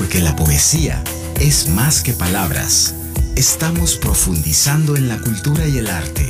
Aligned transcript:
Porque 0.00 0.20
la 0.20 0.34
poesía 0.34 1.04
es 1.38 1.68
más 1.68 2.02
que 2.02 2.14
palabras. 2.14 2.94
Estamos 3.36 3.96
profundizando 3.96 4.96
en 4.96 5.08
la 5.08 5.18
cultura 5.18 5.68
y 5.68 5.76
el 5.76 5.88
arte. 5.88 6.26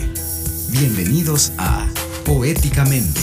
Bienvenidos 0.71 1.53
a 1.57 1.87
Poéticamente. 2.25 3.21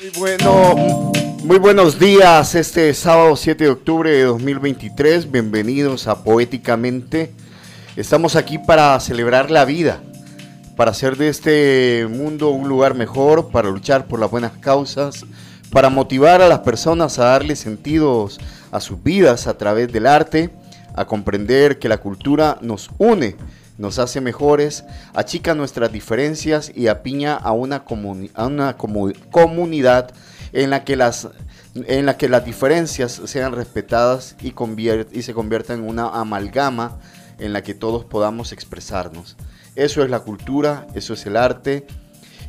Muy 0.00 0.10
bueno, 0.18 1.12
muy 1.44 1.58
buenos 1.60 1.96
días. 1.96 2.56
Este 2.56 2.92
sábado 2.94 3.36
7 3.36 3.62
de 3.62 3.70
octubre 3.70 4.10
de 4.10 4.24
2023. 4.24 5.30
Bienvenidos 5.30 6.08
a 6.08 6.24
Poéticamente. 6.24 7.30
Estamos 7.94 8.34
aquí 8.34 8.58
para 8.58 8.98
celebrar 8.98 9.52
la 9.52 9.64
vida, 9.64 10.02
para 10.80 10.92
hacer 10.92 11.18
de 11.18 11.28
este 11.28 12.06
mundo 12.08 12.48
un 12.48 12.66
lugar 12.66 12.94
mejor, 12.94 13.50
para 13.50 13.68
luchar 13.68 14.06
por 14.06 14.18
las 14.18 14.30
buenas 14.30 14.52
causas, 14.52 15.26
para 15.70 15.90
motivar 15.90 16.40
a 16.40 16.48
las 16.48 16.60
personas 16.60 17.18
a 17.18 17.24
darle 17.24 17.54
sentidos 17.54 18.40
a 18.72 18.80
sus 18.80 19.02
vidas 19.02 19.46
a 19.46 19.58
través 19.58 19.92
del 19.92 20.06
arte, 20.06 20.48
a 20.94 21.04
comprender 21.04 21.78
que 21.78 21.90
la 21.90 21.98
cultura 21.98 22.56
nos 22.62 22.88
une, 22.96 23.36
nos 23.76 23.98
hace 23.98 24.22
mejores, 24.22 24.84
achica 25.12 25.54
nuestras 25.54 25.92
diferencias 25.92 26.72
y 26.74 26.86
apiña 26.86 27.34
a 27.36 27.52
una, 27.52 27.84
a 28.32 28.46
una 28.46 28.78
comunidad 28.78 30.14
en 30.54 30.70
la 30.70 30.82
que 30.84 30.96
las 30.96 31.28
en 31.74 32.06
la 32.06 32.16
que 32.16 32.30
las 32.30 32.46
diferencias 32.46 33.20
sean 33.26 33.52
respetadas 33.52 34.34
y, 34.40 34.54
y 35.12 35.22
se 35.24 35.34
conviertan 35.34 35.80
en 35.80 35.88
una 35.90 36.08
amalgama 36.08 36.96
en 37.38 37.52
la 37.52 37.62
que 37.62 37.74
todos 37.74 38.06
podamos 38.06 38.52
expresarnos. 38.52 39.36
Eso 39.76 40.02
es 40.02 40.10
la 40.10 40.20
cultura, 40.20 40.86
eso 40.94 41.14
es 41.14 41.24
el 41.26 41.36
arte, 41.36 41.86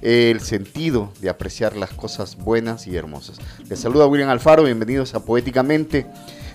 el 0.01 0.39
sentido 0.39 1.13
de 1.21 1.29
apreciar 1.29 1.75
las 1.75 1.91
cosas 1.91 2.35
buenas 2.35 2.87
y 2.87 2.95
hermosas. 2.95 3.37
Les 3.69 3.79
saluda 3.79 4.07
William 4.07 4.29
Alfaro, 4.29 4.63
bienvenidos 4.63 5.13
a 5.13 5.23
Poéticamente, 5.23 6.07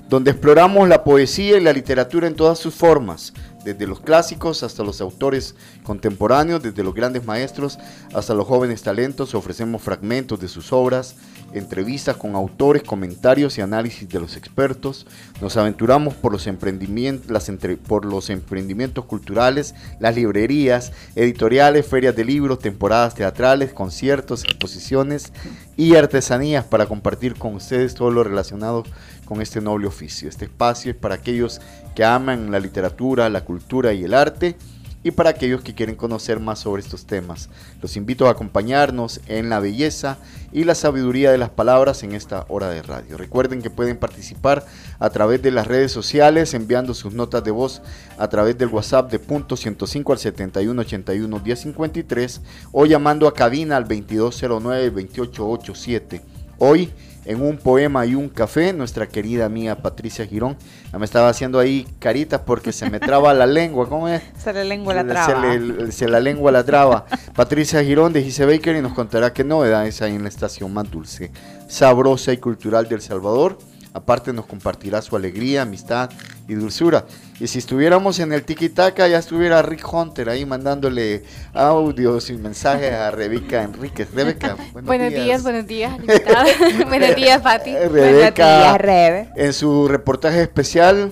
donde 0.09 0.33
exploramos 0.33 0.89
la 0.89 1.05
poesía 1.05 1.57
y 1.57 1.61
la 1.61 1.73
literatura 1.73 2.27
en 2.27 2.35
todas 2.35 2.59
sus 2.59 2.75
formas, 2.75 3.33
desde 3.67 3.89
los 3.89 3.99
clásicos 3.99 4.63
hasta 4.63 4.85
los 4.85 5.01
autores 5.01 5.57
contemporáneos, 5.83 6.63
desde 6.63 6.85
los 6.85 6.95
grandes 6.95 7.25
maestros 7.25 7.81
hasta 8.15 8.33
los 8.33 8.47
jóvenes 8.47 8.83
talentos, 8.83 9.35
ofrecemos 9.35 9.83
fragmentos 9.83 10.39
de 10.39 10.47
sus 10.47 10.73
obras, 10.73 11.17
entrevistas 11.53 12.17
con 12.17 12.37
autores, 12.37 12.85
comentarios 12.85 13.59
y 13.59 13.63
análisis 13.63 14.09
de 14.09 14.21
los 14.21 14.37
expertos. 14.37 15.07
Nos 15.41 15.57
aventuramos 15.57 16.15
por 16.15 16.31
los 16.31 16.47
emprendimientos, 16.47 17.29
las 17.29 17.51
por 17.89 18.05
los 18.05 18.31
emprendimientos 18.31 19.05
culturales, 19.05 19.75
las 19.99 20.15
librerías, 20.15 20.93
editoriales, 21.17 21.87
ferias 21.87 22.15
de 22.15 22.25
libros, 22.25 22.61
temporadas 22.61 23.15
teatrales, 23.15 23.73
conciertos, 23.73 24.45
exposiciones 24.45 25.33
y 25.77 25.97
artesanías 25.97 26.65
para 26.65 26.87
compartir 26.87 27.35
con 27.35 27.57
ustedes 27.57 27.95
todo 27.95 28.13
lo 28.13 28.23
relacionado 28.23 28.85
con 29.25 29.43
este 29.43 29.61
noble 29.61 29.89
oficio. 29.89 30.29
Este 30.29 30.45
espacio 30.45 30.93
es 30.93 30.97
para 30.97 31.17
aquellos 31.17 31.61
que 31.97 32.05
aman 32.05 32.53
la 32.53 32.61
literatura, 32.61 33.29
la 33.29 33.45
cultura 33.45 33.93
y 33.93 34.05
el 34.05 34.15
arte 34.15 34.55
y 35.03 35.13
para 35.13 35.31
aquellos 35.31 35.63
que 35.63 35.75
quieren 35.75 35.95
conocer 35.95 36.41
más 36.41 36.59
sobre 36.59 36.83
estos 36.83 37.07
temas. 37.07 37.49
Los 37.81 37.97
invito 37.97 38.27
a 38.27 38.33
acompañarnos 38.33 39.21
en 39.29 39.49
la 39.49 39.61
belleza 39.61 40.19
y 40.53 40.65
la 40.65 40.75
sabiduría 40.75 41.31
de 41.31 41.39
las 41.39 41.51
palabras 41.51 42.03
en 42.03 42.13
esta 42.13 42.45
hora 42.49 42.69
de 42.69 42.83
radio. 42.83 43.17
Recuerden 43.17 43.63
que 43.63 43.71
pueden 43.71 43.97
participar 43.97 44.67
a 44.99 45.09
través 45.11 45.41
de 45.43 45.53
las 45.53 45.69
redes 45.69 45.93
sociales 45.93 46.55
enviando 46.55 46.93
sus 46.93 47.15
notas 47.15 47.45
de 47.45 47.53
voz 47.53 47.83
a 48.19 48.29
través 48.29 48.59
del 48.59 48.69
WhatsApp 48.69 49.11
de 49.11 49.19
punto 49.19 49.57
105 49.57 50.13
al 50.13 50.19
7181 50.19 51.41
1053 51.41 52.41
o 52.73 52.85
llamando 52.85 53.29
a 53.29 53.35
cabina 53.35 53.77
al 53.77 53.85
2209 53.85 54.91
2887. 54.91 56.21
Hoy 56.59 56.91
en 57.27 57.43
un 57.43 57.59
poema 57.59 58.07
y 58.07 58.15
un 58.15 58.29
café, 58.29 58.73
nuestra 58.73 59.09
querida 59.09 59.45
amiga 59.45 59.77
Patricia 59.77 60.27
Girón. 60.27 60.57
Me 60.97 61.05
estaba 61.05 61.29
haciendo 61.29 61.59
ahí 61.59 61.87
caritas 61.99 62.41
porque 62.47 62.73
se 62.73 62.89
me 62.89 63.01
traba 63.01 63.35
la 63.35 63.47
lengua, 63.47 63.89
¿cómo 63.89 64.09
es? 64.09 64.23
Se 64.39 64.53
la 64.53 64.65
lengua 64.65 64.95
la 64.95 65.07
traba. 65.07 65.45
Se, 65.91 66.09
la 66.09 66.21
lengua 66.21 66.53
la 66.53 66.65
traba. 66.65 67.07
Patricia 67.35 67.83
Girón 67.83 68.13
de 68.13 68.23
Gise 68.23 68.47
Baker 68.47 68.77
y 68.77 68.81
nos 68.81 68.95
contará 68.95 69.33
qué 69.33 69.45
novedades 69.45 70.01
hay 70.01 70.15
en 70.15 70.23
la 70.23 70.29
estación 70.29 70.73
más 70.73 70.91
dulce, 70.91 71.33
sabrosa 71.69 72.33
y 72.33 72.39
cultural 72.39 72.89
del 72.89 73.03
Salvador. 73.03 73.59
Aparte 73.97 74.31
nos 74.35 74.45
compartirá 74.45 75.01
su 75.01 75.17
alegría, 75.17 75.63
amistad 75.63 76.11
y 76.47 76.53
dulzura. 76.53 77.07
Y 77.41 77.47
si 77.47 77.61
estuviéramos 77.61 78.19
en 78.19 78.31
el 78.35 78.45
Tiki 78.45 78.69
Taka, 78.69 79.09
ya 79.09 79.19
estuviera 79.19 79.63
Rick 79.63 79.91
Hunter 79.91 80.29
ahí 80.29 80.45
mandándole 80.45 81.25
audios 81.55 82.29
y 82.29 82.35
mensajes 82.35 82.93
a 82.93 83.11
Rebeca 83.11 83.63
Enríquez. 83.63 84.13
Rebeca, 84.13 84.55
buenos, 84.83 85.11
días. 85.11 85.43
Buenos 85.43 85.67
días, 85.67 85.97
buenos 86.89 87.17
días, 87.17 87.41
Pati. 87.41 87.75
Rebeca, 87.75 88.77
Rebe. 88.77 89.31
en 89.35 89.55
su 89.55 89.89
reportaje 89.89 90.43
especial 90.43 91.11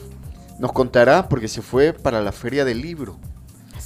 nos 0.59 0.71
contará, 0.71 1.27
porque 1.31 1.49
se 1.49 1.63
fue 1.63 1.95
para 1.95 2.21
la 2.21 2.33
Feria 2.33 2.67
del 2.67 2.83
Libro. 2.83 3.17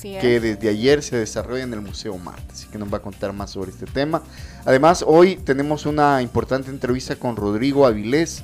que 0.03 0.41
desde 0.41 0.69
ayer 0.70 1.04
se 1.04 1.16
desarrolla 1.16 1.62
en 1.62 1.72
el 1.72 1.82
Museo 1.82 2.19
Marte, 2.19 2.53
así 2.53 2.66
que 2.66 2.78
nos 2.78 2.92
va 2.92 2.97
a 2.97 3.03
contar 3.03 3.32
más 3.32 3.50
sobre 3.50 3.70
este 3.70 3.87
tema. 3.87 4.25
Además, 4.64 5.04
hoy 5.06 5.37
tenemos 5.37 5.87
una 5.87 6.20
importante 6.20 6.70
entrevista 6.70 7.14
con 7.14 7.37
Rodrigo 7.37 7.87
Avilés, 7.87 8.42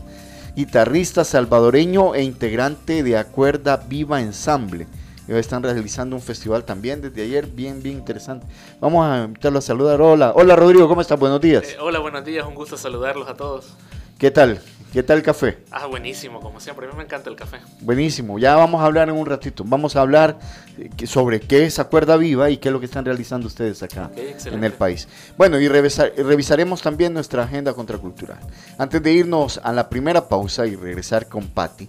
guitarrista 0.56 1.24
salvadoreño 1.24 2.14
e 2.14 2.22
integrante 2.22 3.02
de 3.02 3.16
Acuerda 3.16 3.76
Viva 3.76 4.20
Ensamble. 4.20 4.86
Ellos 5.26 5.40
están 5.40 5.62
realizando 5.62 6.16
un 6.16 6.22
festival 6.22 6.64
también 6.64 7.00
desde 7.00 7.22
ayer, 7.22 7.46
bien, 7.46 7.82
bien 7.82 7.96
interesante. 7.96 8.46
Vamos 8.80 9.06
a 9.06 9.24
invitarlo 9.24 9.58
a 9.58 9.62
saludar. 9.62 10.00
Hola, 10.00 10.32
hola 10.34 10.54
Rodrigo, 10.54 10.86
¿cómo 10.86 11.00
estás? 11.00 11.18
Buenos 11.18 11.40
días. 11.40 11.64
Eh, 11.64 11.76
hola, 11.80 11.98
buenos 11.98 12.24
días, 12.24 12.46
un 12.46 12.54
gusto 12.54 12.76
saludarlos 12.76 13.28
a 13.28 13.34
todos. 13.34 13.74
¿Qué 14.18 14.30
tal? 14.30 14.60
¿Qué 14.94 15.02
tal 15.02 15.16
el 15.16 15.24
café? 15.24 15.58
Ah, 15.72 15.86
buenísimo, 15.86 16.38
como 16.38 16.60
siempre, 16.60 16.86
a 16.86 16.90
mí 16.90 16.96
me 16.96 17.02
encanta 17.02 17.28
el 17.28 17.34
café. 17.34 17.58
Buenísimo, 17.80 18.38
ya 18.38 18.54
vamos 18.54 18.80
a 18.80 18.84
hablar 18.84 19.08
en 19.08 19.16
un 19.16 19.26
ratito. 19.26 19.64
Vamos 19.66 19.96
a 19.96 20.02
hablar 20.02 20.38
eh, 20.78 21.08
sobre 21.08 21.40
qué 21.40 21.64
es 21.64 21.80
Acuerda 21.80 22.16
Viva 22.16 22.48
y 22.48 22.58
qué 22.58 22.68
es 22.68 22.72
lo 22.72 22.78
que 22.78 22.86
están 22.86 23.04
realizando 23.04 23.48
ustedes 23.48 23.82
acá 23.82 24.12
en 24.14 24.62
el 24.62 24.72
país. 24.72 25.08
Bueno, 25.36 25.58
y 25.58 25.66
revisaremos 25.66 26.80
también 26.80 27.12
nuestra 27.12 27.42
agenda 27.42 27.74
contracultural. 27.74 28.38
Antes 28.78 29.02
de 29.02 29.12
irnos 29.12 29.60
a 29.64 29.72
la 29.72 29.88
primera 29.88 30.28
pausa 30.28 30.64
y 30.64 30.76
regresar 30.76 31.26
con 31.26 31.48
Patti, 31.48 31.88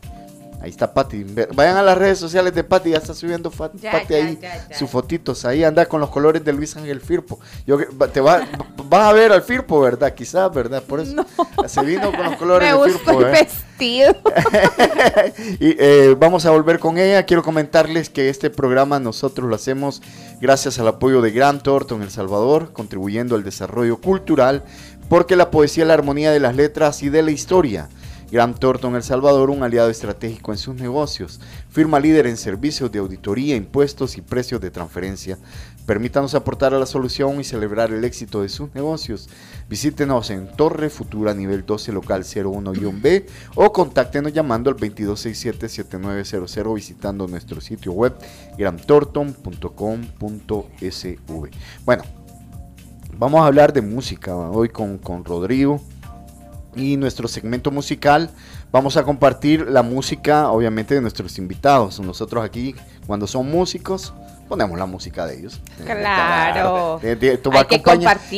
Ahí 0.66 0.72
está 0.72 0.92
Pati. 0.92 1.24
Vayan 1.54 1.78
a 1.78 1.84
las 1.84 1.96
redes 1.96 2.18
sociales 2.18 2.52
de 2.56 2.64
Pati, 2.64 2.90
ya 2.90 2.98
está 2.98 3.14
subiendo 3.14 3.52
Pati 3.52 3.86
ahí 4.16 4.40
sus 4.72 4.90
fotitos. 4.90 5.46
Ahí 5.46 5.64
anda 5.64 5.86
con 5.86 6.02
los 6.02 6.10
colores 6.10 6.44
de 6.44 6.52
Luis 6.54 6.76
Ángel 6.76 7.02
Firpo. 7.02 7.40
Yo, 7.68 7.78
te 8.12 8.20
va, 8.20 8.48
vas 8.90 9.04
a 9.04 9.14
ver 9.14 9.32
al 9.32 9.44
Firpo, 9.44 9.80
¿verdad? 9.80 10.16
Quizás, 10.16 10.52
¿verdad? 10.52 10.82
Por 10.82 11.02
eso 11.02 11.24
se 11.68 11.82
vino 11.86 12.12
con 12.12 12.24
los 12.24 12.36
colores 12.38 12.74
Me 12.74 12.80
de 12.80 12.90
Firpo. 12.94 13.22
El 13.22 13.28
¿eh? 13.28 13.30
vestido. 13.30 14.16
y 15.60 15.76
eh, 15.78 16.16
vamos 16.18 16.48
a 16.48 16.50
volver 16.50 16.80
con 16.80 16.98
ella. 16.98 17.24
Quiero 17.28 17.44
comentarles 17.44 18.10
que 18.10 18.30
este 18.30 18.50
programa 18.50 19.00
nosotros 19.00 19.48
lo 19.48 19.56
hacemos 19.56 20.02
gracias 20.42 20.80
al 20.80 20.88
apoyo 20.88 21.22
de 21.22 21.30
Grant 21.30 21.62
Thornton 21.62 22.02
El 22.02 22.10
Salvador, 22.10 22.74
contribuyendo 22.74 23.36
al 23.36 23.44
desarrollo 23.44 23.98
cultural, 23.98 24.64
porque 25.10 25.36
la 25.36 25.52
poesía 25.52 25.84
es 25.84 25.90
la 25.90 25.94
armonía 25.94 26.32
de 26.32 26.40
las 26.40 26.56
letras 26.56 27.04
y 27.04 27.10
de 27.10 27.22
la 27.22 27.30
historia. 27.30 27.88
Grant 28.32 28.60
Thornton 28.60 28.96
El 28.96 29.04
Salvador, 29.04 29.50
un 29.50 29.64
aliado 29.64 29.90
estratégico 29.90 30.52
en 30.52 30.58
sus 30.58 30.76
negocios. 30.76 31.40
Firma 31.70 32.00
líder 32.00 32.28
en 32.28 32.38
servicios 32.38 32.92
de 32.92 33.00
auditoría, 33.00 33.56
impuestos 33.56 34.18
y 34.18 34.22
precios 34.22 34.62
de 34.62 34.72
transferencia. 34.72 35.38
Permítanos 35.86 36.34
aportar 36.34 36.74
a 36.74 36.80
la 36.80 36.88
solución 36.88 37.40
y 37.40 37.44
celebrar 37.44 37.92
el 37.92 38.04
éxito 38.04 38.42
de 38.42 38.50
sus 38.50 38.74
negocios. 38.74 39.30
Visítenos 39.70 40.32
en 40.32 40.48
Torre 40.48 40.90
Futura 40.90 41.36
nivel 41.36 41.64
12 41.66 41.92
local 41.92 42.24
01-B 42.24 43.28
o 43.56 43.72
contáctenos 43.72 44.34
llamando 44.34 44.72
al 44.72 44.78
2267-7900 44.78 46.74
visitando 46.74 47.28
nuestro 47.28 47.62
sitio 47.62 47.92
web 47.92 48.16
grantorton.com.sv. 48.58 51.50
Bueno, 51.86 52.04
vamos 53.18 53.42
a 53.42 53.46
hablar 53.46 53.72
de 53.72 53.82
música 53.82 54.36
hoy 54.36 54.70
con, 54.70 54.98
con 54.98 55.24
Rodrigo 55.24 55.80
y 56.76 56.98
nuestro 56.98 57.28
segmento 57.28 57.72
musical 57.72 58.30
vamos 58.72 58.98
a 58.98 59.04
compartir 59.04 59.68
la 59.70 59.84
música 59.84 60.50
obviamente 60.50 60.96
de 60.96 61.02
nuestros 61.02 61.38
invitados. 61.38 62.00
Nosotros 62.00 62.44
aquí 62.44 62.76
cuando 63.08 63.28
son 63.28 63.50
músicos 63.50 64.14
ponemos 64.48 64.78
la 64.78 64.86
música 64.86 65.26
de 65.26 65.40
ellos. 65.40 65.60
Claro. 65.84 67.00
Esto, 67.02 67.52
va 67.52 67.66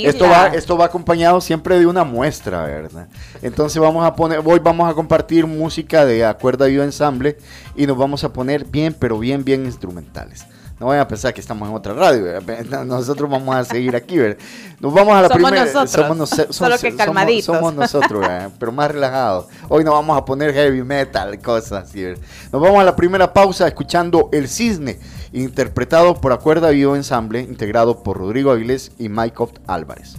esto, 0.04 0.30
va, 0.30 0.48
esto 0.48 0.78
va 0.78 0.86
acompañado 0.86 1.42
siempre 1.42 1.80
de 1.80 1.86
una 1.86 2.04
muestra, 2.04 2.63
¿verdad? 2.63 3.07
Entonces 3.42 3.81
vamos 3.81 4.06
a 4.06 4.16
poner, 4.16 4.42
hoy 4.44 4.60
vamos 4.60 4.90
a 4.90 4.94
compartir 4.94 5.45
música 5.45 6.06
de 6.06 6.25
Acuerda 6.25 6.68
Viva 6.68 6.83
Ensamble 6.83 7.38
y 7.75 7.88
nos 7.88 7.98
vamos 7.98 8.24
a 8.24 8.31
poner 8.31 8.66
bien, 8.66 8.95
pero 8.98 9.19
bien, 9.19 9.44
bien 9.44 9.66
instrumentales. 9.66 10.45
No 10.80 10.86
vayan 10.88 11.02
a 11.02 11.08
pensar 11.08 11.34
que 11.34 11.42
estamos 11.42 11.68
en 11.68 11.74
otra 11.76 11.94
radio. 11.94 12.24
¿verdad? 12.46 12.86
Nosotros 12.86 13.30
vamos 13.30 13.56
a 13.56 13.64
seguir 13.64 13.96
aquí. 13.96 14.18
¿verdad? 14.18 14.38
Nos 14.80 14.94
vamos 14.94 15.16
a 15.16 15.24
la 15.24 15.28
Somos 15.28 15.50
primera. 15.50 15.66
nosotros, 15.66 15.92
Somos, 15.92 16.18
noce- 16.18 16.54
solo 16.54 16.78
que 16.78 16.96
calmaditos. 16.96 17.46
Somos, 17.56 17.74
nosotros, 17.74 18.22
¿verdad? 18.22 18.52
pero 18.60 18.72
más 18.72 18.92
relajados. 18.92 19.48
Hoy 19.70 19.84
nos 19.84 19.94
vamos 19.96 20.16
a 20.18 20.24
poner 20.24 20.54
heavy 20.54 20.84
metal, 20.84 21.40
cosas 21.40 21.86
así. 21.90 22.04
¿verdad? 22.04 22.22
Nos 22.52 22.62
vamos 22.62 22.80
a 22.80 22.84
la 22.84 22.96
primera 22.96 23.34
pausa 23.34 23.68
escuchando 23.68 24.30
El 24.32 24.48
Cisne, 24.48 25.00
interpretado 25.34 26.22
por 26.22 26.32
Acuerda 26.32 26.70
Vivo 26.70 26.96
Ensamble, 26.96 27.42
integrado 27.42 28.04
por 28.04 28.18
Rodrigo 28.18 28.52
Avilés 28.52 28.92
y 29.00 29.10
Mycroft 29.10 29.56
Álvarez. 29.66 30.16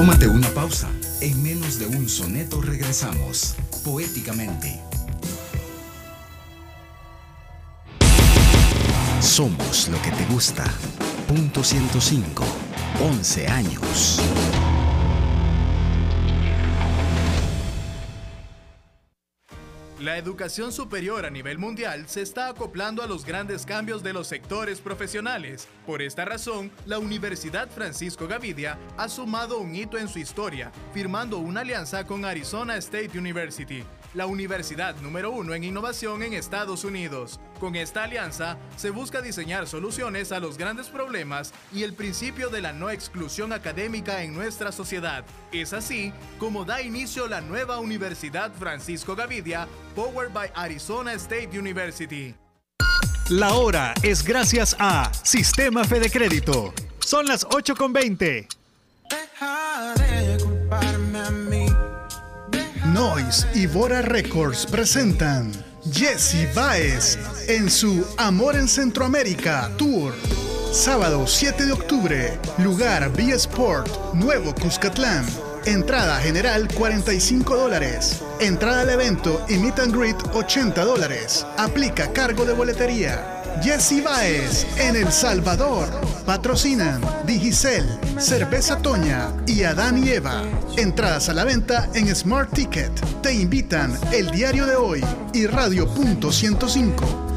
Tómate 0.00 0.26
una 0.26 0.48
pausa. 0.48 0.88
En 1.20 1.42
menos 1.42 1.78
de 1.78 1.84
un 1.84 2.08
soneto 2.08 2.62
regresamos, 2.62 3.54
poéticamente. 3.84 4.80
Somos 9.20 9.88
lo 9.88 10.00
que 10.00 10.10
te 10.12 10.24
gusta. 10.32 10.64
Punto 11.28 11.62
105. 11.62 12.44
11 12.98 13.46
años. 13.48 14.22
Educación 20.20 20.70
superior 20.70 21.26
a 21.26 21.30
nivel 21.30 21.58
mundial 21.58 22.08
se 22.08 22.22
está 22.22 22.48
acoplando 22.48 23.02
a 23.02 23.06
los 23.06 23.24
grandes 23.24 23.66
cambios 23.66 24.04
de 24.04 24.12
los 24.12 24.28
sectores 24.28 24.80
profesionales. 24.80 25.66
Por 25.84 26.00
esta 26.00 26.24
razón, 26.24 26.70
la 26.86 27.00
Universidad 27.00 27.68
Francisco 27.68 28.28
Gavidia 28.28 28.78
ha 28.96 29.08
sumado 29.08 29.58
un 29.58 29.74
hito 29.74 29.98
en 29.98 30.06
su 30.06 30.20
historia, 30.20 30.70
firmando 30.94 31.38
una 31.38 31.62
alianza 31.62 32.06
con 32.06 32.24
Arizona 32.24 32.76
State 32.76 33.18
University, 33.18 33.82
la 34.14 34.26
universidad 34.26 34.94
número 35.00 35.30
uno 35.32 35.54
en 35.54 35.64
innovación 35.64 36.22
en 36.22 36.34
Estados 36.34 36.84
Unidos. 36.84 37.40
Con 37.60 37.76
esta 37.76 38.04
alianza 38.04 38.56
se 38.76 38.88
busca 38.88 39.20
diseñar 39.20 39.66
soluciones 39.66 40.32
a 40.32 40.40
los 40.40 40.56
grandes 40.56 40.88
problemas 40.88 41.52
y 41.74 41.82
el 41.82 41.92
principio 41.92 42.48
de 42.48 42.62
la 42.62 42.72
no 42.72 42.88
exclusión 42.88 43.52
académica 43.52 44.22
en 44.22 44.32
nuestra 44.32 44.72
sociedad. 44.72 45.26
Es 45.52 45.74
así 45.74 46.10
como 46.38 46.64
da 46.64 46.80
inicio 46.80 47.28
la 47.28 47.42
nueva 47.42 47.78
Universidad 47.78 48.50
Francisco 48.54 49.14
Gavidia, 49.14 49.68
powered 49.94 50.32
by 50.32 50.50
Arizona 50.54 51.12
State 51.12 51.50
University. 51.58 52.34
La 53.28 53.52
hora 53.52 53.92
es 54.02 54.24
gracias 54.24 54.74
a 54.78 55.12
Sistema 55.22 55.84
Fede 55.84 56.10
Crédito. 56.10 56.72
Son 56.98 57.26
las 57.26 57.46
8.20. 57.46 58.48
Noise 62.86 63.46
y 63.54 63.66
Bora 63.66 64.00
Records 64.00 64.66
presentan 64.66 65.69
Jesse 65.92 66.48
Baez 66.54 67.18
en 67.48 67.70
su 67.70 68.06
Amor 68.16 68.54
en 68.56 68.68
Centroamérica 68.68 69.70
Tour. 69.76 70.14
Sábado 70.72 71.26
7 71.26 71.66
de 71.66 71.72
octubre, 71.72 72.38
lugar 72.58 73.12
Vía 73.12 73.34
Sport, 73.34 74.14
Nuevo 74.14 74.54
Cuscatlán. 74.54 75.26
Entrada 75.64 76.20
general 76.20 76.68
45 76.72 77.56
dólares. 77.56 78.22
Entrada 78.40 78.82
al 78.82 78.90
evento 78.90 79.44
y 79.48 79.56
meet 79.56 79.78
and 79.80 79.94
greet 79.94 80.16
80 80.32 80.84
dólares. 80.84 81.46
Aplica 81.58 82.12
cargo 82.12 82.44
de 82.44 82.52
boletería. 82.52 83.39
Jesse 83.62 84.02
Baez 84.02 84.66
en 84.78 84.96
El 84.96 85.12
Salvador. 85.12 85.88
Patrocinan 86.24 87.00
Digicel, 87.26 87.86
Cerveza 88.18 88.78
Toña 88.78 89.32
y 89.46 89.62
Adán 89.64 90.04
y 90.04 90.10
Eva. 90.10 90.42
Entradas 90.76 91.28
a 91.28 91.34
la 91.34 91.44
venta 91.44 91.88
en 91.94 92.14
Smart 92.14 92.52
Ticket. 92.52 92.92
Te 93.22 93.32
invitan 93.32 93.96
El 94.12 94.30
Diario 94.30 94.66
de 94.66 94.76
Hoy 94.76 95.04
y 95.32 95.46
Radio 95.46 95.86
Punto 95.92 96.32
105. 96.32 97.29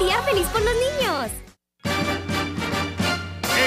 Día 0.00 0.20
feliz 0.22 0.46
por 0.48 0.62
los 0.62 0.74
niños. 0.74 1.30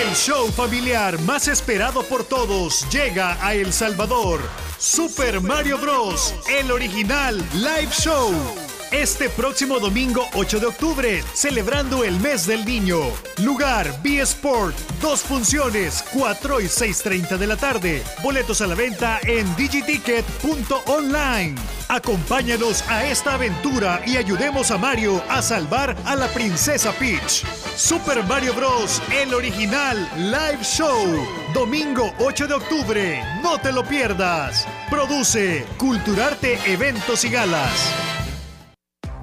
El 0.02 0.16
show 0.16 0.52
familiar 0.52 1.20
más 1.22 1.48
esperado 1.48 2.04
por 2.04 2.24
todos 2.24 2.86
llega 2.90 3.38
a 3.46 3.54
El 3.54 3.72
Salvador. 3.72 4.42
Super 4.78 5.40
Mario 5.40 5.78
Bros. 5.78 6.34
El 6.50 6.72
original 6.72 7.38
Live 7.54 7.92
Show. 7.92 8.63
Este 8.94 9.28
próximo 9.28 9.80
domingo 9.80 10.30
8 10.36 10.60
de 10.60 10.68
octubre, 10.68 11.24
celebrando 11.34 12.04
el 12.04 12.20
mes 12.20 12.46
del 12.46 12.64
niño. 12.64 13.00
Lugar 13.42 13.92
B 14.04 14.20
Sport, 14.20 14.78
dos 15.02 15.22
funciones, 15.22 16.06
4 16.14 16.62
y 16.62 16.66
6.30 16.66 17.40
de 17.40 17.48
la 17.48 17.58
tarde. 17.58 18.04
Boletos 18.22 18.62
a 18.62 18.68
la 18.68 18.76
venta 18.76 19.20
en 19.24 19.56
digiticket.online. 19.56 21.56
Acompáñanos 21.90 22.88
a 22.88 23.08
esta 23.08 23.34
aventura 23.34 24.00
y 24.06 24.18
ayudemos 24.18 24.70
a 24.70 24.78
Mario 24.78 25.24
a 25.28 25.42
salvar 25.42 25.98
a 26.06 26.16
la 26.16 26.28
princesa 26.28 26.92
Peach. 26.92 27.44
Super 27.76 28.24
Mario 28.26 28.54
Bros. 28.54 29.02
El 29.12 29.34
original 29.34 30.08
Live 30.18 30.64
Show. 30.64 31.26
Domingo 31.52 32.14
8 32.20 32.46
de 32.46 32.54
octubre. 32.54 33.24
No 33.42 33.60
te 33.60 33.72
lo 33.72 33.84
pierdas. 33.84 34.68
Produce 34.92 35.66
Culturarte 35.78 36.60
Eventos 36.72 37.26
y 37.26 37.30
Galas. 37.30 38.13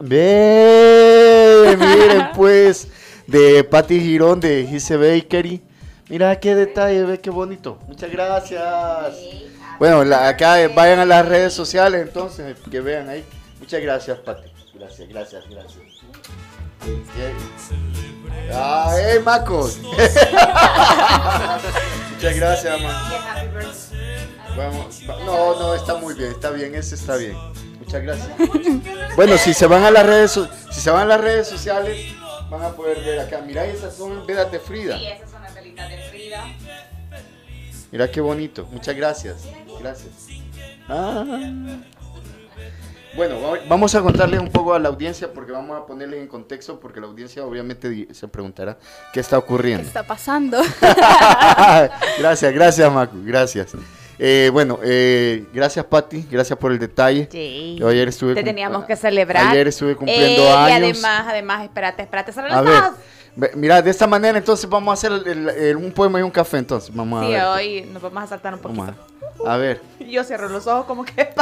miren 0.00 2.28
pues, 2.34 2.88
de 3.26 3.64
Patty 3.64 4.00
Girón 4.00 4.40
de 4.40 4.66
Gise 4.68 4.96
Bakery. 4.96 5.62
Mira 6.08 6.38
qué 6.38 6.54
detalle, 6.54 7.02
ve 7.04 7.18
qué 7.20 7.30
bonito. 7.30 7.78
Muchas 7.88 8.10
gracias. 8.10 8.62
Bueno, 9.78 10.04
la- 10.04 10.28
acá 10.28 10.56
vayan 10.74 11.00
a 11.00 11.04
las 11.04 11.26
redes 11.26 11.52
sociales 11.52 12.02
entonces, 12.06 12.56
que 12.70 12.80
vean 12.80 13.08
ahí. 13.08 13.24
Muchas 13.60 13.80
gracias, 13.82 14.18
Pati. 14.18 14.55
Gracias, 14.86 15.08
gracias, 15.08 15.44
gracias. 15.50 15.82
Ah, 18.52 18.94
hey, 18.96 19.18
Macos. 19.24 19.78
Muchas 22.14 22.36
gracias, 22.36 22.80
ma. 22.80 23.10
Vamos, 24.56 25.02
va- 25.10 25.18
no, 25.24 25.58
no, 25.58 25.74
está 25.74 25.96
muy 25.96 26.14
bien, 26.14 26.30
está 26.30 26.50
bien, 26.50 26.72
ese 26.76 26.94
está 26.94 27.16
bien. 27.16 27.36
Muchas 27.80 28.00
gracias. 28.02 28.30
Bueno, 29.16 29.36
si 29.38 29.52
se 29.54 29.66
van 29.66 29.82
a 29.82 29.90
las 29.90 30.06
redes, 30.06 30.38
si 30.70 30.80
se 30.80 30.90
van 30.90 31.02
a 31.02 31.06
las 31.06 31.20
redes 31.20 31.48
sociales, 31.48 32.12
van 32.48 32.62
a 32.62 32.68
poder 32.70 33.00
ver 33.00 33.18
acá. 33.18 33.40
Mira, 33.44 33.64
esas 33.66 33.96
son 33.96 34.24
velas 34.24 34.52
de 34.52 34.60
Frida. 34.60 34.96
esas 35.00 35.28
son 35.30 35.42
las 35.42 35.52
velitas 35.52 35.90
de 35.90 35.98
Frida. 36.10 36.44
Mira 37.90 38.08
qué 38.10 38.20
bonito. 38.20 38.66
Muchas 38.70 38.94
gracias. 38.94 39.42
Gracias. 39.80 40.12
Ah. 40.88 41.24
Bueno, 43.16 43.40
va- 43.40 43.58
vamos 43.68 43.94
a 43.94 44.02
contarles 44.02 44.40
un 44.40 44.50
poco 44.50 44.74
a 44.74 44.78
la 44.78 44.88
audiencia 44.88 45.32
porque 45.32 45.50
vamos 45.52 45.76
a 45.80 45.86
ponerles 45.86 46.20
en 46.20 46.28
contexto 46.28 46.78
porque 46.78 47.00
la 47.00 47.06
audiencia 47.06 47.44
obviamente 47.44 48.08
se 48.12 48.28
preguntará 48.28 48.76
qué 49.12 49.20
está 49.20 49.36
¿Qué 49.36 49.44
ocurriendo. 49.44 49.82
está 49.86 50.02
pasando? 50.06 50.58
gracias, 52.18 52.52
gracias 52.52 52.92
Macu, 52.92 53.16
gracias. 53.24 53.72
Eh, 54.18 54.48
bueno, 54.52 54.78
eh, 54.82 55.44
gracias 55.52 55.84
Patti, 55.84 56.26
gracias 56.30 56.58
por 56.58 56.72
el 56.72 56.78
detalle. 56.78 57.28
Sí. 57.30 57.76
Yo 57.78 57.88
ayer 57.88 58.08
estuve 58.08 58.34
Te 58.34 58.42
teníamos 58.42 58.84
que 58.84 58.96
celebrar. 58.96 59.48
Ayer 59.48 59.68
estuve 59.68 59.94
cumpliendo 59.94 60.42
Eh, 60.42 60.50
años. 60.52 60.70
Y 60.70 60.72
además, 60.82 61.24
además, 61.28 61.64
espérate, 61.64 62.02
espérate, 62.02 62.32
A 62.50 62.60
ver, 62.62 62.82
mira, 63.54 63.82
de 63.82 63.90
esta 63.90 64.06
manera 64.06 64.38
entonces 64.38 64.68
vamos 64.68 64.90
a 64.90 64.94
hacer 64.94 65.12
el- 65.12 65.26
el- 65.26 65.48
el- 65.50 65.76
un 65.76 65.92
poema 65.92 66.18
y 66.18 66.22
un 66.22 66.30
café 66.30 66.58
entonces. 66.58 66.94
Vamos 66.94 67.22
a 67.22 67.26
Sí, 67.26 67.32
ver. 67.32 67.44
hoy 67.44 67.82
nos 67.92 68.02
vamos 68.02 68.24
a 68.24 68.26
saltar 68.26 68.54
un 68.54 68.60
poquito. 68.60 68.94
A, 69.46 69.54
a 69.54 69.56
ver. 69.56 69.82
Yo 70.00 70.24
cierro 70.24 70.48
los 70.48 70.66
ojos 70.66 70.86
como 70.86 71.04
que... 71.04 71.12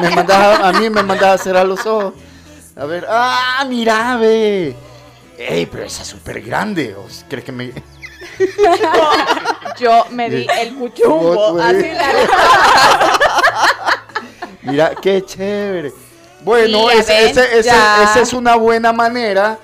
me 0.00 0.32
a, 0.32 0.68
a 0.68 0.72
mí 0.72 0.90
me 0.90 1.02
mandas 1.02 1.40
a 1.40 1.42
cerrar 1.42 1.66
los 1.66 1.84
ojos. 1.86 2.14
A 2.76 2.84
ver, 2.84 3.06
ah, 3.08 3.64
mira, 3.68 4.16
ve. 4.16 4.74
Ey, 5.38 5.66
pero 5.66 5.84
esa 5.84 6.02
es 6.02 6.08
súper 6.08 6.40
grande. 6.42 6.94
¿O 6.94 7.06
¿Crees 7.28 7.44
que 7.44 7.52
me.? 7.52 7.72
Yo 9.78 10.04
me 10.10 10.28
di 10.28 10.46
el 10.60 10.74
cuchumbo. 10.74 11.58
Así 11.58 11.90
la 11.92 12.12
Mira, 14.62 14.92
qué 15.00 15.24
chévere. 15.24 15.92
Bueno, 16.42 16.88
Sí, 16.90 16.94
ya 16.94 17.00
ese- 17.00 17.12
ven, 17.12 17.30
ese- 17.30 17.58
ese- 17.58 17.68
ya. 17.68 18.04
esa 18.04 18.20
es 18.20 18.32
una 18.32 18.56
buena 18.56 18.92
manera 18.92 19.58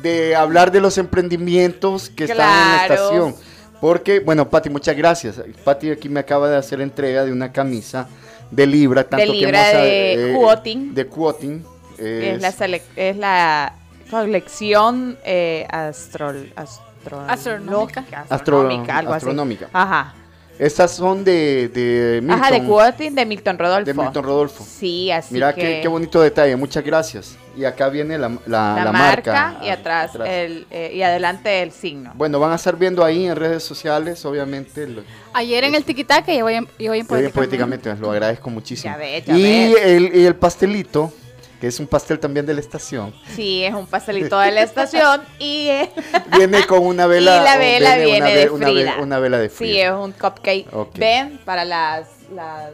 de 0.00 0.34
hablar 0.34 0.70
de 0.72 0.80
los 0.80 0.96
emprendimientos 0.98 2.08
que 2.08 2.24
están 2.24 2.38
en 2.48 2.76
la 2.76 2.82
estación. 2.94 3.34
Porque, 3.80 4.20
bueno, 4.20 4.48
Pati, 4.48 4.70
muchas 4.70 4.96
gracias. 4.96 5.40
Pati 5.64 5.90
aquí 5.90 6.08
me 6.08 6.20
acaba 6.20 6.48
de 6.48 6.56
hacer 6.56 6.80
entrega 6.80 7.24
de 7.24 7.32
una 7.32 7.50
camisa 7.52 8.08
de 8.50 8.66
Libra. 8.66 9.02
Tanto 9.04 9.26
que 9.26 9.32
Libra 9.32 9.70
hemos, 9.72 9.82
de 9.82 10.30
eh, 10.30 10.34
quoting. 10.36 10.94
De 10.94 11.06
quoting. 11.06 11.64
es, 11.98 12.40
la 12.40 12.78
es 12.96 13.16
la 13.16 13.74
colección 14.10 15.18
eh, 15.24 15.66
astrol- 15.70 16.52
Astronómica. 17.26 18.04
astronómica, 18.28 18.98
así. 18.98 19.08
astronómica. 19.12 19.68
Ajá. 19.72 20.14
Estas 20.58 20.92
son 20.92 21.24
de, 21.24 21.68
de 21.68 22.20
Milton. 22.22 22.40
Ajá, 22.40 22.52
de 22.52 22.64
quoting 22.64 23.14
de 23.14 23.26
Milton 23.26 23.58
Rodolfo. 23.58 23.84
de 23.86 23.94
Milton 23.94 24.24
Rodolfo. 24.24 24.64
Sí, 24.68 25.10
así 25.10 25.34
Mira 25.34 25.52
que... 25.52 25.60
qué, 25.60 25.80
qué 25.82 25.88
bonito 25.88 26.20
detalle, 26.20 26.54
muchas 26.54 26.84
gracias. 26.84 27.36
Y 27.54 27.64
acá 27.66 27.88
viene 27.90 28.16
la, 28.16 28.28
la- 28.46 28.74
la, 28.76 28.84
la 28.84 28.92
marca, 28.92 29.58
y 29.62 29.68
ah, 29.68 29.74
atrás, 29.74 30.12
El, 30.24 30.66
eh, 30.70 30.92
y 30.94 31.02
adelante 31.02 31.62
el 31.62 31.70
signo. 31.70 32.12
Bueno, 32.14 32.40
van 32.40 32.52
a 32.52 32.54
estar 32.54 32.76
viendo 32.76 33.04
ahí 33.04 33.26
en 33.26 33.36
redes 33.36 33.62
sociales, 33.62 34.24
obviamente. 34.24 34.86
Lo, 34.86 35.02
Ayer 35.34 35.64
en 35.64 35.74
el 35.74 35.84
tiquitaca 35.84 36.32
y 36.32 36.40
hoy 36.40 36.54
en, 36.54 36.68
y 36.78 36.88
hoy 36.88 37.00
en 37.00 37.06
Poéticamente. 37.06 37.32
poéticamente, 37.34 37.96
lo 37.96 38.10
agradezco 38.10 38.48
muchísimo. 38.48 38.94
Ya 38.94 38.98
ves, 38.98 39.24
ya 39.26 39.36
y, 39.36 39.72
ves. 39.74 39.82
el, 39.84 40.16
y 40.16 40.24
el 40.24 40.34
pastelito, 40.36 41.12
que 41.60 41.66
es 41.66 41.78
un 41.78 41.86
pastel 41.86 42.18
también 42.18 42.46
de 42.46 42.54
la 42.54 42.60
estación, 42.60 43.14
Sí, 43.36 43.62
es 43.64 43.74
un 43.74 43.86
pastelito 43.86 44.38
de 44.38 44.50
la 44.50 44.62
estación 44.68 45.20
y, 45.38 45.68
eh, 45.68 45.90
viene 46.36 46.64
con 46.66 46.86
una 46.86 47.06
vela. 47.06 47.36
y 47.40 47.44
la 47.44 47.56
vela 47.58 47.96
viene 47.96 48.04
viene 48.06 48.18
una, 48.20 48.28
de 48.30 48.34
ve- 48.46 48.50
una 48.50 48.66
ve- 48.66 48.72
Frida. 48.72 48.94
una 49.02 49.18
vela 49.18 49.38
de 49.38 49.48
Sí, 49.50 49.54
Frida. 49.56 49.86
es 49.88 49.92
un 49.92 50.12
cupcake. 50.12 50.66
Ok. 50.72 50.96
Ven, 50.96 51.38
para 51.44 51.64
las, 51.66 52.08
las, 52.34 52.70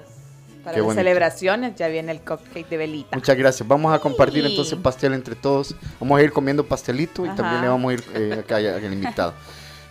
para 0.72 0.82
las 0.86 0.94
celebraciones 0.94 1.74
ya 1.76 1.88
viene 1.88 2.12
el 2.12 2.20
cupcake 2.20 2.68
de 2.68 2.76
velita. 2.76 3.16
Muchas 3.16 3.36
gracias. 3.36 3.66
Vamos 3.68 3.94
a 3.94 3.98
compartir 3.98 4.44
Sí. 4.44 4.50
entonces 4.50 4.78
pastel 4.78 5.14
entre 5.14 5.34
todos. 5.34 5.74
Vamos 6.00 6.18
a 6.18 6.22
ir 6.22 6.32
comiendo 6.32 6.64
pastelito 6.64 7.24
y 7.24 7.28
Ajá. 7.28 7.36
también 7.36 7.62
le 7.62 7.68
vamos 7.68 7.90
a 7.90 7.94
ir 7.94 8.04
eh, 8.14 8.36
acá 8.40 8.56
al 8.56 8.66
al 8.66 8.92
invitado. 8.92 9.34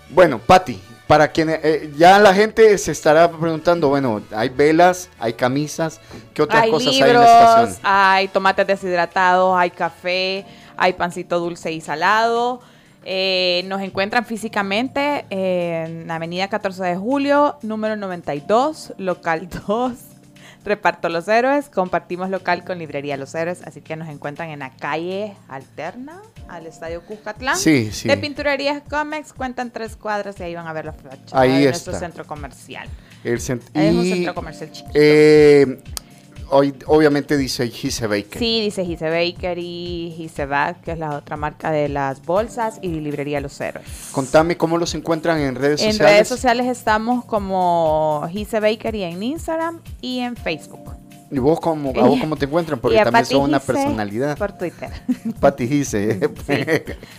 Bueno, 0.10 0.40
Patti, 0.40 0.80
para 1.06 1.28
quienes 1.30 1.60
eh, 1.64 1.92
ya 1.98 2.18
la 2.20 2.34
gente 2.34 2.78
se 2.78 2.92
estará 2.92 3.30
preguntando, 3.30 3.90
bueno, 3.90 4.22
hay 4.32 4.50
velas, 4.50 5.10
hay 5.20 5.34
camisas, 5.34 6.00
¿qué 6.34 6.42
otras 6.42 6.64
hay 6.64 6.72
cosas 6.72 6.94
libros, 6.94 7.10
hay 7.10 7.12
en 7.16 7.20
la 7.22 7.26
estación? 7.64 7.80
hay 7.84 8.28
tomates 8.30 8.68
deshidratados, 8.68 9.58
hay 9.58 9.70
café, 9.70 10.46
hay 10.78 10.94
pancito 10.94 11.40
dulce 11.40 11.72
y 11.72 11.82
salado. 11.82 12.62
Eh, 13.10 13.64
nos 13.68 13.82
encuentran 13.82 14.26
físicamente 14.26 15.26
en 15.30 16.12
Avenida 16.12 16.50
14 16.50 16.84
de 16.84 16.96
Julio, 16.98 17.58
número 17.62 17.96
92, 17.96 18.94
local 18.98 19.48
2, 19.68 19.92
Reparto 20.68 21.10
Los 21.10 21.28
Héroes, 21.28 21.70
compartimos 21.70 22.30
local 22.30 22.64
con 22.64 22.78
Librería 22.80 23.18
Los 23.18 23.34
Héroes, 23.36 23.62
así 23.66 23.82
que 23.82 23.96
nos 23.96 24.10
encuentran 24.10 24.50
en 24.50 24.60
la 24.60 24.72
calle 24.72 25.36
alterna 25.48 26.22
al 26.48 26.68
Estadio 26.68 27.02
Cuscatlán. 27.02 27.58
Sí, 27.58 27.92
sí. 27.92 28.08
De 28.08 28.18
Pinturerías 28.18 28.82
Comex 28.90 29.34
cuentan 29.34 29.72
tres 29.72 29.96
cuadras 29.96 30.40
y 30.40 30.44
ahí 30.44 30.56
van 30.56 30.68
a 30.68 30.74
ver 30.74 30.86
la 30.86 30.94
fachada 30.94 31.42
Ahí 31.42 31.50
de 31.52 31.58
está. 31.70 31.72
nuestro 31.72 31.94
centro 32.00 32.26
comercial. 32.28 32.88
El 33.24 33.40
cent- 33.40 33.64
Es 33.74 33.94
un 33.96 34.04
centro 34.06 34.36
comercial 34.36 34.72
chiquito. 34.72 34.92
eh, 34.94 35.82
hoy, 36.50 36.74
obviamente 36.88 37.38
dice 37.38 37.68
Gise 37.70 38.08
Baker. 38.08 38.40
Sí, 38.40 38.62
dice 38.62 38.86
Gise 38.86 39.10
Bakery, 39.10 40.14
Gise 40.16 40.46
Bag, 40.46 40.82
que 40.82 40.92
es 40.94 41.00
la 41.00 41.16
otra 41.16 41.38
marca 41.38 41.72
de 41.72 41.90
las 41.90 42.24
bolsas, 42.26 42.80
y 42.82 42.88
Librería 43.00 43.42
Los 43.42 43.60
Héroes. 43.62 43.86
Contame 44.12 44.58
cómo 44.58 44.78
los 44.78 44.94
encuentran 44.96 45.40
en 45.40 45.56
redes 45.56 45.82
En 45.82 45.92
sociales. 45.94 46.14
redes 46.14 46.28
sociales 46.28 46.68
estamos 46.68 47.26
como 47.26 48.28
Gise 48.32 48.60
Bakery 48.60 49.04
en 49.04 49.24
Instagram 49.24 49.82
y 50.02 50.20
en 50.20 50.36
Facebook. 50.36 50.92
¿Y 51.30 51.40
vos 51.40 51.60
cómo, 51.60 51.90
a 51.90 52.06
vos 52.08 52.20
cómo 52.22 52.38
te 52.38 52.46
encuentran? 52.46 52.80
Porque 52.80 52.96
también 52.98 53.14
Pati 53.24 53.34
sos 53.36 53.44
una 53.44 53.60
Gise 53.60 53.74
personalidad. 53.74 54.38
Por 54.38 54.54
Twitter. 54.54 54.90
Pati 55.42 55.68
Gise. 55.68 56.20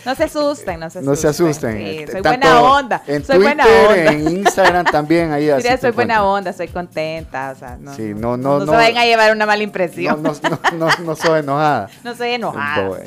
No 0.07 0.15
se 0.15 0.25
asusten, 0.25 0.81
no 0.81 0.89
se 0.89 0.99
asusten. 1.01 1.05
No 1.05 1.17
se 1.17 1.29
asusten. 1.29 1.77
Sí, 1.77 2.13
soy 2.13 2.21
buena 2.23 2.63
onda. 2.63 3.03
En 3.07 3.25
soy 3.25 3.37
Twitter, 3.37 3.57
buena 3.57 3.67
onda. 3.89 4.13
en 4.13 4.29
Instagram 4.39 4.87
también. 4.87 5.33
Ahí 5.33 5.51
así 5.51 5.65
Mira, 5.65 5.77
soy 5.79 5.91
buena 5.91 6.25
onda, 6.25 6.53
soy 6.55 6.69
contenta. 6.69 7.53
O 7.55 7.59
sea, 7.59 7.77
no, 7.79 7.95
Sí, 7.95 8.15
no, 8.15 8.37
no, 8.39 8.59
no, 8.61 8.65
no. 8.65 8.73
se 8.73 8.77
vayan 8.79 8.97
a 8.99 9.05
llevar 9.05 9.31
una 9.33 9.45
mala 9.45 9.59
No, 9.59 9.65
impresión. 9.65 10.23
No, 10.23 10.33
no, 10.43 10.51
no, 10.73 10.79
no, 10.79 10.89
no 11.05 11.17
soy 11.17 11.41
enojada. 11.41 11.91
soy 12.17 12.31
enojada. 12.31 13.03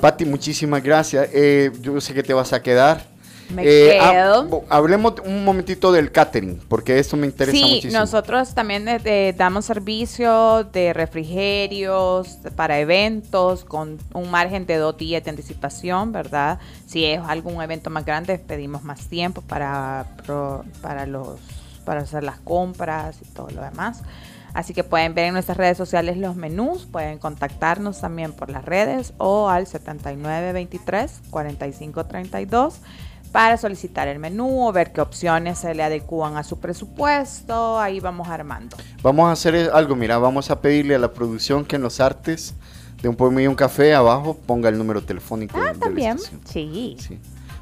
Pati, 0.00 0.24
muchísimas 0.24 0.82
gracias. 0.82 1.28
Eh, 1.34 1.70
yo 1.82 2.00
sé 2.00 2.14
que 2.14 2.22
te 2.22 2.32
vas 2.32 2.52
a 2.54 2.62
quedar. 2.62 3.04
Me 3.54 3.62
Eh, 3.64 3.98
ha- 4.00 4.10
quedo. 4.12 4.44
bo- 4.46 4.64
hablemos 4.68 5.14
un 5.24 5.44
momentito 5.44 5.90
del 5.92 6.12
catering, 6.12 6.60
porque 6.68 6.98
esto 6.98 7.16
me 7.16 7.26
interesa 7.26 7.56
Sí, 7.56 7.62
muchísimo. 7.64 7.98
nosotros 7.98 8.54
también 8.54 8.86
eh, 8.88 9.00
eh, 9.04 9.34
damos 9.36 9.64
servicio 9.64 10.64
de 10.72 10.92
refrigerios 10.92 12.38
para 12.56 12.78
eventos 12.78 13.64
con 13.64 13.98
un 14.14 14.30
margen 14.30 14.66
de 14.66 14.76
dos 14.76 14.96
días 14.96 15.24
de 15.24 15.30
anticipación, 15.30 16.12
¿verdad? 16.12 16.58
Si 16.86 17.04
es 17.04 17.20
algún 17.26 17.60
evento 17.62 17.90
más 17.90 18.04
grande, 18.04 18.38
pedimos 18.38 18.84
más 18.84 19.08
tiempo 19.08 19.42
para, 19.42 20.06
para, 20.80 21.06
los, 21.06 21.38
para 21.84 22.02
hacer 22.02 22.22
las 22.22 22.38
compras 22.40 23.16
y 23.20 23.24
todo 23.34 23.50
lo 23.50 23.62
demás. 23.62 24.02
Así 24.52 24.74
que 24.74 24.82
pueden 24.82 25.14
ver 25.14 25.26
en 25.26 25.34
nuestras 25.34 25.56
redes 25.56 25.76
sociales 25.78 26.16
los 26.16 26.34
menús, 26.34 26.84
pueden 26.90 27.18
contactarnos 27.18 28.00
también 28.00 28.32
por 28.32 28.50
las 28.50 28.64
redes 28.64 29.12
o 29.18 29.48
al 29.48 29.66
7923-4532 31.32 32.74
para 33.32 33.56
solicitar 33.56 34.08
el 34.08 34.18
menú 34.18 34.66
o 34.66 34.72
ver 34.72 34.92
qué 34.92 35.00
opciones 35.00 35.58
se 35.58 35.74
le 35.74 35.82
adecúan 35.82 36.36
a 36.36 36.42
su 36.44 36.58
presupuesto. 36.58 37.78
Ahí 37.78 38.00
vamos 38.00 38.28
armando. 38.28 38.76
Vamos 39.02 39.28
a 39.28 39.32
hacer 39.32 39.70
algo, 39.72 39.94
mira, 39.96 40.18
vamos 40.18 40.50
a 40.50 40.60
pedirle 40.60 40.94
a 40.94 40.98
la 40.98 41.12
producción 41.12 41.64
que 41.64 41.76
en 41.76 41.82
los 41.82 42.00
artes 42.00 42.54
de 43.02 43.08
un 43.08 43.16
poema 43.16 43.40
y 43.42 43.46
un 43.46 43.54
café 43.54 43.94
abajo 43.94 44.36
ponga 44.46 44.68
el 44.68 44.76
número 44.76 45.02
telefónico 45.02 45.58
de- 45.58 45.64
Ah, 45.68 45.72
de 45.72 45.78
la 45.78 45.80
también. 45.84 46.16
estación. 46.16 46.40
Sí. 46.44 46.96
Sí. 46.98 47.18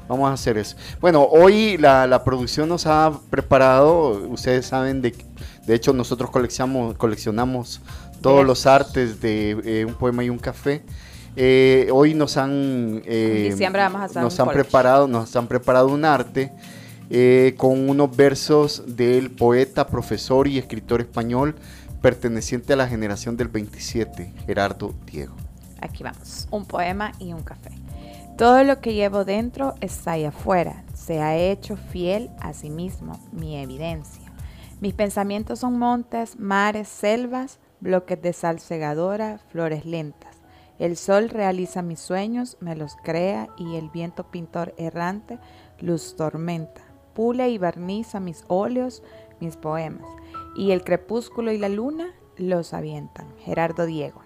Vamos 0.07 0.29
a 0.29 0.33
hacer 0.33 0.57
eso. 0.57 0.75
Bueno, 0.99 1.23
hoy 1.23 1.77
la, 1.77 2.07
la 2.07 2.23
producción 2.23 2.67
nos 2.67 2.87
ha 2.87 3.11
preparado, 3.29 4.09
ustedes 4.27 4.65
saben, 4.65 5.01
de, 5.03 5.15
de 5.67 5.75
hecho 5.75 5.93
nosotros 5.93 6.31
coleccionamos, 6.31 6.95
coleccionamos 6.97 7.79
todos 8.21 8.43
los 8.45 8.65
artes 8.65 9.21
de 9.21 9.51
eh, 9.63 9.85
un 9.85 9.93
poema 9.93 10.23
y 10.23 10.29
un 10.31 10.39
café. 10.39 10.83
Eh, 11.41 11.87
hoy 11.93 12.15
nos 12.15 12.35
han, 12.35 13.01
eh, 13.05 13.55
vamos 13.71 14.17
a 14.17 14.21
nos 14.21 14.37
han 14.41 14.49
preparado, 14.49 15.07
nos 15.07 15.33
han 15.37 15.47
preparado 15.47 15.87
un 15.87 16.03
arte 16.03 16.51
eh, 17.09 17.55
con 17.57 17.87
unos 17.87 18.13
versos 18.13 18.83
del 18.85 19.31
poeta, 19.31 19.87
profesor 19.87 20.49
y 20.49 20.57
escritor 20.57 20.99
español 20.99 21.55
perteneciente 22.01 22.73
a 22.73 22.75
la 22.75 22.89
generación 22.89 23.37
del 23.37 23.47
27, 23.47 24.33
Gerardo 24.45 24.93
Diego. 25.09 25.33
Aquí 25.79 26.03
vamos. 26.03 26.45
Un 26.51 26.65
poema 26.65 27.13
y 27.19 27.31
un 27.31 27.43
café. 27.43 27.71
Todo 28.37 28.65
lo 28.65 28.81
que 28.81 28.93
llevo 28.93 29.23
dentro 29.23 29.75
está 29.79 30.11
ahí 30.11 30.25
afuera. 30.25 30.83
Se 30.93 31.21
ha 31.21 31.37
hecho 31.37 31.77
fiel 31.77 32.29
a 32.41 32.51
sí 32.51 32.69
mismo, 32.69 33.17
mi 33.31 33.55
evidencia. 33.55 34.29
Mis 34.81 34.93
pensamientos 34.93 35.59
son 35.59 35.79
montes, 35.79 36.37
mares, 36.37 36.89
selvas, 36.89 37.59
bloques 37.79 38.21
de 38.21 38.33
sal 38.33 38.59
segadora, 38.59 39.39
flores 39.53 39.85
lentas. 39.85 40.28
El 40.79 40.95
sol 40.95 41.29
realiza 41.29 41.81
mis 41.81 41.99
sueños, 41.99 42.55
me 42.61 42.73
los 42.75 42.95
crea 43.03 43.49
y 43.57 43.75
el 43.75 43.89
viento 43.89 44.23
pintor 44.23 44.73
errante, 44.77 45.37
luz 45.81 46.15
tormenta. 46.15 46.81
Pule 47.13 47.49
y 47.49 47.57
barniza 47.57 48.21
mis 48.21 48.45
óleos, 48.47 49.03
mis 49.41 49.57
poemas. 49.57 50.07
Y 50.55 50.71
el 50.71 50.85
crepúsculo 50.85 51.51
y 51.51 51.57
la 51.57 51.67
luna 51.67 52.13
los 52.37 52.73
avientan. 52.73 53.27
Gerardo 53.43 53.85
Diego. 53.85 54.21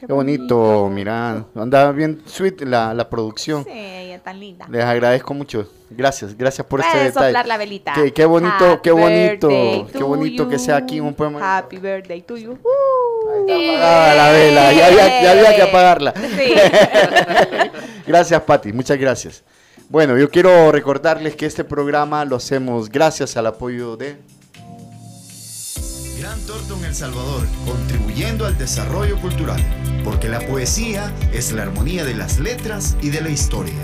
Qué 0.00 0.12
bonito, 0.12 0.88
mira, 0.92 1.44
anda 1.54 1.90
bien 1.92 2.22
sweet 2.26 2.60
la, 2.62 2.92
la 2.94 3.08
producción. 3.08 3.64
Sí, 3.64 3.70
ella 3.72 4.22
tan 4.22 4.38
linda. 4.38 4.66
Les 4.68 4.84
agradezco 4.84 5.34
mucho. 5.34 5.68
Gracias, 5.90 6.36
gracias 6.36 6.66
por 6.66 6.80
este 6.80 6.98
detalle. 6.98 7.26
soplar 7.26 7.46
la 7.46 7.56
velita. 7.56 7.92
Qué, 7.94 8.12
qué 8.12 8.26
bonito, 8.26 8.64
Happy 8.64 8.80
qué 8.82 8.90
bonito, 8.92 9.48
qué 9.48 9.98
to 9.98 10.06
bonito 10.06 10.48
que 10.48 10.58
sea 10.58 10.76
aquí 10.76 11.00
un 11.00 11.14
poema. 11.14 11.58
Happy 11.58 11.78
birthday 11.78 12.20
to 12.22 12.36
you. 12.36 12.58
La 13.46 14.30
vela, 14.30 14.72
ya 14.72 14.86
había, 14.86 15.22
ya 15.22 15.30
había 15.32 15.56
que 15.56 15.62
apagarla. 15.62 16.14
Sí. 16.14 16.54
gracias, 18.06 18.40
Pati, 18.42 18.72
muchas 18.72 18.98
gracias. 18.98 19.42
Bueno, 19.88 20.18
yo 20.18 20.30
quiero 20.30 20.72
recordarles 20.72 21.36
que 21.36 21.46
este 21.46 21.62
programa 21.62 22.24
lo 22.24 22.36
hacemos 22.36 22.88
gracias 22.88 23.36
al 23.36 23.46
apoyo 23.46 23.96
de 23.96 24.16
Gran 26.18 26.40
Torton 26.40 26.84
El 26.84 26.94
Salvador, 26.94 27.46
contribuyendo 27.64 28.46
al 28.46 28.58
desarrollo 28.58 29.20
cultural, 29.20 29.62
porque 30.02 30.28
la 30.28 30.40
poesía 30.40 31.12
es 31.32 31.52
la 31.52 31.62
armonía 31.62 32.04
de 32.04 32.14
las 32.14 32.40
letras 32.40 32.96
y 33.00 33.10
de 33.10 33.20
la 33.20 33.28
historia. 33.28 33.74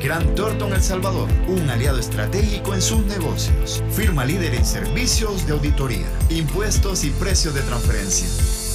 Gran 0.00 0.34
Torton 0.36 0.72
El 0.72 0.82
Salvador, 0.82 1.28
un 1.48 1.68
aliado 1.68 1.98
estratégico 1.98 2.74
en 2.74 2.82
sus 2.82 3.04
negocios. 3.06 3.82
Firma 3.90 4.24
líder 4.24 4.54
en 4.54 4.64
servicios 4.64 5.44
de 5.44 5.54
auditoría, 5.54 6.06
impuestos 6.30 7.02
y 7.02 7.10
precios 7.10 7.54
de 7.54 7.62
transferencia. 7.62 8.28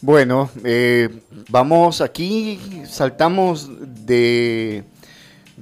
Bueno, 0.00 0.50
eh, 0.64 1.08
vamos 1.48 2.00
aquí, 2.00 2.82
saltamos 2.86 3.70
de, 4.04 4.82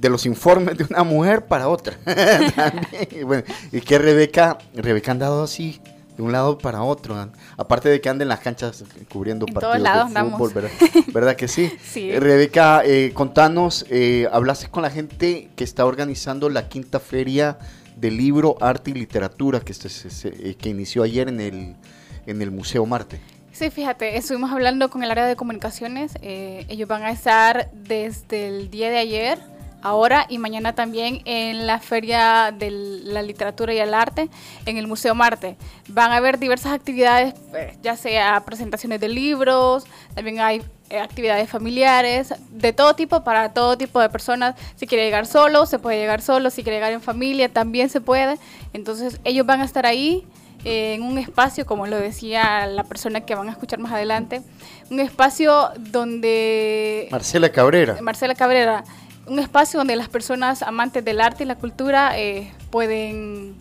de 0.01 0.09
los 0.09 0.25
informes 0.25 0.77
de 0.77 0.83
una 0.89 1.03
mujer 1.03 1.45
para 1.45 1.67
otra. 1.69 1.95
Bueno, 3.25 3.43
y 3.71 3.81
que 3.81 3.97
Rebeca, 3.97 4.57
Rebeca 4.73 5.11
ha 5.11 5.13
andado 5.13 5.43
así, 5.43 5.79
de 6.17 6.23
un 6.23 6.31
lado 6.31 6.57
para 6.57 6.81
otro. 6.83 7.29
Aparte 7.57 7.89
de 7.89 8.01
que 8.01 8.09
anda 8.09 8.23
en 8.23 8.29
las 8.29 8.39
canchas 8.39 8.83
cubriendo 9.11 9.45
En 9.47 9.53
partidos 9.53 9.75
todos 9.75 9.83
lados 9.83 10.13
de 10.13 10.21
fútbol. 10.31 10.51
¿verdad? 10.53 10.71
¿verdad 11.13 11.35
que 11.35 11.47
sí? 11.47 11.71
Sí. 11.83 12.09
Eh, 12.11 12.19
Rebeca, 12.19 12.81
eh, 12.83 13.11
contanos, 13.13 13.85
eh, 13.89 14.27
hablaste 14.31 14.67
con 14.69 14.83
la 14.83 14.89
gente 14.89 15.49
que 15.55 15.63
está 15.63 15.85
organizando 15.85 16.49
la 16.49 16.67
quinta 16.67 16.99
feria 16.99 17.57
de 17.95 18.09
libro, 18.11 18.57
arte 18.59 18.91
y 18.91 18.93
literatura 18.95 19.59
que, 19.59 19.73
se- 19.73 19.89
se- 19.89 20.09
se- 20.09 20.29
eh, 20.29 20.55
que 20.55 20.69
inició 20.69 21.03
ayer 21.03 21.27
en 21.29 21.39
el, 21.39 21.75
en 22.25 22.41
el 22.41 22.49
Museo 22.51 22.85
Marte. 22.85 23.19
Sí, 23.53 23.69
fíjate, 23.69 24.17
estuvimos 24.17 24.51
hablando 24.51 24.89
con 24.89 25.03
el 25.03 25.11
área 25.11 25.25
de 25.27 25.35
comunicaciones. 25.35 26.13
eh, 26.21 26.65
ellos 26.69 26.87
van 26.87 27.03
a 27.03 27.11
estar 27.11 27.69
desde 27.73 28.47
el 28.47 28.71
día 28.71 28.89
de 28.89 28.97
ayer, 28.97 29.37
ahora 29.81 30.25
y 30.29 30.37
mañana 30.37 30.73
también 30.73 31.21
en 31.25 31.67
la 31.67 31.79
Feria 31.79 32.53
de 32.57 32.71
la 32.71 33.21
Literatura 33.21 33.73
y 33.73 33.79
el 33.79 33.93
Arte 33.93 34.29
en 34.65 34.77
el 34.77 34.87
Museo 34.87 35.15
Marte. 35.15 35.57
Van 35.87 36.11
a 36.11 36.17
haber 36.17 36.39
diversas 36.39 36.73
actividades, 36.73 37.33
pues, 37.49 37.77
ya 37.81 37.95
sea 37.95 38.41
presentaciones 38.45 38.99
de 38.99 39.09
libros, 39.09 39.85
también 40.15 40.39
hay 40.39 40.61
eh, 40.89 40.99
actividades 40.99 41.49
familiares, 41.49 42.33
de 42.49 42.73
todo 42.73 42.95
tipo, 42.95 43.23
para 43.23 43.53
todo 43.53 43.77
tipo 43.77 43.99
de 44.01 44.09
personas. 44.09 44.55
Si 44.75 44.87
quiere 44.87 45.05
llegar 45.05 45.25
solo, 45.25 45.65
se 45.65 45.79
puede 45.79 45.97
llegar 45.97 46.21
solo. 46.21 46.49
Si 46.49 46.63
quiere 46.63 46.77
llegar 46.77 46.91
en 46.91 47.01
familia, 47.01 47.47
también 47.47 47.89
se 47.89 48.01
puede. 48.01 48.37
Entonces, 48.73 49.21
ellos 49.23 49.45
van 49.45 49.61
a 49.61 49.63
estar 49.63 49.85
ahí 49.85 50.25
eh, 50.65 50.95
en 50.95 51.03
un 51.03 51.17
espacio, 51.17 51.65
como 51.65 51.87
lo 51.87 51.97
decía 51.97 52.67
la 52.67 52.83
persona 52.83 53.21
que 53.21 53.33
van 53.35 53.47
a 53.47 53.51
escuchar 53.51 53.79
más 53.79 53.93
adelante, 53.93 54.41
un 54.91 54.99
espacio 54.99 55.71
donde 55.79 57.07
Marcela 57.09 57.49
Cabrera. 57.49 57.97
Marcela 58.01 58.35
Cabrera, 58.35 58.83
un 59.31 59.39
espacio 59.39 59.79
donde 59.79 59.95
las 59.95 60.09
personas 60.09 60.61
amantes 60.61 61.05
del 61.05 61.21
arte 61.21 61.45
y 61.45 61.47
la 61.47 61.55
cultura 61.55 62.19
eh, 62.19 62.51
pueden 62.69 63.55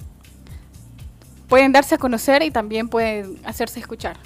pueden 1.48 1.70
darse 1.70 1.94
a 1.94 1.98
conocer 1.98 2.42
y 2.42 2.50
también 2.50 2.88
pueden 2.88 3.38
hacerse 3.44 3.78
escuchar. 3.78 4.16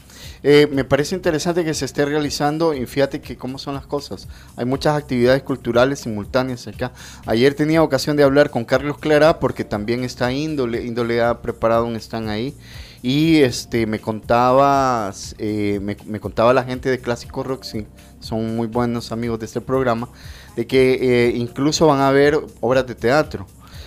Eh, 0.43 0.67
me 0.71 0.85
parece 0.85 1.15
interesante 1.15 1.63
que 1.63 1.75
se 1.75 1.85
esté 1.85 2.07
realizando 2.07 2.73
y 2.73 2.87
fíjate 2.87 3.21
que 3.21 3.37
cómo 3.37 3.59
son 3.59 3.75
las 3.75 3.87
cosas. 3.87 4.27
Hay 4.57 4.65
muchas 4.65 4.97
actividades 4.97 5.43
culturales 5.43 6.01
simultáneas 6.01 6.67
acá. 6.67 6.93
Ayer 7.27 7.53
tenía 7.55 7.83
ocasión 7.83 8.17
de 8.17 8.23
hablar 8.23 8.49
con 8.51 8.65
Carlos 8.65 8.97
Clara 8.99 9.39
porque 9.39 9.65
también 9.65 10.03
está 10.03 10.33
Índole. 10.33 10.85
Índole 10.85 11.23
ha 11.23 11.43
preparado 11.43 11.85
un 11.85 11.97
stand 11.97 12.29
ahí. 12.31 12.55
Y 13.03 13.43
este 13.43 13.87
me 13.87 14.01
contaba, 14.01 15.13
eh, 15.37 15.79
me, 15.83 15.95
me 16.07 16.21
contaba 16.21 16.55
la 16.55 16.65
gente 16.65 16.89
de 16.89 16.99
Clásico 16.99 17.43
Roxy, 17.43 17.87
son 18.21 18.57
muy 18.57 18.67
buenos 18.67 19.13
amigos 19.13 19.39
de 19.39 19.45
este 19.45 19.61
programa, 19.61 20.09
de 20.57 20.67
que 20.67 21.29
eh, 21.29 21.33
incluso 21.37 21.87
van 21.87 22.01
a 22.01 22.11
ver 22.11 22.39
obras 22.61 22.87
de 22.87 22.95
teatro. 22.95 23.47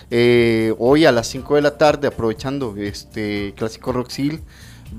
Eh, 0.09 0.73
hoy 0.79 1.05
a 1.05 1.11
las 1.11 1.27
5 1.27 1.55
de 1.55 1.61
la 1.61 1.77
tarde, 1.77 2.07
aprovechando 2.07 2.75
este 2.77 3.53
Clásico 3.55 3.91
Roxil, 3.91 4.41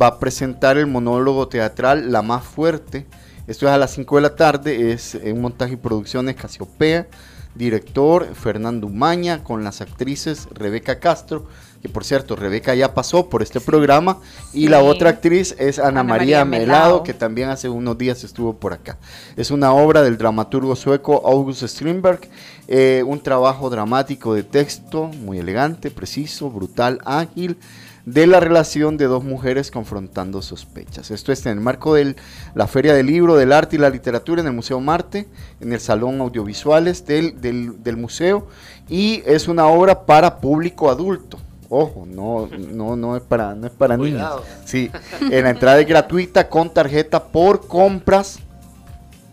va 0.00 0.08
a 0.08 0.18
presentar 0.18 0.76
el 0.76 0.86
monólogo 0.86 1.48
teatral 1.48 2.12
La 2.12 2.22
Más 2.22 2.44
Fuerte. 2.44 3.06
Esto 3.46 3.66
es 3.66 3.72
a 3.72 3.78
las 3.78 3.92
5 3.92 4.16
de 4.16 4.22
la 4.22 4.36
tarde, 4.36 4.92
es 4.92 5.14
un 5.14 5.40
montaje 5.40 5.74
y 5.74 5.76
producciones 5.76 6.36
Casiopea, 6.36 7.06
director 7.54 8.34
Fernando 8.34 8.86
Umaña, 8.86 9.42
con 9.42 9.64
las 9.64 9.80
actrices 9.80 10.48
Rebeca 10.52 11.00
Castro, 11.00 11.46
que 11.82 11.88
por 11.88 12.04
cierto, 12.04 12.34
Rebeca 12.36 12.74
ya 12.74 12.92
pasó 12.94 13.28
por 13.28 13.42
este 13.42 13.60
programa, 13.60 14.18
y 14.52 14.68
la 14.68 14.82
otra 14.82 15.10
actriz 15.10 15.54
es 15.58 15.78
Ana, 15.78 15.88
Ana 15.88 16.02
María, 16.04 16.44
María 16.44 16.44
Melado, 16.44 16.66
Melado. 16.84 17.02
que 17.04 17.14
también 17.14 17.50
hace 17.50 17.68
unos 17.68 17.96
días 17.96 18.24
estuvo 18.24 18.54
por 18.56 18.72
acá. 18.72 18.98
Es 19.36 19.50
una 19.50 19.72
obra 19.72 20.02
del 20.02 20.18
dramaturgo 20.18 20.74
sueco 20.74 21.22
August 21.24 21.62
Strindberg, 21.62 22.20
eh, 22.66 23.04
un 23.06 23.20
trabajo 23.20 23.70
dramático 23.70 24.34
de 24.34 24.42
texto 24.42 25.06
muy 25.22 25.38
elegante, 25.38 25.90
preciso, 25.90 26.50
brutal, 26.50 27.00
ágil, 27.04 27.56
de 28.04 28.26
la 28.26 28.40
relación 28.40 28.96
de 28.96 29.04
dos 29.04 29.22
mujeres 29.22 29.70
confrontando 29.70 30.40
sospechas. 30.40 31.10
Esto 31.10 31.30
es 31.30 31.44
en 31.44 31.52
el 31.52 31.60
marco 31.60 31.92
de 31.94 32.16
la 32.54 32.66
Feria 32.66 32.94
del 32.94 33.06
Libro, 33.06 33.36
del 33.36 33.52
Arte 33.52 33.76
y 33.76 33.78
la 33.78 33.90
Literatura 33.90 34.40
en 34.40 34.46
el 34.46 34.54
Museo 34.54 34.80
Marte, 34.80 35.28
en 35.60 35.74
el 35.74 35.80
Salón 35.80 36.20
Audiovisuales 36.22 37.04
del, 37.04 37.38
del- 37.40 37.82
del 37.82 37.96
museo, 37.98 38.48
y 38.88 39.22
es 39.26 39.46
una 39.46 39.66
obra 39.66 40.06
para 40.06 40.38
público 40.40 40.90
adulto. 40.90 41.38
Ojo, 41.70 42.04
no, 42.06 42.48
no, 42.56 42.96
no 42.96 43.16
es 43.16 43.22
para, 43.22 43.54
no 43.54 43.66
es 43.66 43.72
para 43.72 43.96
niños. 43.96 44.40
Sí, 44.64 44.90
en 45.20 45.44
la 45.44 45.50
entrada 45.50 45.80
es 45.80 45.86
gratuita 45.86 46.48
con 46.48 46.72
tarjeta 46.72 47.22
por 47.24 47.66
compras 47.66 48.38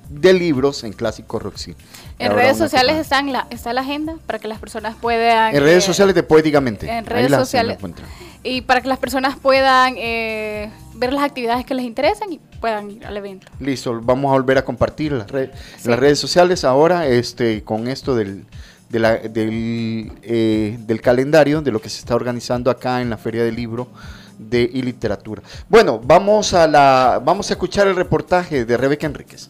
de 0.09 0.33
libros 0.33 0.83
en 0.83 0.93
Clásico 0.93 1.39
Roxy. 1.39 1.75
En 2.19 2.31
redes 2.33 2.57
sociales 2.57 2.97
están 2.97 3.31
la, 3.31 3.47
está 3.49 3.73
la 3.73 3.81
agenda 3.81 4.15
para 4.25 4.39
que 4.39 4.47
las 4.47 4.59
personas 4.59 4.95
puedan... 4.95 5.53
En 5.55 5.61
redes 5.63 5.83
eh, 5.83 5.87
sociales 5.87 6.15
de 6.15 6.23
Poéticamente. 6.23 6.89
En 6.89 7.05
redes 7.05 7.29
la- 7.31 7.37
se 7.45 7.63
la 7.63 7.75
sociales. 7.75 7.77
Y 8.43 8.61
para 8.61 8.79
que 8.81 8.87
las 8.87 8.99
personas 8.99 9.37
puedan 9.37 9.95
eh, 9.97 10.71
ver 10.93 11.11
las 11.11 11.23
actividades 11.23 11.65
que 11.65 11.73
les 11.73 11.83
interesan 11.85 12.31
y 12.31 12.39
puedan 12.61 12.91
ir 12.91 13.05
al 13.05 13.17
evento. 13.17 13.47
Listo, 13.59 13.99
vamos 14.01 14.29
a 14.29 14.33
volver 14.33 14.57
a 14.59 14.63
compartir 14.63 15.11
las, 15.13 15.29
red- 15.31 15.51
Sí. 15.77 15.89
las 15.89 15.99
redes 15.99 16.19
sociales 16.19 16.63
ahora 16.63 17.07
este, 17.07 17.63
con 17.63 17.87
esto 17.87 18.15
del, 18.15 18.45
eh, 19.03 20.77
del 20.79 21.01
calendario, 21.01 21.61
de 21.61 21.71
lo 21.71 21.81
que 21.81 21.89
se 21.89 21.99
está 21.99 22.15
organizando 22.15 22.71
acá 22.71 23.01
en 23.01 23.09
la 23.09 23.17
Feria 23.17 23.43
del 23.43 23.55
Libro 23.55 23.87
de, 24.37 24.69
y 24.73 24.81
Literatura. 24.81 25.41
Bueno, 25.69 25.99
vamos 26.03 26.53
a, 26.53 26.67
la, 26.67 27.21
vamos 27.23 27.49
a 27.49 27.53
escuchar 27.53 27.87
el 27.87 27.95
reportaje 27.95 28.65
de 28.65 28.77
Rebeca 28.77 29.07
Enríquez. 29.07 29.49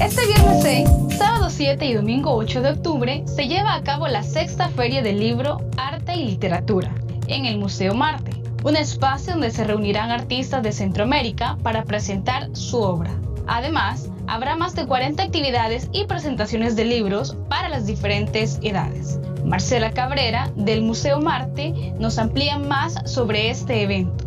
Este 0.00 0.26
viernes 0.26 0.62
6, 0.62 0.88
sábado 1.18 1.50
7 1.50 1.84
y 1.84 1.94
domingo 1.94 2.34
8 2.34 2.62
de 2.62 2.70
octubre 2.70 3.24
se 3.26 3.46
lleva 3.46 3.74
a 3.74 3.82
cabo 3.82 4.08
la 4.08 4.22
sexta 4.22 4.68
Feria 4.70 5.02
del 5.02 5.18
Libro, 5.18 5.58
Arte 5.76 6.14
y 6.14 6.24
Literatura 6.24 6.94
en 7.28 7.44
el 7.44 7.58
Museo 7.58 7.94
Marte, 7.94 8.32
un 8.64 8.76
espacio 8.76 9.32
donde 9.32 9.50
se 9.50 9.64
reunirán 9.64 10.10
artistas 10.10 10.62
de 10.62 10.72
Centroamérica 10.72 11.58
para 11.62 11.84
presentar 11.84 12.48
su 12.54 12.78
obra. 12.78 13.10
Además, 13.46 14.08
habrá 14.28 14.56
más 14.56 14.74
de 14.74 14.86
40 14.86 15.22
actividades 15.22 15.88
y 15.92 16.04
presentaciones 16.04 16.76
de 16.76 16.84
libros 16.84 17.36
para 17.48 17.68
las 17.68 17.86
diferentes 17.86 18.58
edades. 18.62 19.18
Marcela 19.44 19.92
Cabrera, 19.92 20.50
del 20.56 20.82
Museo 20.82 21.20
Marte, 21.20 21.94
nos 21.98 22.18
amplía 22.18 22.58
más 22.58 22.94
sobre 23.06 23.50
este 23.50 23.82
evento. 23.82 24.26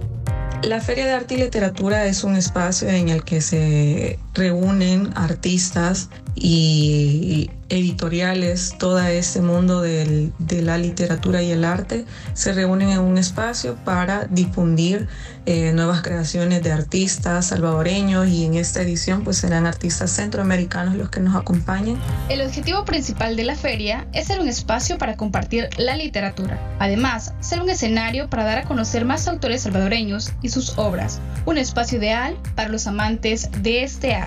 La 0.63 0.79
Feria 0.79 1.05
de 1.05 1.13
Arte 1.13 1.35
y 1.35 1.37
Literatura 1.37 2.05
es 2.05 2.23
un 2.23 2.35
espacio 2.35 2.89
en 2.89 3.09
el 3.09 3.23
que 3.23 3.41
se 3.41 4.19
reúnen 4.33 5.11
artistas 5.15 6.09
y 6.35 7.49
editoriales, 7.69 8.75
todo 8.79 8.99
este 8.99 9.41
mundo 9.41 9.81
del- 9.81 10.33
de 10.39 10.61
la 10.61 10.77
literatura 10.77 11.41
y 11.41 11.51
el 11.51 11.63
arte, 11.63 12.05
se 12.33 12.51
reúnen 12.53 12.89
en 12.89 12.99
un 12.99 13.17
espacio 13.17 13.75
para 13.85 14.25
difundir 14.25 15.07
eh, 15.47 15.71
nuevas 15.73 16.01
creaciones 16.03 16.61
de 16.61 16.71
artistas 16.71 17.47
salvadoreños 17.47 18.27
y 18.27 18.45
en 18.45 18.53
esta 18.53 18.81
edición 18.83 19.23
pues 19.23 19.37
serán 19.37 19.65
artistas 19.65 20.11
centroamericanos 20.11 20.93
los 20.95 21.09
que 21.09 21.19
nos 21.19 21.35
acompañen. 21.35 21.97
El 22.29 22.41
objetivo 22.41 22.85
principal 22.85 23.35
de 23.35 23.43
la 23.45 23.55
feria 23.55 24.05
es 24.13 24.27
ser 24.27 24.39
un 24.39 24.47
espacio 24.47 24.99
para 24.99 25.17
compartir 25.17 25.67
la 25.77 25.95
literatura. 25.95 26.59
Además, 26.79 27.33
ser 27.39 27.59
un 27.61 27.69
escenario 27.71 28.29
para 28.29 28.43
dar 28.43 28.59
a 28.59 28.63
conocer 28.65 29.03
más 29.03 29.27
autores 29.27 29.63
salvadoreños 29.63 30.31
y 30.43 30.49
sus 30.49 30.77
obras. 30.77 31.19
Un 31.45 31.57
espacio 31.57 31.97
ideal 31.97 32.37
para 32.55 32.69
los 32.69 32.85
amantes 32.85 33.49
de 33.63 33.81
este 33.83 34.13
arte. 34.13 34.20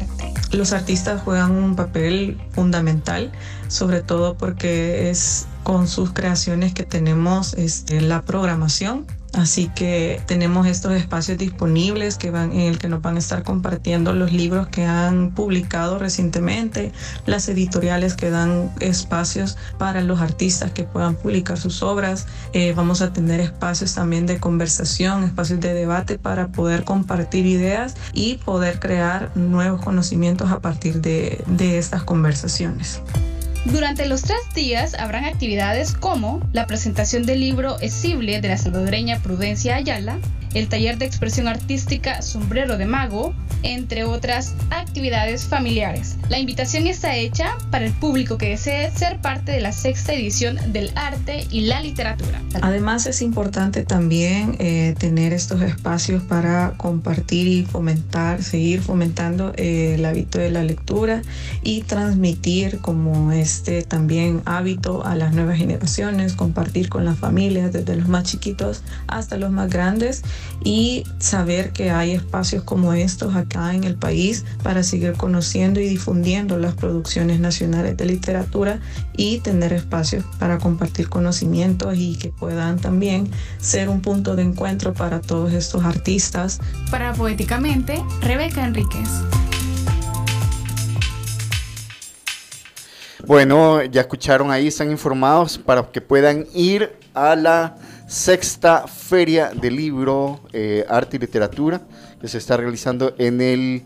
Los 0.52 0.72
artistas 0.72 1.22
juegan 1.22 1.50
un 1.50 1.74
papel 1.74 2.40
fundamental, 2.52 3.32
sobre 3.68 4.02
todo 4.02 4.36
porque 4.36 5.10
es 5.10 5.46
con 5.64 5.88
sus 5.88 6.12
creaciones 6.12 6.74
que 6.74 6.84
tenemos 6.84 7.54
este, 7.54 8.00
la 8.00 8.22
programación. 8.22 9.06
Así 9.34 9.68
que 9.74 10.22
tenemos 10.26 10.66
estos 10.66 10.92
espacios 10.92 11.38
disponibles 11.38 12.18
que 12.18 12.30
van, 12.30 12.52
en 12.52 12.60
el 12.60 12.78
que 12.78 12.88
nos 12.88 13.02
van 13.02 13.16
a 13.16 13.18
estar 13.18 13.42
compartiendo 13.42 14.12
los 14.12 14.32
libros 14.32 14.68
que 14.68 14.84
han 14.84 15.32
publicado 15.32 15.98
recientemente, 15.98 16.92
las 17.26 17.48
editoriales 17.48 18.14
que 18.14 18.30
dan 18.30 18.70
espacios 18.78 19.56
para 19.76 20.02
los 20.02 20.20
artistas 20.20 20.70
que 20.70 20.84
puedan 20.84 21.16
publicar 21.16 21.58
sus 21.58 21.82
obras. 21.82 22.26
Eh, 22.52 22.74
vamos 22.76 23.02
a 23.02 23.12
tener 23.12 23.40
espacios 23.40 23.94
también 23.94 24.26
de 24.26 24.38
conversación, 24.38 25.24
espacios 25.24 25.58
de 25.60 25.74
debate 25.74 26.16
para 26.18 26.48
poder 26.48 26.84
compartir 26.84 27.46
ideas 27.46 27.96
y 28.12 28.36
poder 28.36 28.78
crear 28.78 29.36
nuevos 29.36 29.82
conocimientos 29.82 30.52
a 30.52 30.60
partir 30.60 31.00
de, 31.00 31.42
de 31.48 31.78
estas 31.78 32.04
conversaciones. 32.04 33.00
Durante 33.64 34.06
los 34.06 34.22
tres 34.22 34.40
días 34.54 34.94
habrán 34.94 35.24
actividades 35.24 35.92
como 35.92 36.46
la 36.52 36.66
presentación 36.66 37.24
del 37.24 37.40
libro 37.40 37.80
Esible 37.80 38.40
de 38.42 38.48
la 38.48 38.58
salvadoreña 38.58 39.20
Prudencia 39.20 39.76
Ayala, 39.76 40.18
el 40.52 40.68
taller 40.68 40.98
de 40.98 41.06
expresión 41.06 41.48
artística 41.48 42.22
Sombrero 42.22 42.76
de 42.76 42.86
Mago, 42.86 43.34
entre 43.62 44.04
otras 44.04 44.54
actividades 44.70 45.46
familiares. 45.46 46.16
La 46.28 46.38
invitación 46.38 46.86
está 46.86 47.16
hecha 47.16 47.56
para 47.70 47.86
el 47.86 47.92
público 47.92 48.38
que 48.38 48.50
desee 48.50 48.90
ser 48.92 49.20
parte 49.20 49.52
de 49.52 49.60
la 49.60 49.72
sexta 49.72 50.12
edición 50.12 50.58
del 50.72 50.92
arte 50.94 51.46
y 51.50 51.62
la 51.62 51.80
literatura. 51.80 52.40
Además 52.60 53.06
es 53.06 53.22
importante 53.22 53.84
también 53.84 54.56
eh, 54.58 54.94
tener 54.98 55.32
estos 55.32 55.62
espacios 55.62 56.22
para 56.22 56.74
compartir 56.76 57.48
y 57.48 57.64
fomentar, 57.64 58.42
seguir 58.42 58.80
fomentando 58.80 59.52
eh, 59.56 59.94
el 59.94 60.04
hábito 60.04 60.38
de 60.38 60.50
la 60.50 60.62
lectura 60.62 61.22
y 61.62 61.82
transmitir 61.82 62.78
como 62.78 63.32
este 63.54 63.82
también 63.82 64.42
hábito 64.46 65.06
a 65.06 65.14
las 65.14 65.32
nuevas 65.32 65.58
generaciones, 65.58 66.34
compartir 66.34 66.88
con 66.88 67.04
las 67.04 67.16
familias 67.16 67.72
desde 67.72 67.96
los 67.96 68.08
más 68.08 68.24
chiquitos 68.24 68.82
hasta 69.06 69.36
los 69.36 69.52
más 69.52 69.70
grandes 69.70 70.22
y 70.64 71.04
saber 71.18 71.72
que 71.72 71.92
hay 71.92 72.10
espacios 72.10 72.64
como 72.64 72.92
estos 72.94 73.36
acá 73.36 73.72
en 73.72 73.84
el 73.84 73.94
país 73.94 74.44
para 74.64 74.82
seguir 74.82 75.12
conociendo 75.12 75.78
y 75.78 75.88
difundiendo 75.88 76.58
las 76.58 76.74
producciones 76.74 77.38
nacionales 77.38 77.96
de 77.96 78.06
literatura 78.06 78.80
y 79.16 79.38
tener 79.38 79.72
espacios 79.72 80.24
para 80.40 80.58
compartir 80.58 81.08
conocimientos 81.08 81.96
y 81.96 82.16
que 82.16 82.30
puedan 82.30 82.80
también 82.80 83.30
ser 83.60 83.88
un 83.88 84.00
punto 84.00 84.34
de 84.34 84.42
encuentro 84.42 84.94
para 84.94 85.20
todos 85.20 85.52
estos 85.52 85.84
artistas. 85.84 86.58
Para 86.90 87.12
Poéticamente, 87.12 88.02
Rebeca 88.20 88.66
Enríquez. 88.66 89.08
Bueno, 93.26 93.82
ya 93.84 94.02
escucharon 94.02 94.50
ahí, 94.50 94.68
están 94.68 94.90
informados 94.90 95.58
para 95.58 95.82
que 95.90 96.00
puedan 96.00 96.46
ir 96.54 96.92
a 97.14 97.36
la 97.36 97.76
sexta 98.06 98.86
feria 98.86 99.50
del 99.50 99.76
libro, 99.76 100.40
eh, 100.52 100.84
arte 100.88 101.16
y 101.16 101.20
literatura 101.20 101.80
que 102.20 102.28
se 102.28 102.38
está 102.38 102.56
realizando 102.56 103.14
en 103.18 103.40
el 103.40 103.82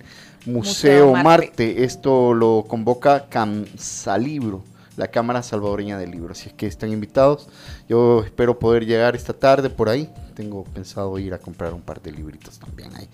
Museo, 0.46 1.09
Museo 1.09 1.12
Marte. 1.12 1.46
Marte. 1.46 1.85
Esto 1.85 2.35
lo 2.35 2.64
convoca 2.68 3.27
Camsalibro, 3.29 4.62
la 4.96 5.09
Cámara 5.09 5.42
Salvadoreña 5.42 5.98
del 5.98 6.11
Libro. 6.11 6.33
Así 6.33 6.48
es 6.48 6.55
que 6.55 6.66
están 6.66 6.92
invitados. 6.92 7.48
Yo 7.88 8.22
espero 8.24 8.59
poder 8.59 8.87
llegar 8.87 9.14
esta 9.14 9.33
tarde 9.33 9.70
por 9.70 9.88
ahí. 9.88 10.11
Tengo 10.35 10.64
pensado 10.64 11.18
ir 11.18 11.35
a 11.35 11.38
comprar 11.38 11.74
un 11.74 11.83
par 11.83 12.01
de 12.01 12.12
libritos 12.12 12.59
también 12.59 12.94
ahí. 12.96 13.09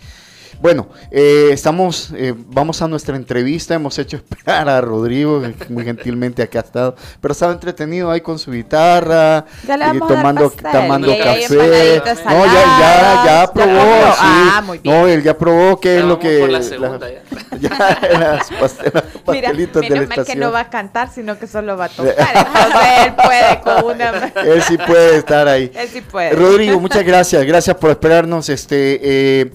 Bueno, 0.60 0.88
eh, 1.10 1.50
estamos, 1.52 2.10
eh, 2.16 2.32
vamos 2.36 2.80
a 2.80 2.88
nuestra 2.88 3.16
entrevista. 3.16 3.74
Hemos 3.74 3.98
hecho 3.98 4.16
esperar 4.16 4.68
a 4.68 4.80
Rodrigo, 4.80 5.42
que 5.42 5.72
muy 5.72 5.84
gentilmente 5.84 6.42
aquí 6.42 6.56
ha 6.56 6.62
estado, 6.62 6.96
pero 7.20 7.32
estaba 7.32 7.52
entretenido 7.52 8.10
ahí 8.10 8.20
con 8.20 8.38
su 8.38 8.50
guitarra, 8.50 9.44
Ya 9.66 9.74
y 9.76 9.78
dar 9.78 9.98
tomando, 9.98 10.50
tomando 10.50 11.12
y 11.12 11.18
café. 11.18 12.02
No, 12.24 12.46
ya, 12.46 12.52
ya, 12.52 13.24
ya 13.24 13.24
ya 13.44 13.52
probó, 13.52 13.70
probó. 13.72 14.12
sí. 14.12 14.18
Ah, 14.22 14.62
muy 14.64 14.78
bien. 14.78 14.94
No, 14.94 15.06
él 15.06 15.22
ya 15.22 15.36
probó 15.36 15.78
qué 15.80 15.94
Ya 15.94 16.00
es 16.00 16.04
lo 16.06 16.18
que. 16.18 16.38
por 16.38 16.48
la 16.50 16.58
la- 16.58 16.64
segunda 16.64 17.08
ya. 17.60 17.60
ya, 17.60 18.18
las 18.18 18.50
pastel- 18.52 19.02
Mira, 19.28 19.52
de 19.52 20.06
la 20.06 20.24
que 20.24 20.36
no 20.36 20.50
va 20.52 20.60
a 20.60 20.70
cantar, 20.70 21.10
sino 21.12 21.38
que 21.38 21.46
solo 21.46 21.76
va 21.76 21.86
a 21.86 21.88
tocar. 21.90 22.14
Entonces 22.34 23.06
él 23.06 23.14
puede 23.14 23.60
con 23.60 23.84
una... 23.94 24.32
Él 24.42 24.62
sí 24.62 24.78
puede 24.78 25.16
estar 25.18 25.46
ahí. 25.48 25.70
Él 25.74 25.88
sí 25.92 26.00
puede. 26.00 26.30
Rodrigo, 26.32 26.80
muchas 26.80 27.04
gracias. 27.04 27.44
Gracias 27.44 27.76
por 27.76 27.90
esperarnos. 27.90 28.48
Este, 28.48 29.00
eh, 29.02 29.52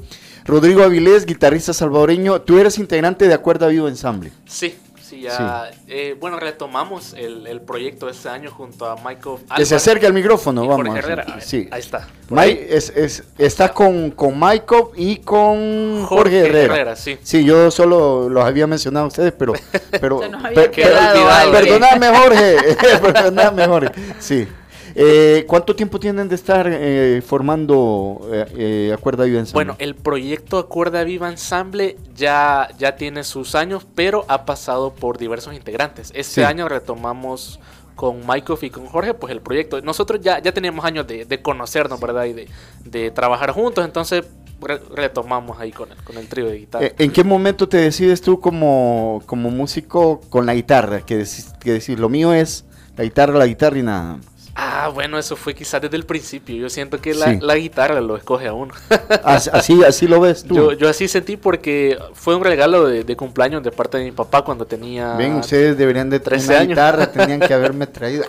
Rodrigo 0.49 0.83
Avilés, 0.83 1.25
guitarrista 1.25 1.73
salvadoreño. 1.73 2.41
Tú 2.41 2.57
eres 2.59 2.77
integrante 2.79 3.27
de 3.27 3.33
Acuerda 3.33 3.67
Vivo 3.67 3.87
Ensamble. 3.87 4.31
Sí, 4.47 4.75
sí, 5.01 5.21
ya. 5.21 5.69
eh, 5.87 6.15
bueno, 6.19 6.39
retomamos 6.39 7.13
el, 7.13 7.45
el 7.45 7.61
proyecto 7.61 8.07
de 8.07 8.13
este 8.13 8.29
año 8.29 8.49
junto 8.49 8.85
a 8.89 8.95
Michael 8.95 9.37
Que 9.55 9.65
se 9.65 9.75
acerque 9.75 10.07
al 10.07 10.13
micrófono, 10.13 10.63
y 10.63 10.67
vamos. 10.67 10.87
Jorge 10.87 10.99
Herrera. 10.99 11.39
Sí. 11.41 11.67
Ahí 11.71 11.79
está. 11.81 12.07
Mike 12.29 12.67
es, 12.75 12.89
es- 12.95 13.23
está 13.37 13.71
con, 13.73 14.11
con 14.11 14.39
Michael 14.39 14.85
y 14.95 15.17
con 15.17 16.03
Jorge, 16.05 16.07
Jorge 16.07 16.39
Herrera. 16.39 16.73
Herrera, 16.75 16.95
sí. 16.95 17.17
yo 17.43 17.69
solo 17.71 18.27
los 18.29 18.43
había 18.43 18.65
mencionado 18.67 19.05
a 19.05 19.07
ustedes, 19.09 19.33
pero. 19.33 19.53
pero 20.01 20.19
Se 20.21 20.29
nos 20.29 20.43
había 20.45 20.55
per- 20.55 20.71
quedado 20.71 21.13
per- 21.25 21.31
algo. 21.31 21.51
perdonadme, 21.53 22.07
Jorge. 22.17 22.57
perdonadme, 23.01 23.65
Jorge. 23.67 23.91
Sí. 24.19 24.47
Eh, 24.95 25.45
¿Cuánto 25.47 25.75
tiempo 25.75 25.99
tienen 25.99 26.27
de 26.29 26.35
estar 26.35 26.67
eh, 26.69 27.21
formando 27.25 28.27
eh, 28.31 28.45
eh, 28.57 28.93
Acuerda 28.93 29.23
Vivo 29.25 29.39
Ensamble? 29.39 29.53
Bueno, 29.65 29.75
el 29.79 29.95
proyecto 29.95 30.57
Acuerda 30.57 31.03
Viva 31.03 31.29
Ensamble 31.29 31.97
ya, 32.15 32.69
ya 32.77 32.95
tiene 32.95 33.23
sus 33.23 33.55
años, 33.55 33.85
pero 33.95 34.25
ha 34.27 34.45
pasado 34.45 34.93
por 34.93 35.17
diversos 35.17 35.53
integrantes. 35.53 36.11
Este 36.15 36.41
Sí. 36.41 36.43
año 36.43 36.69
retomamos 36.69 37.59
con 37.95 38.19
Michael 38.25 38.59
y 38.61 38.69
con 38.69 38.85
Jorge, 38.85 39.13
pues 39.13 39.31
el 39.31 39.41
proyecto. 39.41 39.81
Nosotros 39.81 40.21
ya, 40.21 40.39
ya 40.41 40.53
teníamos 40.53 40.85
años 40.85 41.05
de, 41.05 41.25
de 41.25 41.41
conocernos, 41.41 41.99
¿verdad? 41.99 42.25
Y 42.25 42.33
de, 42.33 42.47
de 42.85 43.11
trabajar 43.11 43.51
juntos, 43.51 43.83
entonces 43.83 44.23
re- 44.61 44.79
retomamos 44.95 45.59
ahí 45.59 45.71
con 45.73 45.91
el, 45.91 45.97
con 46.03 46.17
el 46.17 46.27
trío 46.29 46.45
de 46.45 46.59
guitarra. 46.59 46.87
¿En 46.97 47.11
qué 47.11 47.25
momento 47.25 47.67
te 47.67 47.75
decides 47.77 48.21
tú 48.21 48.39
como, 48.39 49.21
como 49.25 49.49
músico 49.49 50.21
con 50.29 50.45
la 50.45 50.53
guitarra? 50.55 51.01
Que 51.01 51.17
decís, 51.17 51.51
que 51.59 51.73
decís, 51.73 51.99
lo 51.99 52.07
mío 52.07 52.31
es 52.33 52.63
la 52.95 53.03
guitarra, 53.03 53.37
la 53.37 53.47
guitarra 53.47 53.77
y 53.79 53.83
nada. 53.83 54.19
Ah, 54.61 54.89
bueno, 54.93 55.17
eso 55.17 55.37
fue 55.37 55.53
quizás 55.53 55.81
desde 55.81 55.95
el 55.95 56.05
principio. 56.05 56.53
Yo 56.57 56.69
siento 56.69 56.99
que 56.99 57.13
la, 57.13 57.27
Sí. 57.27 57.39
la 57.41 57.55
guitarra 57.55 58.01
lo 58.01 58.17
escoge 58.17 58.47
a 58.47 58.53
uno. 58.53 58.73
As- 59.23 59.47
Así, 59.47 59.81
así 59.85 60.05
lo 60.07 60.19
ves 60.19 60.43
tú. 60.43 60.53
Yo, 60.55 60.73
yo 60.73 60.89
así 60.89 61.07
sentí 61.07 61.37
porque 61.37 61.97
fue 62.13 62.35
un 62.35 62.43
regalo 62.43 62.85
de, 62.85 63.03
de 63.05 63.15
cumpleaños 63.15 63.63
de 63.63 63.71
parte 63.71 63.97
de 63.99 64.03
mi 64.03 64.11
papá 64.11 64.41
cuando 64.43 64.65
tenía... 64.65 65.13
Ven, 65.13 65.35
ustedes 65.35 65.77
deberían 65.77 66.09
de 66.09 66.19
traer 66.19 66.41
13 66.41 66.51
una 66.51 66.59
años. 66.59 66.69
guitarra, 66.69 67.11
tenían 67.11 67.39
que 67.39 67.53
haberme 67.53 67.87
traído. 67.87 68.25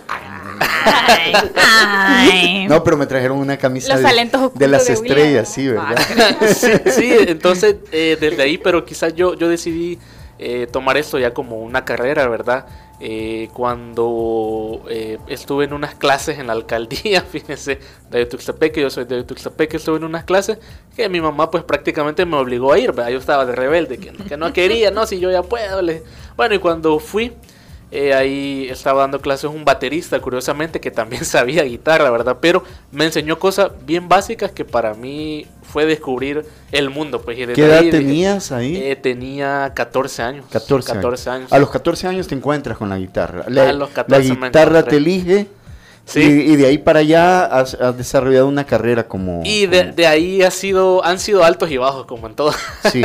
Ay. 1.56 2.66
No, 2.68 2.82
pero 2.84 2.96
me 2.96 3.06
trajeron 3.06 3.38
una 3.38 3.56
camisa 3.56 3.96
de, 3.96 4.68
las 4.68 4.86
de 4.86 4.92
estrellas, 4.92 5.52
sí, 5.52 5.68
¿verdad? 5.68 5.96
sí, 6.46 6.68
sí, 6.92 7.12
entonces 7.26 7.76
eh, 7.92 8.16
desde 8.20 8.42
ahí, 8.42 8.58
pero 8.58 8.84
quizás 8.84 9.14
yo, 9.14 9.34
yo 9.34 9.48
decidí 9.48 9.98
eh, 10.38 10.66
tomar 10.70 10.96
esto 10.96 11.18
ya 11.18 11.32
como 11.34 11.58
una 11.58 11.84
carrera, 11.84 12.26
¿verdad? 12.28 12.66
Eh, 13.02 13.48
cuando 13.54 14.82
eh, 14.90 15.16
estuve 15.26 15.64
en 15.64 15.72
unas 15.72 15.94
clases 15.94 16.38
en 16.38 16.48
la 16.48 16.52
alcaldía, 16.52 17.22
fíjense, 17.30 17.78
de 18.10 18.26
Tuxtepeque, 18.26 18.82
yo 18.82 18.90
soy 18.90 19.06
de 19.06 19.24
Tuxtepeque, 19.24 19.78
estuve 19.78 19.96
en 19.96 20.04
unas 20.04 20.24
clases 20.24 20.58
que 20.94 21.08
mi 21.08 21.18
mamá 21.18 21.50
pues 21.50 21.64
prácticamente 21.64 22.26
me 22.26 22.36
obligó 22.36 22.74
a 22.74 22.78
ir, 22.78 22.92
¿verdad? 22.92 23.10
Yo 23.10 23.18
estaba 23.18 23.46
de 23.46 23.56
rebelde, 23.56 23.96
que, 23.96 24.36
no 24.36 24.52
quería, 24.52 24.90
no, 24.90 25.06
si 25.06 25.18
yo 25.18 25.30
ya 25.30 25.42
puedo. 25.42 25.80
Bueno, 26.36 26.54
y 26.54 26.58
cuando 26.58 26.98
fui, 26.98 27.32
eh, 27.92 28.14
ahí 28.14 28.68
estaba 28.70 29.00
dando 29.02 29.20
clases 29.20 29.50
un 29.50 29.64
baterista, 29.64 30.20
curiosamente, 30.20 30.80
que 30.80 30.90
también 30.90 31.24
sabía 31.24 31.62
guitarra, 31.64 32.10
¿verdad? 32.10 32.38
Pero 32.40 32.62
me 32.92 33.04
enseñó 33.04 33.38
cosas 33.38 33.70
bien 33.84 34.08
básicas 34.08 34.50
que 34.52 34.64
para 34.64 34.94
mí 34.94 35.46
fue 35.62 35.86
descubrir 35.86 36.44
el 36.72 36.90
mundo. 36.90 37.20
Pues, 37.22 37.38
y 37.38 37.46
¿Qué 37.46 37.64
edad 37.64 37.78
ahí 37.78 37.90
tenías 37.90 38.52
ahí? 38.52 38.76
Eh, 38.76 38.96
tenía 38.96 39.72
14 39.74 40.22
años. 40.22 40.44
14 40.50 40.92
años. 40.92 41.02
14 41.02 41.30
años. 41.30 41.52
A 41.52 41.58
los 41.58 41.70
14 41.70 42.06
años 42.08 42.26
te 42.28 42.34
encuentras 42.34 42.78
con 42.78 42.88
la 42.88 42.98
guitarra. 42.98 43.44
La, 43.48 43.68
A 43.70 43.72
los 43.72 43.88
la 43.90 43.94
14 43.94 44.34
me 44.36 44.46
guitarra 44.46 44.82
te 44.84 44.96
elige 44.96 45.46
Sí. 46.06 46.20
y, 46.22 46.52
y 46.52 46.56
de 46.56 46.66
ahí 46.66 46.78
para 46.78 47.00
allá 47.00 47.44
has, 47.44 47.74
has 47.74 47.96
desarrollado 47.96 48.48
una 48.48 48.64
carrera 48.64 49.06
como... 49.06 49.42
Y 49.44 49.66
de, 49.66 49.82
como- 49.82 49.92
de 49.94 50.06
ahí 50.08 50.42
ha 50.42 50.50
sido, 50.50 51.04
han 51.04 51.20
sido 51.20 51.44
altos 51.44 51.70
y 51.70 51.76
bajos, 51.76 52.06
como 52.06 52.26
en 52.26 52.34
todo. 52.34 52.52
Sí. 52.90 53.02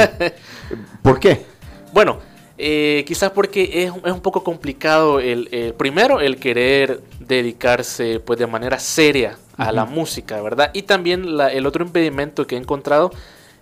¿Por 1.04 1.20
qué? 1.20 1.46
Bueno, 1.94 2.18
eh, 2.58 3.04
quizás 3.08 3.32
porque 3.32 3.84
es, 3.84 3.92
es 4.06 4.12
un 4.12 4.22
poco 4.22 4.44
complicado 4.44 5.20
el, 5.20 5.50
el- 5.52 5.74
primero 5.74 6.22
el 6.22 6.38
querer 6.38 7.02
dedicarse 7.20 8.20
pues 8.20 8.40
de 8.40 8.48
manera 8.48 8.80
seria 8.80 9.38
a 9.58 9.72
la 9.72 9.86
música, 9.86 10.42
¿verdad? 10.42 10.72
Y 10.74 10.84
también 10.84 11.38
la- 11.38 11.52
el 11.52 11.66
otro 11.66 11.84
impedimento 11.86 12.46
que 12.48 12.56
he 12.56 12.58
encontrado 12.60 13.12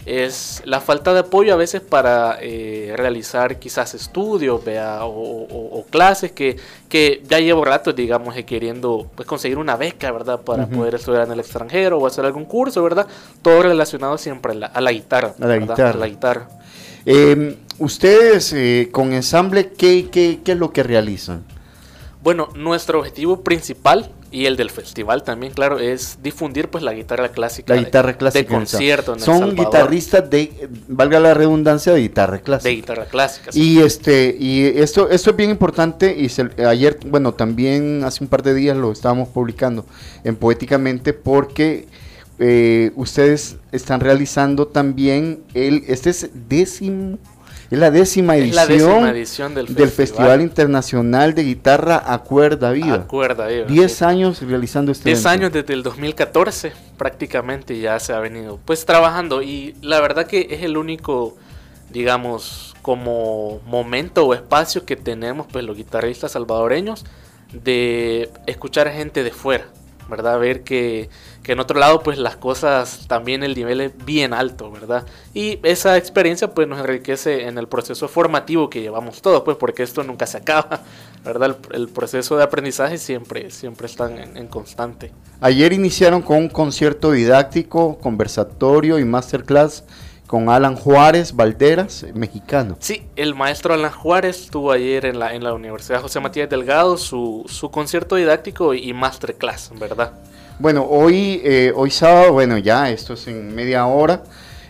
es 0.05 0.61
la 0.65 0.81
falta 0.81 1.13
de 1.13 1.21
apoyo 1.21 1.53
a 1.53 1.55
veces 1.55 1.79
para 1.79 2.37
eh, 2.41 2.93
realizar 2.97 3.57
quizás 3.57 3.93
estudios 3.93 4.63
vea, 4.65 5.05
o, 5.05 5.09
o- 5.11 5.79
o 5.79 5.85
clases 5.85 6.33
que, 6.33 6.57
que 6.89 7.21
ya 7.25 7.39
llevo 7.39 7.63
rato, 7.63 7.93
digamos, 7.93 8.35
eh, 8.35 8.43
queriendo 8.43 9.07
pues, 9.15 9.25
conseguir 9.27 9.57
una 9.57 9.77
beca, 9.77 10.11
¿verdad? 10.11 10.41
Para 10.41 10.67
poder 10.67 10.95
estudiar 10.95 11.25
en 11.27 11.31
el 11.31 11.39
extranjero 11.39 11.99
o 11.99 12.05
hacer 12.07 12.25
algún 12.25 12.43
curso, 12.45 12.83
¿verdad? 12.83 13.07
Todo 13.41 13.63
relacionado 13.63 14.17
siempre 14.17 14.51
a 14.51 14.55
la, 14.55 14.65
a 14.67 14.81
la 14.81 14.91
guitarra. 14.91 15.35
A 15.39 15.41
la 15.41 15.47
¿verdad? 15.47 15.59
guitarra. 15.69 15.89
A 15.91 15.97
la 15.97 16.07
guitarra. 16.07 16.47
Eh, 17.05 17.57
ustedes 17.79 18.53
eh, 18.53 18.89
con 18.91 19.13
ensamble, 19.13 19.69
¿qué, 19.77 20.09
qué, 20.11 20.39
qué 20.43 20.53
es 20.53 20.57
lo 20.57 20.71
que 20.71 20.83
realizan? 20.83 21.43
Bueno, 22.21 22.47
nuestro 22.55 22.99
objetivo 22.99 23.41
principal 23.43 24.09
y 24.31 24.45
el 24.45 24.55
del 24.55 24.69
festival 24.69 25.23
también, 25.23 25.51
claro, 25.53 25.77
es 25.77 26.17
difundir 26.23 26.69
pues 26.69 26.81
la 26.83 26.93
guitarra 26.93 27.29
clásica. 27.29 27.73
La 27.73 27.79
de- 27.81 27.85
guitarra 27.85 28.13
clásica. 28.17 28.39
De 28.47 28.53
en 28.55 28.59
concierto 28.61 29.13
en 29.13 29.19
Ensamble. 29.19 29.49
El 29.51 29.55
Son 29.57 29.65
guitarristas 29.65 30.29
de, 30.29 30.69
valga 30.87 31.19
la 31.19 31.33
redundancia, 31.33 31.91
de 31.93 31.99
guitarra 31.99 32.39
clásica. 32.39 32.69
De 32.69 32.75
guitarra 32.75 33.05
clásica. 33.05 33.51
sí. 33.51 33.73
Y 33.73 33.79
este 33.79 34.35
y 34.39 34.63
esto 34.79 35.09
esto 35.09 35.29
es 35.31 35.35
bien 35.35 35.49
importante 35.49 36.15
y 36.17 36.29
se- 36.29 36.49
ayer 36.65 36.97
bueno 37.05 37.33
también 37.33 38.03
hace 38.05 38.23
un 38.23 38.29
par 38.29 38.41
de 38.41 38.53
días 38.53 38.77
lo 38.77 38.91
estábamos 38.93 39.27
publicando 39.27 39.85
en 40.23 40.35
poéticamente 40.37 41.11
porque 41.13 41.87
eh, 42.39 42.91
ustedes 42.95 43.57
están 43.71 43.99
realizando 43.99 44.67
también 44.67 45.43
el 45.53 45.83
este 45.87 46.09
es 46.09 46.29
décimo 46.33 47.17
es 47.69 47.79
la 47.79 47.89
décima 47.89 48.35
la 48.35 48.43
edición, 48.43 48.67
décima 48.67 49.09
edición 49.11 49.55
del 49.55 49.67
Festival. 49.67 49.89
festival. 49.91 50.41
Internacional 50.41 51.33
de 51.33 51.43
Guitarra 51.43 52.03
a 52.05 52.19
Cuerda 52.19 52.71
Viva. 52.71 52.95
Acuerda, 52.95 53.47
10 53.47 53.91
sí. 53.91 54.03
años 54.03 54.41
realizando 54.41 54.91
este 54.91 55.05
10 55.05 55.19
evento. 55.19 55.29
años 55.29 55.53
desde 55.53 55.73
el 55.73 55.81
2014 55.81 56.73
prácticamente 56.97 57.79
ya 57.79 57.99
se 57.99 58.13
ha 58.13 58.19
venido 58.19 58.59
pues 58.63 58.85
trabajando 58.85 59.41
y 59.41 59.75
la 59.81 60.01
verdad 60.01 60.27
que 60.27 60.47
es 60.51 60.61
el 60.61 60.77
único 60.77 61.35
digamos 61.89 62.75
como 62.83 63.59
momento 63.65 64.25
o 64.25 64.33
espacio 64.33 64.85
que 64.85 64.95
tenemos 64.95 65.47
pues 65.51 65.65
los 65.65 65.75
guitarristas 65.75 66.33
salvadoreños 66.33 67.05
de 67.53 68.29
escuchar 68.47 68.87
a 68.87 68.91
gente 68.91 69.23
de 69.23 69.31
fuera, 69.31 69.65
¿verdad? 70.09 70.39
Ver 70.39 70.63
que, 70.63 71.09
que 71.43 71.51
en 71.51 71.59
otro 71.59 71.77
lado 71.77 72.01
pues 72.01 72.17
las 72.17 72.37
cosas 72.37 73.05
también 73.07 73.43
el 73.43 73.53
nivel 73.53 73.81
es 73.81 74.05
bien 74.05 74.33
alto, 74.33 74.71
¿verdad? 74.71 75.05
Y 75.33 75.59
esa 75.63 75.97
experiencia 75.97 76.53
pues 76.53 76.67
nos 76.67 76.79
enriquece 76.79 77.47
en 77.47 77.57
el 77.57 77.67
proceso 77.67 78.07
formativo 78.07 78.69
que 78.69 78.81
llevamos 78.81 79.21
todos, 79.21 79.43
pues 79.43 79.57
porque 79.57 79.83
esto 79.83 80.03
nunca 80.03 80.25
se 80.25 80.37
acaba, 80.37 80.81
¿verdad? 81.23 81.57
El, 81.71 81.81
el 81.81 81.89
proceso 81.89 82.37
de 82.37 82.43
aprendizaje 82.43 82.97
siempre, 82.97 83.51
siempre 83.51 83.87
está 83.87 84.09
en, 84.09 84.37
en 84.37 84.47
constante. 84.47 85.11
Ayer 85.41 85.73
iniciaron 85.73 86.21
con 86.21 86.37
un 86.37 86.49
concierto 86.49 87.11
didáctico, 87.11 87.97
conversatorio 87.99 88.97
y 88.97 89.05
masterclass 89.05 89.83
con 90.27 90.49
Alan 90.49 90.75
Juárez 90.75 91.35
Valderas, 91.35 92.05
mexicano. 92.13 92.77
Sí, 92.79 93.05
el 93.17 93.35
maestro 93.35 93.73
Alan 93.73 93.91
Juárez 93.91 94.47
tuvo 94.49 94.71
ayer 94.71 95.05
en 95.05 95.19
la, 95.19 95.35
en 95.35 95.43
la 95.43 95.53
Universidad 95.53 96.01
José 96.01 96.21
Matías 96.21 96.49
Delgado 96.49 96.97
su, 96.97 97.43
su 97.47 97.69
concierto 97.69 98.15
didáctico 98.15 98.73
y 98.73 98.93
masterclass, 98.93 99.71
¿verdad? 99.77 100.13
Bueno, 100.59 100.85
hoy, 100.87 101.41
eh, 101.43 101.73
hoy 101.75 101.89
sábado, 101.89 102.33
bueno, 102.33 102.59
ya, 102.59 102.89
esto 102.91 103.13
es 103.13 103.27
en 103.27 103.55
media 103.55 103.87
hora, 103.87 104.23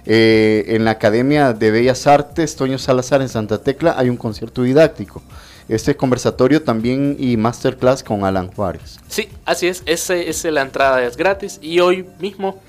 eh, 0.05 0.63
en 0.67 0.85
la 0.85 0.91
Academia 0.91 1.51
de 1.51 1.71
Bellas 1.71 2.07
Artes, 2.07 2.55
Toño 2.55 2.77
Salazar 2.77 3.21
en 3.21 3.27
Santa 3.27 3.61
Tecla, 3.61 3.95
hay 3.97 4.09
un 4.09 4.15
concierto 4.15 4.63
didáctico. 4.63 5.21
Este 5.67 5.95
conversatorio 5.95 6.61
también 6.63 7.17
y 7.19 7.35
masterclass 7.35 8.01
con 8.01 8.23
Alan 8.23 8.49
Juárez. 8.51 8.99
Sí, 9.07 9.29
así 9.45 9.67
es, 9.67 9.83
ese, 9.85 10.29
ese, 10.29 10.51
la 10.51 10.61
entrada 10.61 11.03
es 11.03 11.17
gratis 11.17 11.59
y 11.61 11.79
hoy 11.79 12.05
mismo 12.19 12.61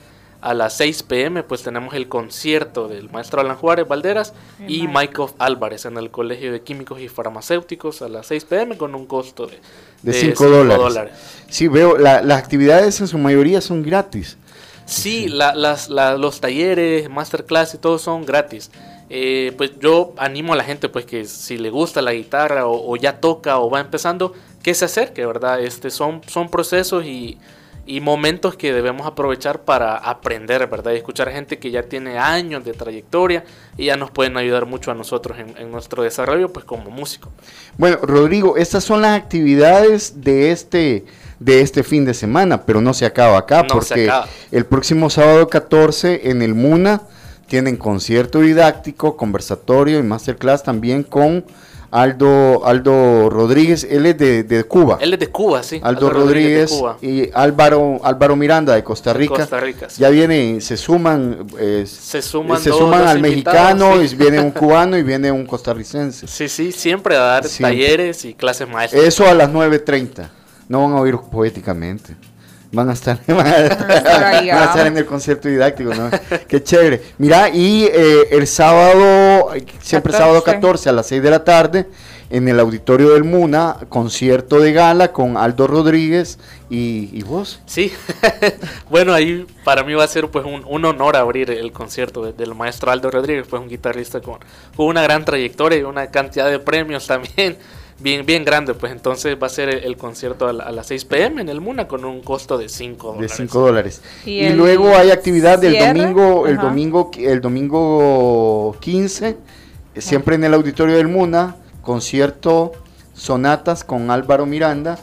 a 0.44 0.54
las 0.54 0.76
6 0.76 1.02
pm 1.04 1.42
pues 1.42 1.62
tenemos 1.62 1.94
el 1.94 2.08
concierto 2.08 2.86
del 2.86 3.10
maestro 3.10 3.40
Alan 3.40 3.56
Juárez 3.56 3.88
Valderas 3.88 4.34
y. 4.68 4.86
Michael 4.86 5.30
Álvarez 5.38 5.84
en 5.86 5.96
el 5.96 6.10
Colegio 6.10 6.52
de 6.52 6.60
Químicos 6.62 7.00
y 7.00 7.08
Farmacéuticos 7.08 8.02
a 8.02 8.08
las 8.08 8.26
6 8.26 8.44
pm 8.44 8.76
con 8.76 8.94
un 8.94 9.06
costo 9.06 9.46
de, 9.46 9.58
De 10.02 10.12
de 10.12 10.12
5 10.12 10.44
cinco 10.44 10.48
dólares. 10.48 11.12
Sí, 11.48 11.68
veo, 11.68 11.96
la- 11.96 12.22
las 12.22 12.38
actividades 12.38 13.00
en 13.00 13.08
su 13.08 13.18
mayoría 13.18 13.60
son 13.60 13.82
gratis. 13.82 14.36
Sí, 14.86 15.28
la- 15.28 15.54
las, 15.54 15.88
la- 15.88 16.16
los 16.18 16.40
talleres, 16.40 17.08
masterclass 17.08 17.74
y 17.74 17.78
todo 17.78 17.98
son 17.98 18.24
gratis. 18.26 18.70
Eh, 19.10 19.52
pues 19.56 19.72
yo 19.80 20.12
animo 20.16 20.52
a 20.52 20.56
la 20.56 20.64
gente 20.64 20.88
pues 20.88 21.06
que 21.06 21.24
si 21.24 21.56
le 21.58 21.70
gusta 21.70 22.02
la 22.02 22.12
guitarra 22.12 22.66
o, 22.66 22.92
o 22.92 22.96
ya 22.96 23.18
toca 23.20 23.58
o 23.58 23.70
va 23.70 23.80
empezando, 23.80 24.32
que 24.62 24.74
se 24.74 24.84
acerque, 24.86 25.24
¿verdad? 25.26 25.60
Este, 25.60 25.90
son, 25.90 26.20
son 26.26 26.48
procesos 26.50 27.04
y, 27.04 27.38
y 27.86 28.00
momentos 28.00 28.56
que 28.56 28.72
debemos 28.72 29.06
aprovechar 29.06 29.62
para 29.62 29.96
aprender, 29.96 30.66
¿verdad? 30.68 30.92
Y 30.92 30.96
escuchar 30.96 31.30
gente 31.30 31.58
que 31.58 31.70
ya 31.70 31.82
tiene 31.82 32.18
años 32.18 32.64
de 32.64 32.72
trayectoria 32.72 33.44
y 33.76 33.86
ya 33.86 33.96
nos 33.96 34.10
pueden 34.10 34.36
ayudar 34.36 34.66
mucho 34.66 34.90
a 34.90 34.94
nosotros 34.94 35.38
en, 35.38 35.54
en 35.58 35.70
nuestro 35.70 36.02
desarrollo 36.02 36.52
pues 36.52 36.64
como 36.64 36.90
músico. 36.90 37.30
Bueno, 37.76 37.98
Rodrigo, 38.02 38.56
estas 38.56 38.84
son 38.84 39.02
las 39.02 39.18
actividades 39.18 40.22
de 40.22 40.50
este 40.50 41.04
de 41.40 41.60
este 41.60 41.82
fin 41.82 42.04
de 42.04 42.14
semana, 42.14 42.62
pero 42.64 42.80
no 42.80 42.94
se 42.94 43.04
acaba 43.06 43.36
acá 43.38 43.62
No 43.62 43.68
porque 43.68 44.04
acaba. 44.04 44.28
el 44.50 44.64
próximo 44.64 45.10
sábado 45.10 45.48
14 45.48 46.30
en 46.30 46.42
el 46.42 46.54
MUNA 46.54 47.02
tienen 47.48 47.76
concierto 47.76 48.40
didáctico, 48.40 49.16
conversatorio 49.16 49.98
y 49.98 50.02
masterclass 50.02 50.62
también 50.62 51.02
con 51.02 51.44
Aldo 51.94 52.66
Aldo 52.66 53.30
Rodríguez, 53.30 53.86
él 53.88 54.06
es 54.06 54.18
de, 54.18 54.42
de 54.42 54.64
Cuba. 54.64 54.98
Él 55.00 55.14
es 55.14 55.20
de 55.20 55.28
Cuba, 55.28 55.62
sí. 55.62 55.80
Aldo 55.80 56.10
Rodríguez 56.10 56.82
y 57.00 57.30
Álvaro 57.32 58.00
Álvaro 58.02 58.34
Miranda 58.34 58.74
de 58.74 58.82
Costa 58.82 59.12
Rica. 59.12 59.36
Costa 59.36 59.60
Rica, 59.60 59.88
sí. 59.88 60.02
Ya 60.02 60.10
vienen, 60.10 60.60
se 60.60 60.76
suman, 60.76 61.46
eh, 61.56 61.84
Se 61.86 62.20
suman, 62.20 62.60
se 62.60 62.70
suman 62.70 63.06
al 63.06 63.20
mexicano, 63.20 63.92
sí. 64.00 64.12
y 64.12 64.16
viene 64.16 64.40
un 64.40 64.50
cubano 64.50 64.98
y 64.98 65.04
viene 65.04 65.30
un 65.30 65.46
costarricense. 65.46 66.26
Sí, 66.26 66.48
sí, 66.48 66.72
siempre 66.72 67.14
a 67.14 67.20
dar 67.20 67.44
Siempre. 67.44 67.76
talleres 67.76 68.24
y 68.24 68.34
clases 68.34 68.68
maestras. 68.68 69.00
Eso 69.00 69.28
a 69.28 69.34
las 69.34 69.48
9.30. 69.50 70.28
No 70.68 70.82
van 70.82 70.94
a 70.94 71.00
oír 71.00 71.16
poéticamente. 71.30 72.16
Van 72.74 72.90
a 72.90 72.92
estar, 72.92 73.18
van 73.28 73.46
a, 73.46 73.56
estar 73.58 74.24
ahí, 74.24 74.48
van 74.50 74.58
a 74.62 74.64
estar 74.66 74.86
en 74.86 74.96
el 74.98 75.06
concierto 75.06 75.48
didáctico, 75.48 75.94
¿no? 75.94 76.10
Qué 76.48 76.62
chévere. 76.62 77.02
Mira, 77.18 77.48
y 77.50 77.84
eh, 77.92 78.28
el 78.32 78.46
sábado, 78.46 79.50
siempre 79.80 80.12
14. 80.12 80.18
sábado 80.18 80.42
14 80.42 80.88
a 80.88 80.92
las 80.92 81.06
6 81.06 81.22
de 81.22 81.30
la 81.30 81.44
tarde, 81.44 81.86
en 82.30 82.48
el 82.48 82.58
auditorio 82.58 83.10
del 83.12 83.22
MUNA, 83.22 83.76
concierto 83.88 84.58
de 84.58 84.72
gala 84.72 85.12
con 85.12 85.36
Aldo 85.36 85.66
Rodríguez 85.68 86.38
y, 86.68 87.10
y 87.12 87.22
vos. 87.22 87.60
Sí, 87.66 87.92
bueno, 88.90 89.12
ahí 89.12 89.46
para 89.62 89.84
mí 89.84 89.94
va 89.94 90.04
a 90.04 90.08
ser 90.08 90.28
pues 90.28 90.44
un, 90.44 90.64
un 90.66 90.84
honor 90.84 91.16
abrir 91.16 91.50
el 91.50 91.70
concierto 91.70 92.24
de- 92.24 92.32
del 92.32 92.54
maestro 92.54 92.90
Aldo 92.90 93.10
Rodríguez, 93.10 93.46
pues 93.48 93.62
un 93.62 93.68
guitarrista 93.68 94.20
con, 94.20 94.38
con 94.74 94.86
una 94.86 95.02
gran 95.02 95.24
trayectoria 95.24 95.78
y 95.78 95.82
una 95.82 96.10
cantidad 96.10 96.50
de 96.50 96.58
premios 96.58 97.06
también 97.06 97.56
bien, 98.04 98.24
bien 98.24 98.44
grande, 98.44 98.74
pues 98.74 98.92
entonces 98.92 99.36
va 99.42 99.46
a 99.48 99.50
ser 99.50 99.68
el, 99.68 99.82
el 99.82 99.96
concierto 99.96 100.46
a, 100.46 100.52
la- 100.52 100.62
a 100.64 100.70
las 100.70 100.86
6 100.86 101.04
pm 101.06 101.40
en 101.40 101.48
el 101.48 101.60
MUNA 101.60 101.88
con 101.88 102.04
un 102.04 102.20
costo 102.20 102.56
de 102.56 102.68
5 102.68 103.08
de 103.08 103.14
dólares. 103.14 103.34
5 103.36 103.60
dólares. 103.60 104.02
Y 104.24 104.30
Y, 104.32 104.44
el 104.44 104.56
luego 104.56 104.94
hay 104.94 105.10
actividad 105.10 105.58
del 105.58 105.76
domingo, 105.78 106.46
el 106.46 106.58
ajá. 106.58 106.66
domingo, 106.68 107.10
el 107.18 107.40
domingo 107.40 108.76
15, 108.80 109.28
eh, 109.94 110.00
siempre 110.00 110.36
en 110.36 110.44
el 110.44 110.54
auditorio 110.54 110.96
del 110.96 111.08
Muna, 111.08 111.56
concierto 111.82 112.72
sonatas 113.14 113.82
con 113.84 114.10
Álvaro 114.10 114.46
Miranda 114.46 114.98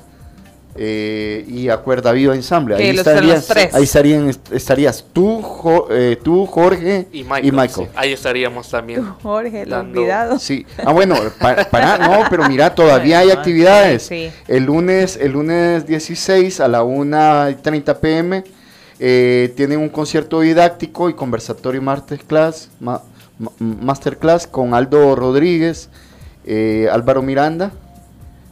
eh, 0.76 1.46
y 1.48 1.70
Acuerda 1.70 2.12
Viva 2.14 2.34
Ensamble. 2.34 2.76
Ahí 2.76 2.90
estarías, 2.98 3.52
ahí 3.74 3.84
estarían, 3.84 4.30
estarías 4.52 5.06
tú, 5.12 5.42
Jo- 5.42 5.88
eh, 5.92 6.18
tú, 6.24 6.46
Jorge 6.46 7.08
Y 7.12 7.24
Michael, 7.24 7.90
ahí 7.96 8.14
estaríamos 8.14 8.70
también. 8.70 9.04
Jorge, 9.22 9.64
el 9.64 9.74
olvidado. 9.74 10.40
Sí, 10.40 10.66
ah 10.86 10.94
bueno, 10.94 11.16
pa- 11.40 11.66
para, 11.70 11.98
no, 12.08 12.24
pero 12.30 12.48
mira, 12.48 12.74
todavía 12.74 13.20
hay 13.20 13.32
actividades. 13.32 14.04
Sí. 14.04 14.32
El 14.48 14.64
lunes, 14.66 15.18
el 15.22 15.32
lunes 15.34 15.86
16 15.86 16.60
a 16.62 16.68
la 16.68 16.84
1.30 16.84 18.00
pm 18.00 18.44
eh, 19.00 19.52
tienen 19.58 19.80
un 19.80 19.90
concierto 19.90 20.40
didáctico 20.42 21.10
y 21.10 21.14
conversatorio 21.14 21.82
masterclass, 21.82 22.70
ma- 22.80 23.02
ma- 23.40 23.52
masterclass 23.60 24.48
con 24.48 24.74
Aldo 24.74 25.16
Rodríguez, 25.16 25.90
eh, 26.46 26.88
Álvaro 26.92 27.22
Miranda. 27.22 27.72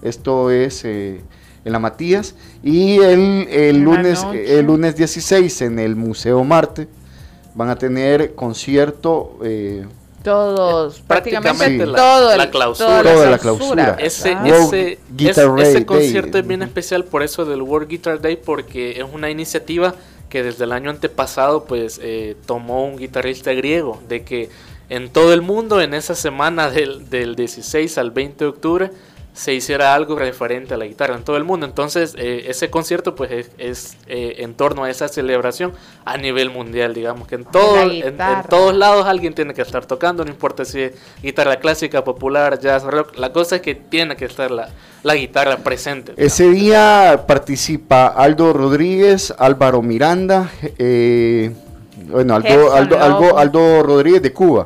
Esto 0.02 0.50
es 0.50 0.84
eh, 0.86 1.22
en 1.70 1.74
la 1.74 1.80
Matías. 1.80 2.36
Y 2.64 2.98
el, 3.00 3.48
el 3.50 3.80
lunes, 3.80 4.26
el 4.34 4.66
lunes 4.66 4.96
16 4.98 5.62
en 5.62 5.80
el 5.80 5.96
Museo 5.96 6.44
Marte 6.44 6.88
van 7.56 7.70
a 7.70 7.78
tener 7.78 8.36
concierto. 8.36 9.38
eh, 9.44 9.86
Todos, 10.24 11.00
prácticamente, 11.02 11.58
Prácticamente 11.58 11.86
Sí. 11.86 11.92
la- 11.92 11.98
todo 11.98 12.32
el- 12.32 12.38
la 12.38 12.52
clausura. 12.52 13.02
toda 13.02 13.14
Toda 13.14 13.30
la 13.30 13.38
clausura. 13.38 13.98
Ese, 14.00 14.36
ese, 14.46 15.00
Guitar 15.16 15.46
es- 15.46 15.56
Day- 15.56 15.72
ese 15.76 15.86
concierto 15.86 16.32
Day. 16.34 16.42
es 16.42 16.48
bien 16.48 16.62
especial 16.62 17.06
por 17.06 17.24
eso 17.24 17.46
del 17.46 17.62
World 17.62 17.88
Guitar 17.88 18.20
Day 18.22 18.36
porque 18.36 19.00
es 19.00 19.06
una 19.14 19.30
iniciativa 19.30 19.96
que 20.30 20.44
desde 20.44 20.66
el 20.66 20.74
año 20.74 20.90
antepasado 20.90 21.64
pues 21.64 22.00
eh, 22.04 22.36
tomó 22.46 22.86
un 22.86 22.98
guitarrista 22.98 23.54
griego 23.54 24.02
de 24.10 24.24
que 24.24 24.50
en 24.90 25.10
todo 25.10 25.34
el 25.34 25.42
mundo 25.42 25.80
en 25.82 25.94
esa 25.94 26.16
semana 26.16 26.70
del, 26.70 27.10
del 27.10 27.36
16 27.36 27.98
al 27.98 28.12
20 28.12 28.44
de 28.44 28.50
octubre 28.50 28.92
se 29.40 29.54
hiciera 29.54 29.94
algo 29.96 30.18
referente 30.18 30.74
a 30.74 30.78
la 30.78 30.84
guitarra 30.86 31.16
en 31.16 31.24
todo 31.24 31.38
el 31.38 31.46
mundo. 31.46 31.66
Entonces, 31.66 32.14
eh, 32.18 32.48
ese 32.50 32.70
concierto 32.70 33.16
pues 33.16 33.32
es, 33.32 33.52
es, 33.58 33.98
eh, 34.08 34.36
en 34.40 34.54
torno 34.54 34.84
a 34.84 34.90
esa 34.90 35.08
celebración 35.08 35.72
a 36.04 36.18
nivel 36.18 36.50
mundial, 36.50 36.94
digamos 36.94 37.26
que 37.26 37.36
en, 37.36 37.46
todo, 37.46 37.82
en, 37.82 38.04
en 38.04 38.18
todos 38.50 38.76
lados 38.76 39.06
alguien 39.08 39.34
tiene 39.34 39.54
que 39.54 39.62
estar 39.62 39.86
tocando, 39.86 40.26
no 40.26 40.30
importa 40.30 40.66
si 40.66 40.82
es 40.82 40.92
guitarra 41.24 41.56
clásica, 41.56 42.04
popular, 42.04 42.60
jazz, 42.60 42.84
rock, 42.84 43.18
la 43.18 43.32
cosa 43.32 43.56
es 43.56 43.62
que 43.62 43.76
tiene 43.76 44.18
que 44.18 44.26
estar 44.26 44.52
la, 44.52 44.68
la 45.04 45.16
guitarra 45.16 45.56
presente. 45.56 46.12
Ese 46.18 46.50
día 46.50 47.24
participa 47.26 48.08
Aldo 48.08 48.52
Rodríguez, 48.52 49.34
Álvaro 49.38 49.82
Miranda, 49.82 50.52
eh, 50.78 51.52
bueno, 52.10 52.36
Aldo, 52.36 52.74
Aldo. 52.74 53.00
Aldo- 53.00 53.38
Aldo 53.38 53.84
Rodríguez 53.84 54.22
de 54.22 54.34
Cuba, 54.34 54.66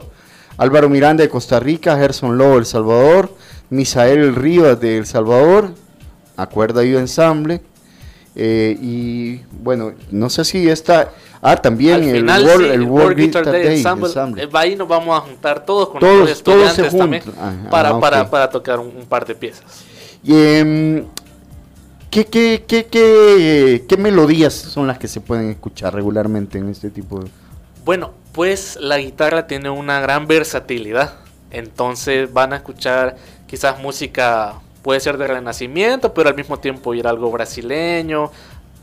Álvaro 0.57 0.89
Miranda 0.89 1.21
de 1.21 1.29
Costa 1.29 1.59
Rica, 1.59 1.95
Gerson 1.95 2.39
Lowe 2.39 2.53
de 2.53 2.57
El 2.57 2.65
Salvador, 2.65 3.29
Misael 3.73 4.36
Rivas 4.36 4.79
de 4.79 4.97
El 4.97 5.05
Salvador, 5.05 5.71
Acuerda 6.38 6.83
y 6.86 6.95
Ensamble, 6.95 7.62
eh, 8.36 8.77
y 8.81 9.41
bueno, 9.63 9.93
no 10.12 10.29
sé 10.29 10.45
si 10.45 10.69
esta, 10.69 11.12
ah, 11.41 11.55
también 11.57 11.95
Al 11.95 12.03
el, 12.03 12.15
final, 12.17 12.43
World, 12.45 12.59
sí, 12.62 12.65
el 12.65 12.71
el 12.73 12.81
World 12.83 13.03
World 13.05 13.17
Guitar 13.17 13.45
Day 13.45 13.77
Ensemble. 13.77 14.07
Ensemble, 14.07 14.43
eh, 14.43 14.49
ahí 14.53 14.75
nos 14.75 14.88
vamos 14.88 15.17
a 15.17 15.21
juntar 15.21 15.65
todos 15.65 15.89
con 15.89 15.99
Todos- 15.99 16.29
los 16.29 16.43
todos 16.43 16.73
se 16.73 16.83
también. 16.89 17.23
Ah, 17.39 17.53
para, 17.69 17.89
ah, 17.89 17.99
para, 17.99 18.21
ok. 18.23 18.29
para 18.29 18.49
tocar 18.49 18.79
un, 18.79 18.88
un 18.95 19.05
par 19.05 19.25
de 19.25 19.36
piezas. 19.36 19.83
Y, 20.23 20.33
em, 20.36 21.05
¿qué, 22.09 22.25
qué, 22.25 22.63
qué, 22.67 22.86
qué, 22.86 23.86
qué 23.88 23.97
melodías 23.97 24.53
son 24.53 24.88
las 24.88 24.97
que 24.99 25.07
se 25.07 25.19
pueden 25.19 25.49
escuchar 25.49 25.93
regularmente 25.93 26.57
en 26.59 26.69
este 26.69 26.89
tipo 26.89 27.19
de... 27.19 27.29
Bueno, 27.86 28.12
pues 28.31 28.77
la 28.79 28.97
guitarra 28.99 29.47
tiene 29.47 29.69
una 29.69 29.99
gran 29.99 30.27
versatilidad. 30.27 31.15
Entonces 31.51 32.33
van 32.33 32.53
a 32.53 32.55
escuchar 32.55 33.15
quizás 33.47 33.79
música, 33.79 34.56
puede 34.82 34.99
ser 34.99 35.17
de 35.17 35.27
renacimiento, 35.27 36.13
pero 36.13 36.29
al 36.29 36.36
mismo 36.36 36.58
tiempo 36.60 36.93
ir 36.93 37.08
algo 37.08 37.32
brasileño, 37.32 38.32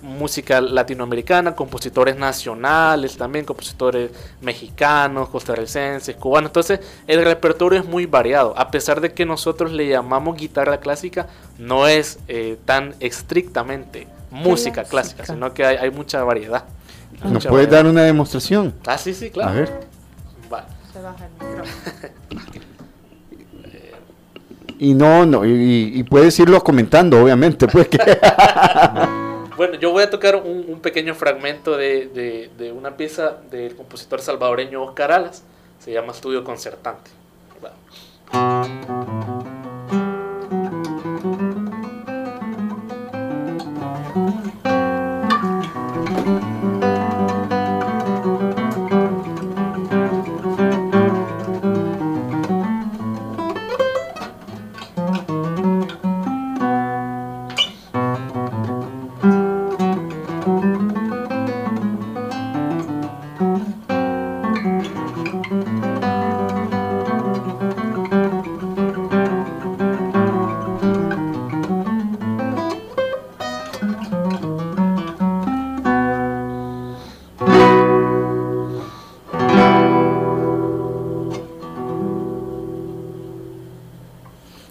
música 0.03 0.63
latinoamericana, 0.63 1.55
compositores 1.55 2.17
nacionales 2.17 3.19
también, 3.19 3.45
compositores 3.45 4.11
mexicanos, 4.41 5.29
costarricenses, 5.29 6.17
cubanos. 6.17 6.49
Entonces 6.49 6.81
el 7.07 7.23
repertorio 7.23 7.81
es 7.81 7.85
muy 7.85 8.07
variado. 8.07 8.55
A 8.59 8.71
pesar 8.71 9.01
de 9.03 9.13
que 9.13 9.27
nosotros 9.27 9.73
le 9.73 9.89
llamamos 9.89 10.37
guitarra 10.39 10.79
clásica, 10.81 11.27
no 11.59 11.87
es 11.87 12.19
eh, 12.29 12.57
tan 12.65 12.95
estrictamente 13.01 14.07
música 14.31 14.85
clásica, 14.85 15.25
Clásica. 15.25 15.35
sino 15.35 15.53
que 15.53 15.67
hay, 15.67 15.77
hay 15.77 15.91
mucha 15.91 16.23
variedad. 16.25 16.65
¿Nos 17.23 17.33
Mucha 17.33 17.51
puedes 17.51 17.67
variedad. 17.67 17.85
dar 17.85 17.93
una 17.93 18.03
demostración? 18.05 18.75
Ah, 18.87 18.97
sí, 18.97 19.13
sí, 19.13 19.31
claro. 19.31 19.51
A 19.51 19.53
ver. 19.53 19.81
Va. 20.51 20.67
Y 24.81 24.95
no, 24.95 25.27
no, 25.27 25.45
y, 25.45 25.93
y 25.95 26.03
puedes 26.05 26.39
irlo 26.41 26.63
comentando, 26.65 27.23
obviamente, 27.23 27.69
pues. 27.69 27.89
Bueno, 29.57 29.75
yo 29.75 29.91
voy 29.91 30.03
a 30.05 30.09
tocar 30.09 30.37
un, 30.37 30.81
pequeño 30.81 31.15
fragmento 31.15 31.77
de, 31.77 32.49
de- 32.57 32.73
una 32.73 32.97
pieza 32.97 33.37
del 33.51 33.77
compositor 33.77 34.23
salvadoreño 34.23 34.83
Oscar 34.83 35.13
Alas. 35.13 35.43
Se 35.79 35.93
llama 35.93 36.13
Estudio 36.13 36.43
Concertante. 36.45 37.11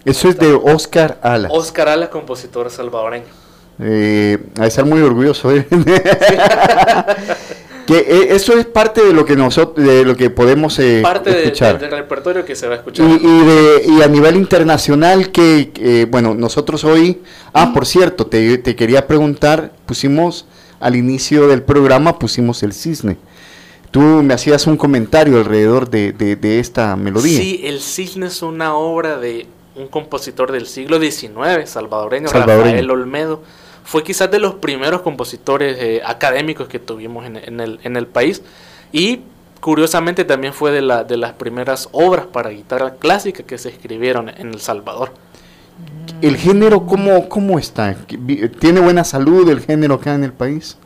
Eso 0.10 0.30
es 0.30 0.38
de 0.39 0.53
Oscar 0.53 1.20
Ala. 1.22 1.49
Oscar 1.51 1.89
Ala, 1.89 2.10
compositor 2.10 2.70
salvadoreño. 2.70 3.26
Eh, 3.82 4.38
a 4.60 4.68
estar 4.68 4.86
muy 4.86 5.01
orgulloso. 5.01 5.51
¿eh? 5.55 5.66
que 7.86 7.97
eh, 7.97 8.28
eso 8.36 8.53
es 8.57 8.66
parte 8.66 9.03
de 9.03 9.14
lo 9.14 9.26
que 9.26 9.36
nosotros, 9.36 9.86
de 9.86 10.05
lo 10.05 10.16
que 10.16 10.30
podemos 10.30 10.78
eh, 10.80 10.99
Parte 11.01 11.43
escuchar. 11.43 11.80
del 11.80 11.91
repertorio 11.91 12.45
que 12.45 12.55
se 12.55 12.68
va 12.68 12.76
a 12.76 12.78
escuchar. 12.78 13.07
Y, 13.10 13.14
y 13.14 13.45
de- 13.45 13.84
y 13.88 14.01
a 14.01 14.07
nivel 14.07 14.36
internacional, 14.36 15.32
que 15.32 15.72
eh, 15.76 16.05
bueno, 16.10 16.36
nosotros 16.36 16.84
hoy, 16.84 17.22
ah, 17.53 17.72
por 17.74 17.86
cierto, 17.86 18.28
te, 18.28 18.57
te 18.60 18.76
quería 18.76 19.07
preguntar, 19.07 19.72
pusimos 19.86 20.45
al 20.80 20.95
inicio 20.95 21.47
del 21.47 21.64
programa, 21.64 22.20
pusimos 22.20 22.62
el 22.64 22.74
cisne. 22.74 23.18
Tú 23.91 24.01
me 24.01 24.36
hacías 24.36 24.68
un 24.68 24.78
comentario 24.78 25.38
alrededor 25.39 25.89
de, 25.89 26.12
de- 26.14 26.36
de 26.36 26.60
esta 26.60 26.95
melodía. 26.95 27.39
Sí, 27.39 27.62
El 27.64 27.80
Cisne 27.80 28.28
es 28.28 28.43
una 28.43 28.76
obra 28.76 29.18
de 29.18 29.47
un 29.80 29.88
compositor 29.88 30.51
del 30.51 30.67
siglo 30.67 30.99
XIX, 30.99 31.67
salvadoreño, 31.69 32.27
Salvadoreño. 32.27 32.65
Rafael 32.65 32.91
Olmedo. 32.91 33.41
Fue 33.84 34.03
quizás 34.03 34.30
de 34.30 34.39
los 34.39 34.55
primeros 34.55 35.01
compositores 35.01 35.77
eh, 35.80 36.01
académicos 36.05 36.67
que 36.67 36.77
tuvimos 36.77 37.25
en, 37.25 37.38
en 37.38 37.59
el, 37.59 37.80
en 37.84 37.95
el 37.95 38.05
país. 38.05 38.43
Y 38.91 39.21
curiosamente 39.61 40.25
también 40.25 40.53
fue 40.53 40.71
de, 40.71 40.82
la, 40.82 41.03
de 41.03 41.17
las 41.17 41.34
primeras 41.34 41.89
obras 41.91 42.27
para 42.27 42.49
guitarra 42.49 42.95
clásica 42.95 43.43
que 43.43 43.57
se 43.57 43.69
escribieron 43.69 44.30
en 44.30 44.49
El 44.49 44.59
Salvador. 44.59 45.11
¿El 46.21 46.36
género 46.36 46.86
cómo, 46.86 47.30
cómo 47.30 47.57
está? 47.57 47.95
¿Tiene 48.59 48.82
buena 48.82 49.03
salud 49.03 49.49
el 49.49 49.61
género 49.61 49.95
acá 49.95 50.13
en 50.13 50.25
el 50.25 50.34
país? 50.34 50.77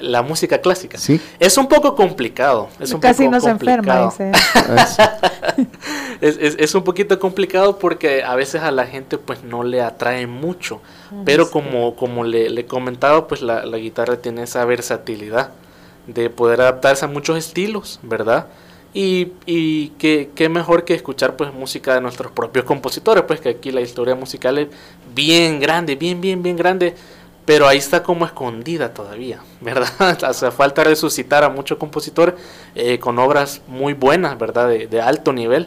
La 0.00 0.22
música 0.22 0.58
clásica. 0.60 0.98
Sí. 0.98 1.20
Es 1.38 1.56
un 1.58 1.68
poco 1.68 1.94
complicado. 1.94 2.68
Es 2.78 2.92
un 2.92 3.00
Casi 3.00 3.24
poco 3.24 3.36
no 3.36 3.40
se 3.40 3.50
enferma, 3.50 4.10
complicado. 4.10 4.32
dice. 4.32 4.32
es, 6.20 6.36
es- 6.38 6.56
es 6.58 6.74
un 6.74 6.82
poquito 6.84 7.18
complicado 7.18 7.78
porque 7.78 8.22
a 8.22 8.34
veces 8.34 8.62
a 8.62 8.70
la 8.70 8.86
gente 8.86 9.18
pues 9.18 9.42
no 9.42 9.62
le 9.62 9.82
atrae 9.82 10.26
mucho. 10.26 10.80
Pero 11.24 11.44
sí. 11.46 11.50
como, 11.52 11.96
como 11.96 12.24
le, 12.24 12.50
le 12.50 12.66
comentaba, 12.66 13.26
pues 13.26 13.42
la, 13.42 13.64
la 13.66 13.78
guitarra 13.78 14.16
tiene 14.18 14.42
esa 14.44 14.64
versatilidad 14.64 15.50
de 16.06 16.30
poder 16.30 16.60
adaptarse 16.60 17.04
a 17.04 17.08
muchos 17.08 17.36
estilos, 17.36 17.98
¿verdad? 18.02 18.46
Y, 18.92 19.28
y 19.46 19.88
qué, 19.98 20.30
qué 20.34 20.48
mejor 20.48 20.84
que 20.84 20.94
escuchar 20.94 21.36
pues 21.36 21.52
música 21.54 21.94
de 21.94 22.00
nuestros 22.00 22.32
propios 22.32 22.64
compositores, 22.64 23.22
pues 23.24 23.40
que 23.40 23.50
aquí 23.50 23.70
la 23.70 23.80
historia 23.80 24.16
musical 24.16 24.58
es 24.58 24.68
bien 25.14 25.60
grande, 25.60 25.94
bien, 25.94 26.20
bien, 26.20 26.42
bien 26.42 26.56
grande, 26.56 26.94
pero 27.50 27.66
ahí 27.66 27.78
está 27.78 28.00
como 28.00 28.24
escondida 28.24 28.94
todavía, 28.94 29.40
¿verdad? 29.60 29.90
Hace 30.22 30.52
falta 30.52 30.84
resucitar 30.84 31.42
a 31.42 31.48
muchos 31.48 31.78
compositores 31.78 32.36
eh, 32.76 33.00
con 33.00 33.18
obras 33.18 33.60
muy 33.66 33.92
buenas, 33.92 34.38
¿verdad? 34.38 34.68
De, 34.68 35.00
alto 35.00 35.32
nivel. 35.32 35.66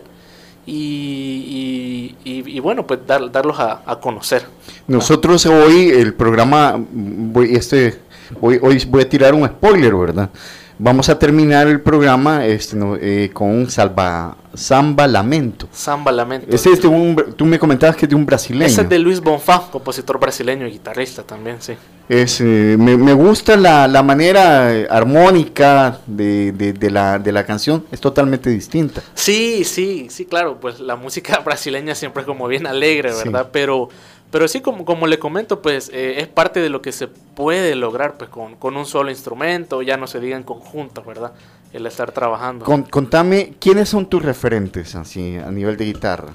Y, 0.66 2.16
bueno, 2.62 2.88
pues 2.88 3.02
dar- 3.06 3.30
darlos 3.30 3.60
a, 3.60 4.00
conocer. 4.02 4.46
Nosotros 4.88 5.46
hoy, 5.46 5.90
el 5.90 6.14
programa, 6.14 6.82
este, 7.50 8.00
hoy 8.40 8.86
voy 8.88 9.02
a 9.02 9.10
tirar 9.10 9.34
un 9.34 9.46
spoiler, 9.46 9.94
¿verdad? 9.94 10.30
Vamos 10.84 11.08
a 11.08 11.18
terminar 11.18 11.68
el 11.68 11.80
programa 11.80 12.46
este, 12.46 12.76
no, 12.76 12.98
eh, 13.00 13.30
con 13.32 13.48
un 13.50 13.70
salva, 13.72 14.36
samba 14.54 15.08
lamento. 15.08 15.70
Samba 15.72 16.12
Lamento. 16.12 16.54
Es 16.54 16.64
de 16.82 16.88
un, 16.90 17.16
tú 17.38 17.46
me 17.46 17.58
comentabas 17.58 17.96
que 17.96 18.06
es 18.06 18.10
de 18.10 18.16
un 18.16 18.26
brasileño. 18.26 18.66
Ese 18.66 18.82
es 18.82 18.90
de 18.90 19.00
Luis 19.00 19.22
Bonfá, 19.22 19.70
compositor 19.72 20.20
brasileño 20.20 20.68
y 20.68 20.72
guitarrista 20.72 21.24
también, 21.24 21.56
sí. 21.62 21.74
Es, 22.10 22.42
eh, 22.42 22.76
me, 22.78 22.98
me 22.98 23.14
gusta 23.14 23.56
la, 23.56 23.88
la 23.88 24.04
manera 24.04 24.74
eh, 24.76 24.86
armónica 24.90 26.00
de, 26.06 26.52
de- 26.52 26.74
de 26.74 26.92
la, 26.92 27.18
de 27.18 27.32
la 27.32 27.46
canción, 27.46 27.86
es 27.90 28.02
totalmente 28.02 28.50
distinta. 28.50 29.02
Sí, 29.14 29.64
sí, 29.64 30.08
sí, 30.10 30.26
claro, 30.26 30.60
pues 30.60 30.82
la 30.82 30.98
música 30.98 31.40
brasileña 31.46 31.96
siempre 31.96 32.22
es 32.24 32.28
como 32.28 32.46
bien 32.50 32.68
alegre, 32.68 33.14
Sí. 33.14 33.22
¿verdad? 33.24 33.48
Pero, 33.54 33.88
pero 34.34 34.48
sí, 34.50 34.60
como, 34.60 34.84
como 34.84 35.08
le 35.08 35.18
comento, 35.20 35.62
pues 35.62 35.90
eh, 35.94 36.16
es 36.20 36.28
parte 36.28 36.60
de 36.60 36.68
lo 36.70 36.82
que 36.82 36.92
se 36.92 37.08
puede 37.08 37.76
lograr 37.76 38.18
pues 38.18 38.30
con, 38.30 38.56
con 38.56 38.76
un 38.76 38.86
solo 38.86 39.10
instrumento, 39.12 39.82
ya 39.82 39.96
no 39.96 40.08
se 40.08 40.20
diga 40.20 40.36
en 40.36 40.44
conjunto, 40.44 41.04
¿verdad? 41.04 41.32
El 41.72 41.86
estar 41.86 42.12
trabajando. 42.12 42.66
Con- 42.66 42.84
contame, 42.84 43.54
¿quiénes 43.60 43.88
son 43.90 44.08
tus 44.08 44.22
referentes 44.24 44.96
así 44.96 45.38
a 45.38 45.50
nivel 45.52 45.78
de 45.78 45.86
guitarra? 45.86 46.34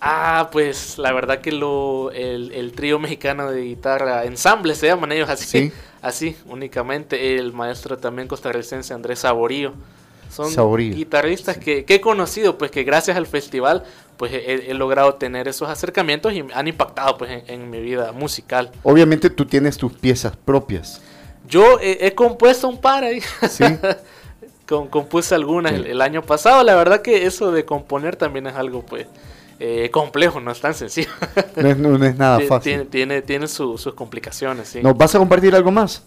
Ah, 0.00 0.50
pues 0.52 0.98
la 0.98 1.10
verdad 1.12 1.40
que 1.40 1.52
lo, 1.52 2.10
el, 2.12 2.52
el 2.52 2.72
trío 2.72 2.98
mexicano 2.98 3.50
de 3.50 3.62
guitarra, 3.62 4.24
ensamble 4.24 4.74
se 4.74 4.86
llaman 4.86 5.10
ellos 5.10 5.28
así, 5.30 5.46
Sí. 5.46 5.72
así 6.02 6.36
únicamente, 6.46 7.36
el 7.38 7.52
maestro 7.54 7.96
también 7.96 8.28
costarricense 8.28 8.92
Andrés 8.94 9.20
Saborío. 9.20 9.72
Son 10.30 10.50
guitarristas 10.94 11.56
que, 11.56 11.84
que 11.84 11.94
he 11.96 12.00
conocido, 12.00 12.58
pues 12.58 12.70
que 12.70 12.82
gracias 12.84 13.16
al 13.16 13.26
festival 13.26 13.84
pues 14.16 14.32
he, 14.32 14.70
he 14.70 14.74
logrado 14.74 15.14
tener 15.16 15.46
esos 15.46 15.68
acercamientos 15.68 16.32
y 16.32 16.42
han 16.54 16.68
impactado 16.68 17.18
pues 17.18 17.30
en, 17.30 17.42
en 17.48 17.70
mi 17.70 17.80
vida 17.80 18.12
musical. 18.12 18.70
Obviamente 18.82 19.28
tú 19.30 19.44
tienes 19.44 19.76
tus 19.76 19.92
piezas 19.92 20.34
propias. 20.36 21.02
Yo 21.48 21.78
he, 21.80 22.06
he 22.06 22.14
compuesto 22.14 22.66
un 22.68 22.80
par 22.80 23.04
ahí. 23.04 23.20
Sí. 23.48 23.64
Con- 24.66 24.88
compuse 24.88 25.34
algunas 25.34 25.72
el, 25.74 25.86
el 25.86 26.00
año 26.00 26.22
pasado. 26.22 26.64
La 26.64 26.74
verdad 26.74 27.02
que 27.02 27.26
eso 27.26 27.52
de 27.52 27.64
componer 27.64 28.16
también 28.16 28.46
es 28.48 28.54
algo 28.54 28.84
pues 28.84 29.06
eh, 29.60 29.90
complejo, 29.92 30.40
no 30.40 30.50
es 30.50 30.60
tan 30.60 30.74
sencillo. 30.74 31.10
No 31.56 31.68
es, 31.70 31.76
no 31.78 32.04
es 32.04 32.16
nada 32.16 32.40
fácil. 32.40 32.72
Tiene, 32.72 32.84
tiene, 32.86 33.22
tiene 33.22 33.48
su- 33.48 33.78
sus 33.78 33.94
complicaciones, 33.94 34.68
sí. 34.68 34.82
¿Nos 34.82 34.96
vas 34.96 35.14
a 35.14 35.18
compartir 35.18 35.54
algo 35.54 35.70
más? 35.70 36.02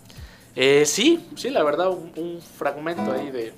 Eh, 0.56 0.84
sí, 0.86 1.26
sí, 1.36 1.50
la 1.52 1.64
verdad, 1.64 1.90
un, 1.90 2.12
un 2.18 2.42
fragmento 2.42 3.12
ahí 3.14 3.32
de... 3.32 3.54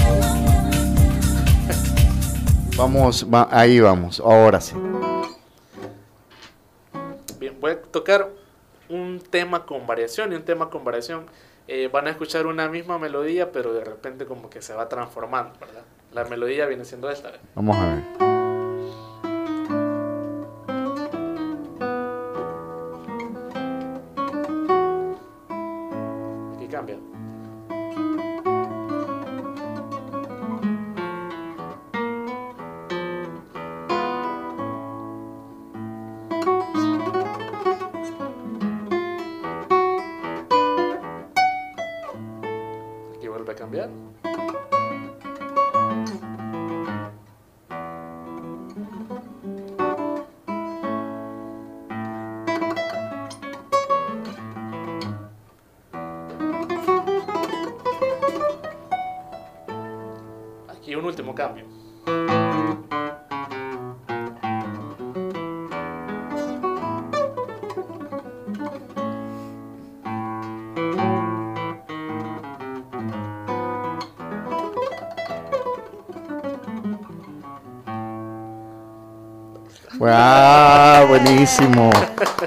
Vamos, 2.76 3.26
va- 3.32 3.48
ahí 3.50 3.80
vamos, 3.80 4.20
ahora 4.20 4.60
sí. 4.60 4.74
Bien, 7.38 7.56
voy 7.60 7.72
a 7.72 7.82
tocar 7.82 8.28
un 8.88 9.20
tema 9.30 9.66
con 9.66 9.86
variación 9.86 10.32
y 10.32 10.36
un 10.36 10.42
tema 10.44 10.70
con 10.70 10.84
variación. 10.84 11.26
Eh, 11.68 11.88
van 11.92 12.06
a 12.06 12.10
escuchar 12.10 12.46
una 12.46 12.68
misma 12.68 12.98
melodía, 12.98 13.52
pero 13.52 13.72
de 13.72 13.84
repente 13.84 14.26
como 14.26 14.50
que 14.50 14.62
se 14.62 14.74
va 14.74 14.88
transformando, 14.88 15.52
¿verdad? 15.60 15.82
La 16.12 16.24
melodía 16.24 16.66
viene 16.66 16.84
siendo 16.84 17.10
esta. 17.10 17.32
Vamos 17.54 17.76
a 17.76 17.86
ver. 17.94 18.39
Vuelve 43.80 44.16
a 44.16 44.19
Ah, 80.02 81.04
buenísimo, 81.06 81.90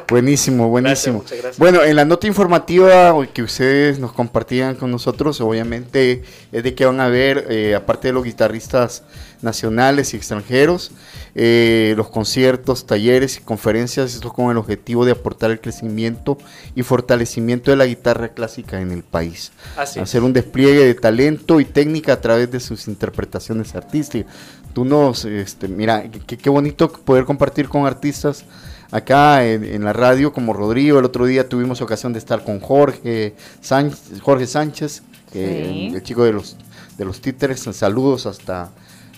buenísimo, 0.10 0.70
buenísimo. 0.70 1.20
gracias. 1.20 1.60
Bueno, 1.60 1.84
en 1.84 1.96
la 1.96 2.04
nota 2.04 2.26
informativa 2.26 3.14
que 3.32 3.44
ustedes 3.44 4.00
nos 4.00 4.12
compartían 4.12 4.76
con 4.76 4.90
nosotros, 4.90 5.40
obviamente 5.40 6.24
es 6.52 6.64
de 6.64 6.74
que 6.74 6.86
van 6.86 7.00
a 7.00 7.10
ver, 7.10 7.46
eh, 7.50 7.76
aparte 7.76 8.08
de 8.08 8.14
los 8.14 8.24
guitarristas 8.24 9.04
nacionales 9.42 10.14
y 10.14 10.18
extranjeros, 10.18 10.92
eh, 11.36 11.94
los 11.98 12.10
conciertos, 12.10 12.86
talleres 12.86 13.38
y 13.38 13.42
conferencias, 13.42 14.14
esto 14.14 14.32
con 14.32 14.52
el 14.52 14.58
objetivo 14.58 15.04
de 15.06 15.14
aportar 15.14 15.50
el 15.52 15.60
crecimiento 15.60 16.38
y 16.76 16.84
fortalecimiento 16.84 17.72
de 17.72 17.78
la 17.78 17.86
guitarra 17.86 18.30
clásica 18.30 18.80
en 18.82 18.92
el 18.92 19.04
país. 19.04 19.52
Así 19.78 20.00
es. 20.00 20.04
Hacer 20.04 20.22
un 20.24 20.34
despliegue 20.34 20.86
de 20.86 20.94
talento 20.94 21.60
y 21.60 21.66
técnica 21.66 22.14
a 22.14 22.22
través 22.22 22.52
de 22.52 22.60
sus 22.60 22.88
interpretaciones 22.88 23.74
artísticas. 23.76 24.32
Tú 24.74 24.86
nos, 24.86 25.26
este, 25.26 25.68
mira, 25.68 26.04
qué 26.28 26.50
bonito 26.50 26.92
poder 26.92 27.26
compartir 27.26 27.68
con 27.70 27.86
artistas 27.86 28.46
acá 28.92 29.46
en, 29.46 29.64
en 29.64 29.84
la 29.84 29.94
radio 29.94 30.34
como 30.34 30.54
Rodrigo. 30.54 31.00
El 31.00 31.06
otro 31.06 31.26
día 31.26 31.48
tuvimos 31.50 31.82
ocasión 31.82 32.14
de 32.14 32.20
estar 32.20 32.44
con 32.44 32.60
Jorge 32.60 33.36
Sánchez, 33.62 34.22
Jorge 34.22 34.46
Sánchez, 34.48 35.02
que- 35.32 35.90
Sí. 35.90 35.96
el 35.96 36.04
chico 36.04 36.24
de 36.26 36.34
los 36.34 36.58
de 36.98 37.06
los 37.06 37.22
títeres. 37.22 37.62
Saludos 37.72 38.28
hasta 38.28 38.70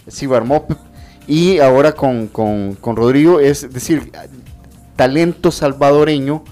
Cibarmop. 0.10 0.72
Y 1.28 1.60
ahora 1.60 1.94
con, 1.94 2.28
con, 2.28 2.76
con 2.76 2.96
Rodrigo, 2.96 3.40
es 3.40 3.72
decir, 3.74 4.12
talento 4.96 5.52
salvadoreño 5.52 6.44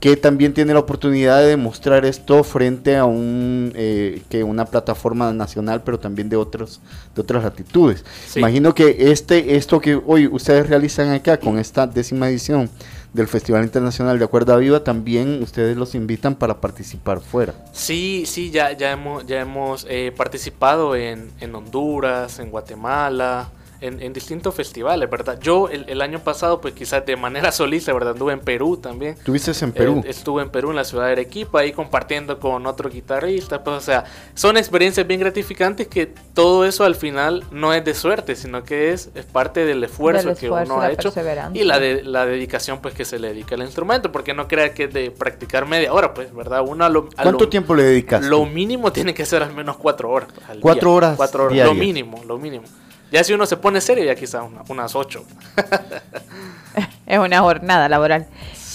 que 0.00 0.16
también 0.16 0.54
tiene 0.54 0.72
la 0.72 0.80
oportunidad 0.80 1.40
de 1.40 1.48
demostrar 1.48 2.06
esto 2.06 2.42
frente 2.42 2.96
a 2.96 3.04
un 3.04 3.72
eh, 3.76 4.22
que 4.30 4.42
una 4.42 4.64
plataforma 4.64 5.30
nacional, 5.32 5.82
pero 5.84 5.98
también 5.98 6.30
de 6.30 6.36
otros 6.36 6.80
de 7.14 7.20
otras 7.20 7.44
latitudes. 7.44 8.04
Imagino 8.34 8.74
que 8.74 9.12
este 9.12 9.56
esto 9.56 9.78
que 9.80 10.00
hoy 10.06 10.26
ustedes 10.26 10.68
realizan 10.68 11.10
acá 11.10 11.36
con 11.36 11.58
esta 11.58 11.86
décima 11.86 12.30
edición 12.30 12.70
del 13.12 13.28
Festival 13.28 13.64
Internacional 13.64 14.18
de 14.18 14.24
Acuerda 14.24 14.56
Viva, 14.56 14.84
también 14.84 15.42
ustedes 15.42 15.76
los 15.76 15.94
invitan 15.94 16.34
para 16.34 16.60
participar 16.60 17.20
fuera. 17.20 17.54
Sí, 17.72 18.24
sí, 18.24 18.50
ya 18.50 18.72
ya 18.72 18.92
hemos 18.92 19.26
ya 19.26 19.40
hemos 19.40 19.86
eh, 19.90 20.14
participado 20.16 20.96
en, 20.96 21.30
en 21.40 21.54
Honduras, 21.54 22.38
en 22.38 22.50
Guatemala, 22.50 23.50
en, 23.80 24.12
distintos 24.12 24.54
festivales, 24.54 25.08
¿verdad? 25.08 25.38
Yo 25.40 25.68
el, 25.68 26.00
año 26.02 26.20
pasado, 26.20 26.60
pues 26.60 26.74
quizás 26.74 27.04
de 27.06 27.16
manera 27.16 27.52
solista, 27.52 27.92
¿verdad? 27.92 28.12
Anduve 28.12 28.32
en 28.32 28.40
Perú 28.40 28.76
también. 28.76 29.16
¿Tuviste 29.24 29.52
en 29.64 29.72
Perú? 29.72 30.02
Eh, 30.04 30.10
estuve 30.10 30.42
en 30.42 30.50
Perú, 30.50 30.70
en 30.70 30.76
la 30.76 30.84
ciudad 30.84 31.06
de 31.06 31.12
Arequipa, 31.12 31.60
ahí 31.60 31.72
compartiendo 31.72 32.38
con 32.38 32.66
otro 32.66 32.88
guitarrista, 32.88 33.62
pues 33.62 33.76
o 33.76 33.80
sea, 33.80 34.04
son 34.34 34.56
experiencias 34.56 35.06
bien 35.06 35.20
gratificantes 35.20 35.88
que 35.88 36.06
todo 36.06 36.64
eso 36.64 36.84
al 36.84 36.94
final 36.94 37.44
no 37.50 37.72
es 37.72 37.84
de 37.84 37.94
suerte, 37.94 38.36
sino 38.36 38.62
que 38.64 38.92
es, 38.92 39.10
es 39.14 39.24
parte 39.24 39.64
del 39.64 39.82
esfuerzo, 39.84 40.34
que 40.34 40.50
uno 40.50 40.80
ha 40.80 40.90
hecho 40.90 41.12
y 41.52 41.64
la, 41.64 41.78
de, 41.78 42.02
la 42.02 42.26
dedicación 42.26 42.80
pues 42.80 42.94
que 42.94 43.04
se 43.04 43.18
le 43.18 43.28
dedica 43.28 43.54
al 43.54 43.62
instrumento, 43.62 44.12
porque 44.12 44.34
no 44.34 44.48
crea 44.48 44.72
que 44.74 44.84
es 44.84 44.92
de 44.92 45.10
practicar 45.10 45.66
media 45.66 45.92
hora, 45.92 46.14
pues, 46.14 46.34
¿verdad? 46.34 46.62
Uno 46.66 46.88
lo, 46.88 47.08
¿Cuánto 47.10 47.48
tiempo 47.48 47.74
le 47.74 47.82
dedicas? 47.84 48.24
Lo 48.24 48.44
mínimo 48.46 48.92
tiene 48.92 49.14
que 49.14 49.24
ser 49.24 49.42
al 49.42 49.54
menos 49.54 49.76
cuatro 49.76 50.10
horas. 50.10 50.28
¿Cuatro 50.60 50.92
horas? 50.94 51.16
Cuatro 51.16 51.46
horas, 51.46 51.66
lo 51.66 51.74
mínimo, 51.74 52.22
lo 52.26 52.38
mínimo. 52.38 52.64
Ya 53.10 53.24
si 53.24 53.32
uno 53.32 53.46
se 53.46 53.56
pone 53.56 53.80
serio, 53.80 54.04
ya 54.04 54.14
quizás 54.14 54.44
unas 54.68 54.94
ocho. 54.94 55.24
es 57.06 57.18
una 57.18 57.40
jornada 57.40 57.88
laboral. 57.88 58.26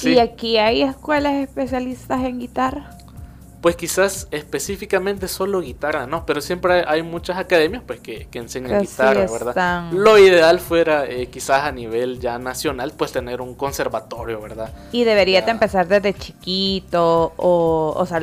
¿Y 0.03 0.19
aquí 0.19 0.57
hay 0.57 0.81
escuelas 0.81 1.35
especialistas 1.35 2.21
en 2.23 2.39
guitarra? 2.39 2.89
Pues 3.61 3.75
quizás 3.75 4.27
específicamente 4.29 5.27
solo 5.27 5.61
guitarra, 5.61 6.05
¿no? 6.05 6.25
Pero 6.25 6.39
siempre 6.39 6.83
hay, 6.85 7.01
muchas 7.01 7.37
academias 7.37 7.81
pues 7.87 7.99
que, 7.99 8.27
enseñan 8.33 8.81
guitarra, 8.81 9.25
¿verdad? 9.25 9.91
Lo 9.91 10.19
ideal 10.19 10.59
fuera 10.59 11.07
eh, 11.07 11.27
quizás 11.27 11.63
a 11.63 11.71
nivel 11.71 12.19
ya 12.19 12.37
nacional 12.37 12.93
pues 12.95 13.11
tener 13.11 13.41
un 13.41 13.55
conservatorio, 13.55 14.39
¿verdad? 14.39 14.71
Y 14.91 15.03
debería 15.03 15.41
de 15.41 15.49
empezar 15.49 15.87
desde 15.87 16.13
chiquito 16.13 17.33
o, 17.37 17.93
o 17.97 18.05
sea, 18.05 18.19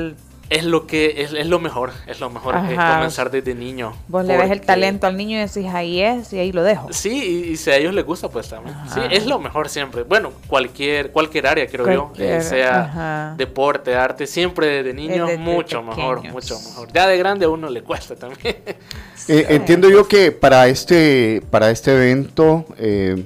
es 0.52 0.64
lo 0.64 0.86
que 0.86 1.22
es, 1.22 1.32
es, 1.32 1.46
lo 1.46 1.58
mejor, 1.58 1.92
es 2.06 2.20
lo 2.20 2.28
mejor 2.28 2.56
es 2.56 2.76
comenzar 2.76 3.30
desde 3.30 3.54
niño. 3.54 3.94
Vos 4.08 4.24
le 4.24 4.36
ves 4.36 4.50
el 4.50 4.60
talento 4.60 5.06
al 5.06 5.16
niño 5.16 5.38
y 5.38 5.40
decís 5.40 5.66
ahí 5.72 6.00
es 6.02 6.32
y 6.32 6.38
ahí 6.38 6.52
lo 6.52 6.62
dejo. 6.62 6.92
Sí, 6.92 7.50
y, 7.52 7.56
si 7.56 7.70
a 7.70 7.76
ellos 7.76 7.94
les 7.94 8.04
gusta 8.04 8.28
pues 8.28 8.48
también. 8.48 8.76
Sí, 8.92 9.00
es 9.10 9.26
lo 9.26 9.38
mejor 9.38 9.70
siempre. 9.70 10.02
Bueno, 10.02 10.30
cualquier 10.46 11.10
cualquier 11.10 11.46
área 11.46 11.66
creo 11.66 11.90
yo, 11.90 12.12
eh, 12.18 12.42
sea 12.42 13.34
deporte, 13.36 13.94
arte, 13.94 14.26
siempre 14.26 14.82
desde 14.82 14.92
niño 14.92 15.26
mucho 15.38 15.82
mejor, 15.82 16.22
mucho 16.28 16.58
mejor. 16.60 16.92
Ya 16.92 17.06
de 17.06 17.16
grande 17.16 17.46
a 17.46 17.48
uno 17.48 17.70
le 17.70 17.82
cuesta 17.82 18.14
también. 18.14 18.56
Eh, 19.28 19.46
entiendo 19.50 19.88
yo 19.88 20.08
que 20.08 20.32
para 20.32 20.66
este 20.66 21.44
para 21.48 21.70
este 21.70 21.94
evento 21.94 22.66
eh, 22.76 23.24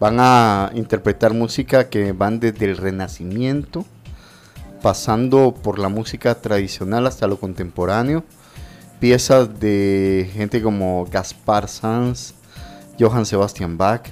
van 0.00 0.16
a 0.18 0.70
interpretar 0.74 1.34
música 1.34 1.90
que 1.90 2.12
van 2.12 2.40
desde 2.40 2.64
el 2.64 2.78
Renacimiento 2.78 3.84
pasando 4.82 5.54
por 5.54 5.78
la 5.78 5.88
música 5.88 6.34
tradicional 6.34 7.06
hasta 7.06 7.26
lo 7.26 7.38
contemporáneo. 7.38 8.24
Piezas 9.00 9.60
de 9.60 10.30
gente 10.32 10.62
como 10.62 11.06
Gaspar 11.10 11.68
Sanz, 11.68 12.34
Johann 12.98 13.26
Sebastian 13.26 13.76
Bach, 13.76 14.08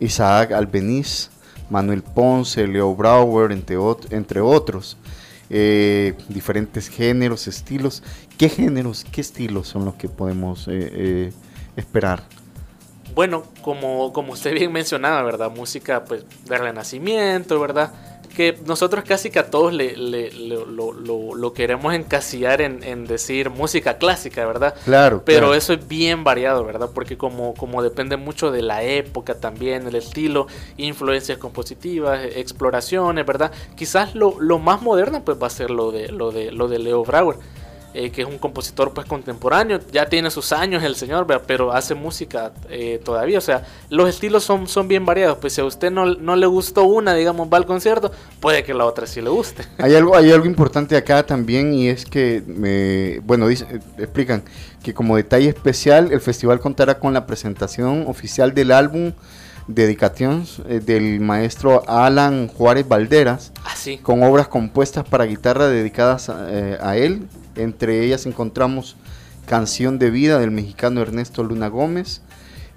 Isaac 0.00 0.52
Albeniz, 0.52 1.30
Manuel 1.70 2.02
Ponce, 2.02 2.66
Leo 2.66 2.94
Brauer, 2.94 3.52
entre, 3.52 3.76
entre 4.10 4.40
otros. 4.40 4.96
Eh, 5.48 6.14
diferentes 6.28 6.88
géneros, 6.88 7.46
estilos. 7.46 8.02
¿Qué 8.36 8.48
géneros, 8.48 9.04
qué 9.10 9.20
estilos 9.20 9.68
son 9.68 9.84
los 9.84 9.94
que 9.94 10.08
podemos 10.08 10.66
eh, 10.68 10.90
eh, 10.92 11.32
esperar? 11.76 12.24
Bueno, 13.14 13.44
como, 13.62 14.12
como 14.12 14.32
usted 14.32 14.52
bien 14.52 14.72
mencionaba, 14.72 15.22
¿verdad? 15.22 15.50
Música 15.50 16.04
pues 16.04 16.24
de 16.44 16.58
renacimiento, 16.58 17.58
¿verdad? 17.60 18.15
Que 18.36 18.58
nosotros 18.66 19.02
casi 19.04 19.30
que 19.30 19.38
a 19.38 19.50
todos 19.50 19.72
le, 19.72 19.96
lo, 19.96 21.52
queremos 21.54 21.94
encasillar 21.94 22.60
en, 22.60 23.06
decir 23.06 23.48
música 23.48 23.96
clásica, 23.96 24.44
¿verdad? 24.44 24.74
Claro. 24.84 25.22
Pero 25.24 25.54
eso 25.54 25.72
es 25.72 25.88
bien 25.88 26.22
variado, 26.22 26.62
¿verdad? 26.62 26.90
Porque 26.92 27.16
como, 27.16 27.54
como 27.54 27.82
depende 27.82 28.18
mucho 28.18 28.50
de 28.50 28.60
la 28.60 28.82
época 28.82 29.36
también, 29.36 29.86
el 29.86 29.94
estilo, 29.94 30.48
influencias 30.76 31.38
compositivas, 31.38 32.20
exploraciones, 32.36 33.24
¿verdad? 33.24 33.52
Quizás 33.74 34.14
lo, 34.14 34.38
lo 34.38 34.58
más 34.58 34.82
moderno 34.82 35.24
pues 35.24 35.42
va 35.42 35.46
a 35.46 35.50
ser 35.50 35.70
lo 35.70 35.90
de, 35.90 36.08
lo 36.08 36.30
de, 36.30 36.52
lo 36.52 36.68
de 36.68 36.78
Leo 36.78 37.04
Brauer. 37.04 37.38
Eh, 37.98 38.10
que 38.10 38.20
es 38.20 38.28
un 38.28 38.36
compositor 38.36 38.92
pues 38.92 39.06
contemporáneo, 39.06 39.80
ya 39.90 40.06
tiene 40.06 40.30
sus 40.30 40.52
años 40.52 40.84
el 40.84 40.96
señor, 40.96 41.26
pero 41.46 41.72
hace 41.72 41.94
música 41.94 42.52
eh, 42.68 43.00
todavía, 43.02 43.38
o 43.38 43.40
sea, 43.40 43.64
los 43.88 44.06
estilos 44.10 44.44
son, 44.44 44.68
son 44.68 44.86
bien 44.86 45.06
variados, 45.06 45.38
pues 45.38 45.54
si 45.54 45.62
a 45.62 45.64
usted 45.64 45.90
no, 45.90 46.04
no, 46.04 46.36
le 46.36 46.44
gustó 46.44 46.84
una, 46.84 47.14
digamos, 47.14 47.48
va 47.50 47.56
al 47.56 47.64
concierto, 47.64 48.12
puede 48.38 48.64
que 48.64 48.74
la 48.74 48.84
otra 48.84 49.06
sí 49.06 49.22
le 49.22 49.30
guste. 49.30 49.64
Hay 49.78 49.94
algo, 49.94 50.14
hay 50.14 50.30
algo 50.30 50.44
importante 50.44 50.94
acá 50.94 51.24
también 51.24 51.72
y 51.72 51.88
es 51.88 52.04
que, 52.04 52.42
me, 52.46 53.20
bueno, 53.20 53.48
dice, 53.48 53.66
explican 53.96 54.42
que 54.82 54.92
como 54.92 55.16
detalle 55.16 55.48
especial 55.48 56.12
el 56.12 56.20
festival 56.20 56.60
contará 56.60 56.98
con 56.98 57.14
la 57.14 57.24
presentación 57.24 58.04
oficial 58.08 58.52
del 58.52 58.72
álbum 58.72 59.14
dedicaciones 59.66 60.60
eh, 60.68 60.80
del 60.80 61.20
maestro 61.20 61.82
Alan 61.88 62.48
Juárez 62.48 62.86
Valderas, 62.86 63.52
ah, 63.64 63.74
con 64.02 64.22
obras 64.22 64.48
compuestas 64.48 65.04
para 65.04 65.24
guitarra 65.24 65.68
dedicadas 65.68 66.28
a 66.28 66.96
él 66.96 67.28
entre 67.56 68.04
ellas 68.04 68.26
encontramos 68.26 68.96
Canción 69.46 69.98
de 69.98 70.10
Vida 70.10 70.38
del 70.38 70.50
mexicano 70.50 71.00
Ernesto 71.00 71.42
Luna 71.42 71.68
Gómez, 71.68 72.20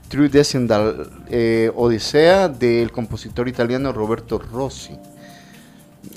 True 0.08 0.30
Descendal 0.30 1.10
eh, 1.30 1.72
Odisea 1.76 2.48
del 2.48 2.92
compositor 2.92 3.48
italiano 3.48 3.92
Roberto 3.92 4.40
Rossi. 4.40 4.98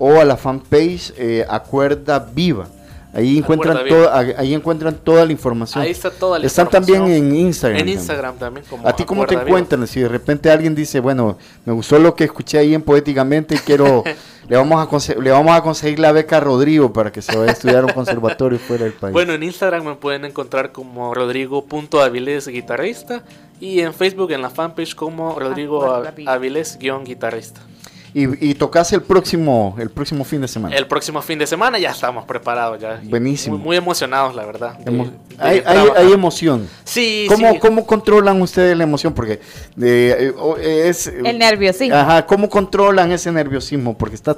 o 0.00 0.20
a 0.20 0.24
la 0.24 0.36
fanpage 0.36 1.12
eh, 1.16 1.46
Acuerda 1.48 2.18
Viva. 2.18 2.66
Ahí 3.12 3.38
encuentran, 3.38 3.88
toda, 3.88 4.18
ahí 4.18 4.54
encuentran 4.54 4.94
toda 4.94 5.24
la 5.24 5.32
información. 5.32 5.82
Ahí 5.82 5.90
está 5.90 6.10
toda 6.10 6.38
la 6.38 6.46
Están 6.46 6.68
también 6.68 7.06
en 7.08 7.34
Instagram. 7.34 7.80
En 7.80 7.88
Instagram 7.88 8.36
también. 8.36 8.64
¿A 8.84 8.94
ti 8.94 9.04
cómo 9.04 9.26
te 9.26 9.34
encuentran? 9.34 9.86
Si 9.86 10.00
de 10.00 10.08
repente 10.08 10.50
alguien 10.50 10.76
dice, 10.76 11.00
bueno, 11.00 11.36
me 11.64 11.72
gustó 11.72 11.98
lo 11.98 12.14
que 12.14 12.24
escuché 12.24 12.58
ahí 12.58 12.72
en 12.72 12.82
Poéticamente 12.82 13.56
y 13.56 13.58
quiero 13.58 14.04
Le 14.50 14.56
vamos, 14.56 15.08
a 15.08 15.14
le 15.14 15.30
vamos 15.30 15.56
a 15.56 15.62
conseguir 15.62 16.00
la 16.00 16.10
beca 16.10 16.38
a 16.38 16.40
Rodrigo 16.40 16.92
para 16.92 17.12
que 17.12 17.22
se 17.22 17.36
vaya 17.36 17.50
a 17.50 17.54
estudiar 17.54 17.84
un 17.84 17.92
conservatorio 17.92 18.58
fuera 18.58 18.82
del 18.82 18.94
país. 18.94 19.12
Bueno, 19.12 19.32
en 19.32 19.44
Instagram 19.44 19.84
me 19.84 19.94
pueden 19.94 20.24
encontrar 20.24 20.72
como 20.72 21.14
rodrigo.avilés 21.14 22.48
guitarrista 22.48 23.22
y 23.60 23.78
en 23.78 23.94
Facebook 23.94 24.32
en 24.32 24.42
la 24.42 24.50
fanpage 24.50 24.96
como 24.96 25.38
Rodrigo 25.38 26.02
Avilés-guitarrista. 26.26 27.60
Y, 28.12 28.50
y 28.50 28.54
tocas 28.54 28.92
el 28.92 29.02
próximo, 29.02 29.76
el 29.78 29.90
próximo 29.90 30.24
fin 30.24 30.40
de 30.40 30.48
semana. 30.48 30.76
El 30.76 30.86
próximo 30.86 31.22
fin 31.22 31.38
de 31.38 31.46
semana 31.46 31.78
ya 31.78 31.90
estamos 31.90 32.24
preparados. 32.24 32.80
ya 32.80 33.00
Buenísimo. 33.04 33.58
Muy, 33.58 33.76
emocionados, 33.76 34.34
la 34.34 34.44
verdad. 34.44 34.78
hay, 35.38 35.62
hay, 35.64 36.12
emoción. 36.12 36.68
Sí, 36.84 37.26
¿Cómo, 37.28 37.58
¿Cómo 37.58 37.86
controlan 37.86 38.40
ustedes 38.42 38.76
la 38.76 38.84
emoción? 38.84 39.14
Porque 39.14 39.40
eh, 39.80 40.32
es... 40.58 41.06
El 41.06 41.38
nerviosismo. 41.38 41.96
Ajá, 41.96 42.26
¿cómo 42.26 42.48
controlan 42.48 43.12
ese 43.12 43.30
nerviosismo? 43.30 43.96
Porque 43.96 44.16
está 44.16 44.36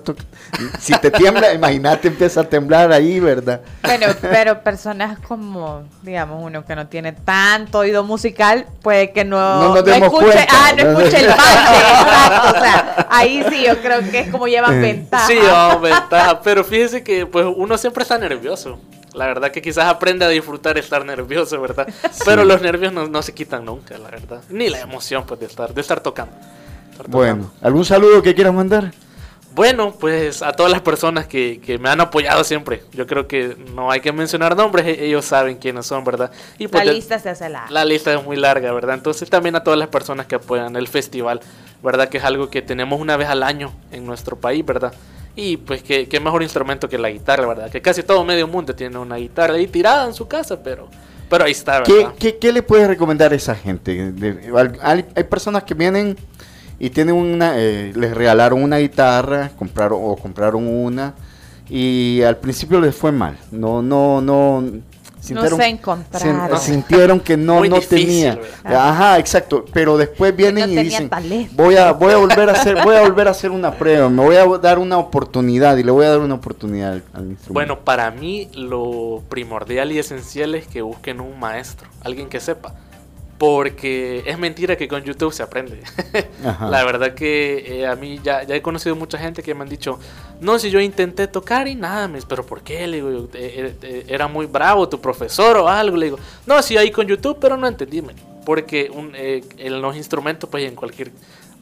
si 0.78 0.92
te 0.98 1.10
tiembla, 1.10 1.52
imagínate, 1.54 2.08
empieza 2.08 2.40
a 2.40 2.44
temblar 2.44 2.92
ahí, 2.92 3.20
¿verdad? 3.20 3.60
Bueno, 3.82 4.06
pero 4.20 4.62
personas 4.62 5.18
como, 5.20 5.82
digamos, 6.02 6.42
uno 6.42 6.64
que 6.64 6.76
no 6.76 6.86
tiene 6.86 7.12
tanto 7.12 7.78
oído 7.78 8.04
musical, 8.04 8.66
puede 8.82 9.12
que 9.12 9.24
no, 9.24 9.74
no, 9.74 9.76
escuche, 9.76 10.46
ah, 10.48 10.72
no 10.76 10.90
escuche 10.90 11.20
el 11.20 11.26
exacto, 11.30 12.58
o 12.58 12.60
sea, 12.60 13.06
ahí 13.10 13.44
sí 13.50 13.61
yo 13.64 13.80
creo 13.80 14.00
que 14.10 14.20
es 14.20 14.30
como 14.30 14.46
llevan 14.46 14.74
eh, 14.74 14.80
ventaja. 14.80 15.26
Sí, 15.26 15.34
llevan 15.34 15.82
ventaja, 15.82 16.40
pero 16.42 16.64
fíjese 16.64 17.02
que 17.02 17.26
pues 17.26 17.46
uno 17.54 17.76
siempre 17.78 18.02
está 18.02 18.18
nervioso. 18.18 18.78
La 19.14 19.26
verdad 19.26 19.50
que 19.50 19.60
quizás 19.60 19.86
aprende 19.86 20.24
a 20.24 20.28
disfrutar 20.28 20.78
estar 20.78 21.04
nervioso, 21.04 21.60
¿verdad? 21.60 21.86
Pero 22.24 22.44
los 22.44 22.62
nervios 22.62 22.92
no, 22.92 23.08
no 23.08 23.20
se 23.20 23.34
quitan 23.34 23.64
nunca, 23.64 23.98
la 23.98 24.10
verdad. 24.10 24.42
Ni 24.48 24.70
la 24.70 24.80
emoción, 24.80 25.24
pues, 25.26 25.38
de 25.38 25.46
estar, 25.46 25.74
de 25.74 25.80
estar 25.80 26.00
tocando. 26.00 26.34
Estar 26.90 27.06
tocando. 27.06 27.18
Bueno, 27.18 27.50
¿algún 27.60 27.84
saludo 27.84 28.22
que 28.22 28.34
quieras 28.34 28.54
mandar? 28.54 28.92
Bueno, 29.54 29.92
pues 29.92 30.40
a 30.42 30.52
todas 30.52 30.72
las 30.72 30.80
personas 30.80 31.26
que, 31.26 31.60
que 31.60 31.78
me 31.78 31.90
han 31.90 32.00
apoyado 32.00 32.42
siempre. 32.42 32.82
Yo 32.92 33.06
creo 33.06 33.28
que 33.28 33.56
no 33.74 33.90
hay 33.90 34.00
que 34.00 34.10
mencionar 34.12 34.56
nombres, 34.56 34.86
e- 34.86 35.04
ellos 35.04 35.24
saben 35.26 35.56
quiénes 35.58 35.86
son, 35.86 36.04
¿verdad? 36.04 36.30
Y 36.58 36.68
pues 36.68 36.84
La 36.86 36.92
lista 36.92 37.18
se 37.18 37.28
hace 37.28 37.48
larga. 37.48 37.70
la 37.70 37.84
lista 37.84 38.14
es 38.14 38.24
muy 38.24 38.36
larga, 38.36 38.72
¿verdad? 38.72 38.94
Entonces 38.94 39.28
también 39.28 39.54
a 39.56 39.62
todas 39.62 39.78
las 39.78 39.88
personas 39.88 40.26
que 40.26 40.36
apoyan 40.36 40.74
el 40.76 40.88
festival, 40.88 41.40
¿verdad? 41.82 42.08
Que 42.08 42.18
es 42.18 42.24
algo 42.24 42.48
que 42.48 42.62
tenemos 42.62 42.98
una 43.00 43.16
vez 43.16 43.28
al 43.28 43.42
año 43.42 43.72
en 43.90 44.06
nuestro 44.06 44.36
país, 44.36 44.64
¿verdad? 44.64 44.94
Y 45.36 45.58
pues 45.58 45.82
qué, 45.82 46.08
qué 46.08 46.18
mejor 46.20 46.42
instrumento 46.42 46.88
que 46.88 46.96
la 46.98 47.10
guitarra, 47.10 47.46
¿verdad? 47.46 47.70
Que 47.70 47.82
casi 47.82 48.02
todo 48.02 48.24
medio 48.24 48.46
mundo 48.48 48.74
tiene 48.74 48.96
una 48.98 49.16
guitarra 49.16 49.54
ahí 49.54 49.66
tirada 49.66 50.06
en 50.06 50.14
su 50.14 50.28
casa, 50.28 50.62
pero, 50.62 50.88
pero 51.28 51.44
ahí 51.44 51.52
está, 51.52 51.82
¿Qué, 51.82 51.92
¿verdad? 51.94 52.14
qué, 52.18 52.36
qué 52.38 52.52
le 52.52 52.62
puedes 52.62 52.86
recomendar 52.88 53.32
a 53.32 53.36
esa 53.36 53.54
gente? 53.54 54.12
Hay 54.82 55.24
personas 55.24 55.64
que 55.64 55.74
vienen 55.74 56.16
y 56.78 56.90
tienen 56.90 57.14
una, 57.14 57.52
eh, 57.56 57.92
les 57.94 58.14
regalaron 58.14 58.62
una 58.62 58.78
guitarra, 58.78 59.50
compraron 59.58 59.98
o 60.02 60.16
compraron 60.16 60.66
una 60.66 61.14
y 61.68 62.22
al 62.22 62.36
principio 62.38 62.80
les 62.80 62.94
fue 62.94 63.12
mal. 63.12 63.36
No, 63.50 63.82
no, 63.82 64.20
no. 64.20 64.64
Sintieron, 65.20 65.56
se 65.60 65.66
encontraron. 65.68 66.58
sin- 66.58 66.74
sintieron 66.74 67.20
que 67.20 67.36
no, 67.36 67.58
Muy 67.58 67.68
no 67.68 67.76
difícil, 67.76 68.06
tenía. 68.06 68.34
¿verdad? 68.64 68.88
Ajá, 68.88 69.18
exacto. 69.20 69.64
Pero 69.72 69.96
después 69.96 70.34
vienen 70.34 70.74
no 70.74 70.80
y 70.80 70.84
dicen, 70.84 71.08
talento. 71.08 71.54
voy 71.62 71.76
a, 71.76 71.92
voy 71.92 72.12
a 72.12 72.16
volver 72.16 72.50
a 72.50 72.54
hacer, 72.54 72.82
voy 72.82 72.96
a 72.96 73.02
volver 73.02 73.28
a 73.28 73.30
hacer 73.30 73.52
una 73.52 73.70
prueba, 73.70 74.08
me 74.08 74.20
voy 74.24 74.34
a 74.34 74.44
dar 74.58 74.80
una 74.80 74.98
oportunidad 74.98 75.76
y 75.76 75.84
le 75.84 75.92
voy 75.92 76.06
a 76.06 76.08
dar 76.10 76.18
una 76.18 76.34
oportunidad 76.34 76.94
al, 76.94 77.02
al 77.14 77.26
instrumento. 77.30 77.52
Bueno, 77.54 77.78
para 77.84 78.10
mí 78.10 78.48
lo 78.54 79.22
primordial 79.28 79.92
y 79.92 80.00
esencial 80.00 80.56
es 80.56 80.66
que 80.66 80.82
busquen 80.82 81.20
un 81.20 81.38
maestro, 81.38 81.86
alguien 82.02 82.28
que 82.28 82.40
sepa. 82.40 82.74
Porque 83.42 84.22
es 84.24 84.38
mentira 84.38 84.76
que 84.76 84.86
con 84.86 85.02
YouTube 85.02 85.32
se 85.32 85.42
aprende. 85.42 85.80
La 86.70 86.84
verdad 86.84 87.12
que 87.12 87.80
eh, 87.80 87.86
a 87.88 87.96
mí 87.96 88.20
ya, 88.22 88.44
ya 88.44 88.54
he 88.54 88.62
conocido 88.62 88.94
mucha 88.94 89.18
gente 89.18 89.42
que 89.42 89.52
me 89.52 89.62
han 89.62 89.68
dicho, 89.68 89.98
no, 90.40 90.60
si 90.60 90.70
yo 90.70 90.78
intenté 90.78 91.26
tocar 91.26 91.66
y 91.66 91.74
nada, 91.74 92.06
me 92.06 92.18
dice, 92.18 92.26
pero 92.30 92.46
¿por 92.46 92.62
qué? 92.62 92.86
Le 92.86 92.98
digo, 92.98 93.10
yo, 93.10 93.28
"Eh, 93.34 93.74
eh, 93.82 94.04
era 94.06 94.28
muy 94.28 94.46
bravo 94.46 94.88
tu 94.88 95.00
profesor 95.00 95.56
o 95.56 95.68
algo. 95.68 95.96
Le 95.96 96.06
digo, 96.06 96.18
no, 96.46 96.62
sí, 96.62 96.76
ahí 96.76 96.92
con 96.92 97.08
YouTube, 97.08 97.38
pero 97.40 97.56
no 97.56 97.66
entendí. 97.66 98.00
men". 98.00 98.14
Porque 98.46 98.88
un, 98.94 99.12
eh, 99.16 99.42
en 99.58 99.82
los 99.82 99.96
instrumentos, 99.96 100.48
pues 100.48 100.62
en 100.64 100.76
cualquier 100.76 101.10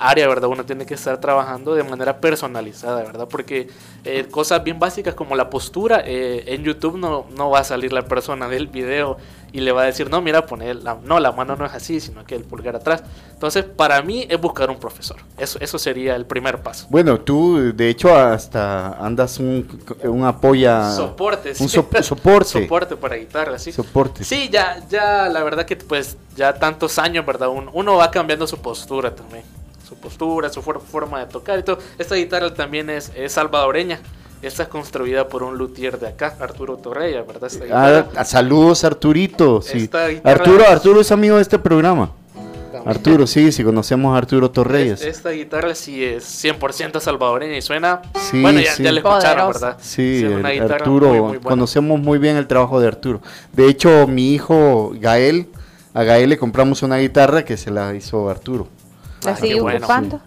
área, 0.00 0.26
¿verdad? 0.26 0.48
Uno 0.48 0.64
tiene 0.64 0.86
que 0.86 0.94
estar 0.94 1.20
trabajando 1.20 1.74
de 1.74 1.84
manera 1.84 2.20
personalizada, 2.20 3.02
¿verdad? 3.02 3.28
Porque 3.28 3.68
eh, 4.04 4.26
cosas 4.30 4.64
bien 4.64 4.78
básicas 4.78 5.14
como 5.14 5.36
la 5.36 5.50
postura, 5.50 6.02
eh, 6.04 6.44
en 6.46 6.64
YouTube 6.64 6.96
no, 6.96 7.26
no 7.36 7.50
va 7.50 7.60
a 7.60 7.64
salir 7.64 7.92
la 7.92 8.02
persona 8.02 8.48
del 8.48 8.66
video 8.66 9.18
y 9.52 9.60
le 9.60 9.72
va 9.72 9.82
a 9.82 9.84
decir, 9.86 10.08
no, 10.08 10.22
mira, 10.22 10.46
poner 10.46 10.76
la, 10.76 10.96
no, 11.04 11.20
la 11.20 11.32
mano 11.32 11.54
no 11.56 11.66
es 11.66 11.74
así, 11.74 12.00
sino 12.00 12.24
que 12.24 12.34
el 12.34 12.44
pulgar 12.44 12.76
atrás. 12.76 13.02
Entonces, 13.32 13.64
para 13.64 14.00
mí 14.00 14.26
es 14.28 14.40
buscar 14.40 14.70
un 14.70 14.78
profesor. 14.78 15.18
Eso, 15.36 15.58
eso 15.60 15.78
sería 15.78 16.16
el 16.16 16.24
primer 16.24 16.62
paso. 16.62 16.86
Bueno, 16.88 17.20
tú 17.20 17.72
de 17.74 17.88
hecho 17.88 18.14
hasta 18.14 18.94
andas 19.04 19.38
un, 19.38 19.68
un 20.04 20.24
apoya... 20.24 20.92
Soporte, 20.92 21.50
Un 21.50 21.68
sí. 21.68 21.68
soporte. 22.02 22.62
Soporte 22.62 22.96
para 22.96 23.16
guitarra, 23.16 23.58
sí. 23.58 23.72
Soporte. 23.72 24.24
Sí, 24.24 24.48
ya, 24.50 24.82
ya, 24.88 25.28
la 25.28 25.42
verdad 25.42 25.66
que 25.66 25.76
pues 25.76 26.16
ya 26.36 26.54
tantos 26.54 26.98
años, 26.98 27.26
¿verdad? 27.26 27.48
Uno, 27.48 27.70
uno 27.74 27.96
va 27.96 28.10
cambiando 28.10 28.46
su 28.46 28.58
postura 28.58 29.14
también. 29.14 29.44
Postura, 30.00 30.48
su 30.48 30.62
for- 30.62 30.80
forma 30.80 31.20
de 31.20 31.26
tocar 31.26 31.58
y 31.58 31.62
todo. 31.62 31.78
Esta 31.98 32.14
guitarra 32.14 32.52
también 32.54 32.88
es, 32.90 33.12
es 33.16 33.32
salvadoreña. 33.32 34.00
Esta 34.42 34.62
es 34.62 34.68
construida 34.70 35.28
por 35.28 35.42
un 35.42 35.58
luthier 35.58 35.98
de 35.98 36.08
acá, 36.08 36.34
Arturo 36.40 36.78
Torreya, 36.78 37.22
¿verdad? 37.22 37.50
Esta 37.52 38.06
Ah, 38.16 38.24
saludos 38.24 38.84
Arturito. 38.84 39.60
Sí. 39.60 39.78
Esta 39.78 40.08
guitarra- 40.08 40.30
Arturo, 40.42 40.64
Arturo 40.66 41.00
es 41.02 41.12
amigo 41.12 41.36
de 41.36 41.42
este 41.42 41.58
programa. 41.58 42.12
También. 42.72 42.88
Arturo, 42.96 43.26
sí, 43.26 43.52
sí, 43.52 43.62
conocemos 43.64 44.14
a 44.14 44.18
Arturo 44.18 44.50
Torreyes. 44.50 45.02
Es- 45.02 45.16
Esta 45.18 45.30
guitarra 45.30 45.74
sí 45.74 46.02
es 46.02 46.24
100% 46.24 47.00
salvadoreña 47.00 47.56
y 47.58 47.60
suena. 47.62 48.00
Sí, 48.30 48.40
bueno, 48.40 48.60
ya, 48.60 48.72
sí. 48.72 48.82
ya 48.82 48.92
la 48.92 49.00
escucharon. 49.00 49.48
¿verdad? 49.52 49.76
Sí, 49.80 50.22
es 50.24 50.30
una 50.32 50.48
Arturo, 50.48 51.08
muy, 51.08 51.18
muy 51.20 51.28
buena. 51.36 51.40
conocemos 51.42 52.00
muy 52.00 52.18
bien 52.18 52.36
el 52.36 52.46
trabajo 52.46 52.80
de 52.80 52.86
Arturo. 52.86 53.20
De 53.52 53.66
hecho, 53.68 54.06
mi 54.06 54.32
hijo 54.32 54.92
Gael, 54.98 55.48
a 55.92 56.04
Gael 56.04 56.30
le 56.30 56.38
compramos 56.38 56.82
una 56.82 56.96
guitarra 56.96 57.44
que 57.44 57.58
se 57.58 57.70
la 57.70 57.94
hizo 57.94 58.30
Arturo. 58.30 58.68
¿La 59.24 59.32
Ah, 59.32 59.36
sigue 59.36 59.60
bueno. 59.60 59.78
ocupando? 59.78 60.20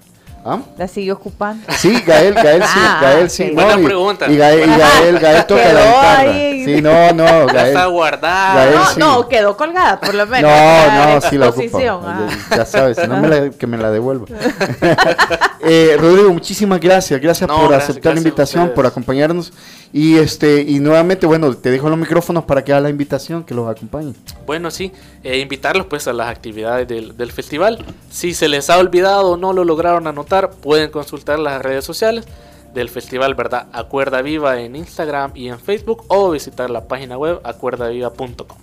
¿Ah? 0.45 0.59
¿La 0.77 0.87
sigue 0.89 1.11
ocupando? 1.13 1.65
Sí, 1.77 2.01
Gael, 2.05 2.33
Gael 2.33 2.61
sí, 2.63 2.69
Ah, 2.79 2.99
Gael 3.01 3.29
sí. 3.29 3.45
no, 3.53 3.63
Buena 3.63 3.79
y, 3.81 3.85
pregunta. 3.85 4.27
Y 4.27 4.35
Gael, 4.37 4.69
y 4.69 4.77
Gael, 4.77 5.19
Gael 5.19 5.45
toca 5.45 5.61
la 5.63 5.69
Quedó 5.69 5.85
guitarra. 5.85 6.19
ahí. 6.19 6.65
Sí, 6.65 6.81
no, 6.81 7.13
no, 7.13 7.25
Ya 7.47 7.53
Gael. 7.53 7.67
está 7.67 7.85
guardada. 7.85 8.55
Gael 8.55 8.75
No, 8.75 8.85
sí. 8.87 8.99
no, 8.99 9.27
quedó 9.29 9.55
colgada 9.57 9.99
por 10.01 10.13
lo 10.13 10.27
menos. 10.27 10.51
No, 10.51 11.13
no, 11.15 11.21
sí 11.21 11.37
la 11.37 11.47
ocupa. 11.49 11.77
ah. 12.05 12.27
Ya, 12.51 12.57
ya 12.57 12.65
sabes, 12.65 12.97
si 12.97 13.07
no 13.07 13.17
me 13.21 13.27
la- 13.29 13.49
que 13.51 13.67
me 13.67 13.77
la 13.77 13.89
devuelva. 13.89 14.25
Eh, 15.63 15.95
Rodrigo, 15.97 16.33
muchísimas 16.33 16.79
gracias. 16.79 17.19
Gracias 17.21 17.47
No, 17.47 17.55
por 17.57 17.69
gracias, 17.69 17.91
aceptar 17.91 18.11
la 18.11 18.15
gracias 18.15 18.25
invitación, 18.25 18.71
por 18.75 18.85
acompañarnos. 18.85 19.53
Y 19.91 20.17
este 20.17 20.61
y 20.61 20.79
nuevamente, 20.79 21.25
bueno, 21.25 21.55
te 21.55 21.71
dejo 21.71 21.89
los 21.89 21.97
micrófonos 21.97 22.43
para 22.45 22.63
que 22.63 22.73
haga 22.73 22.81
la 22.81 22.89
invitación, 22.89 23.43
que 23.43 23.53
los 23.53 23.69
acompañe. 23.69 24.13
Bueno, 24.45 24.71
sí, 24.71 24.91
eh, 25.23 25.39
invitarlos 25.39 25.87
pues 25.87 26.07
a 26.07 26.13
las 26.13 26.27
actividades 26.27 26.87
del, 26.87 27.15
del 27.15 27.31
festival. 27.31 27.85
Si 28.09 28.33
se 28.33 28.47
les 28.47 28.69
ha 28.69 28.77
olvidado 28.77 29.31
o 29.31 29.37
no 29.37 29.53
lo 29.53 29.63
lograron 29.63 30.07
anotar, 30.07 30.51
pueden 30.51 30.89
consultar 30.89 31.39
las 31.39 31.61
redes 31.61 31.85
sociales 31.85 32.25
del 32.73 32.89
festival, 32.89 33.35
¿verdad? 33.35 33.67
Acuerda 33.71 34.21
Viva 34.21 34.59
en 34.59 34.75
Instagram 34.75 35.31
y 35.35 35.47
en 35.47 35.59
Facebook 35.59 36.05
o 36.07 36.31
visitar 36.31 36.69
la 36.69 36.87
página 36.87 37.17
web 37.17 37.39
acuerdaviva.com. 37.43 38.57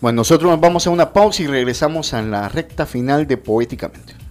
Bueno, 0.00 0.16
nosotros 0.16 0.50
nos 0.50 0.60
vamos 0.60 0.86
a 0.86 0.90
una 0.90 1.12
pausa 1.12 1.42
y 1.42 1.46
regresamos 1.46 2.12
a 2.12 2.20
la 2.20 2.48
recta 2.48 2.84
final 2.84 3.26
de 3.26 3.38
Poéticamente. 3.38 4.25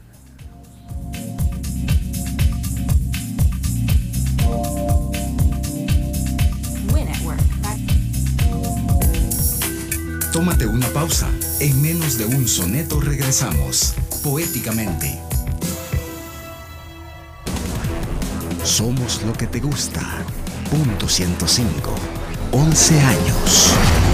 Tómate 10.36 10.66
una 10.66 10.90
pausa. 10.90 11.30
En 11.62 11.82
menos 11.82 12.18
de 12.18 12.26
un 12.26 12.46
soneto 12.46 13.00
regresamos. 13.00 13.94
Poéticamente. 14.22 15.18
Somos 18.62 19.24
lo 19.24 19.32
que 19.32 19.48
te 19.48 19.62
gusta. 19.62 20.02
Punto 20.70 21.08
105. 21.08 21.96
11 22.52 23.00
años. 23.00 24.05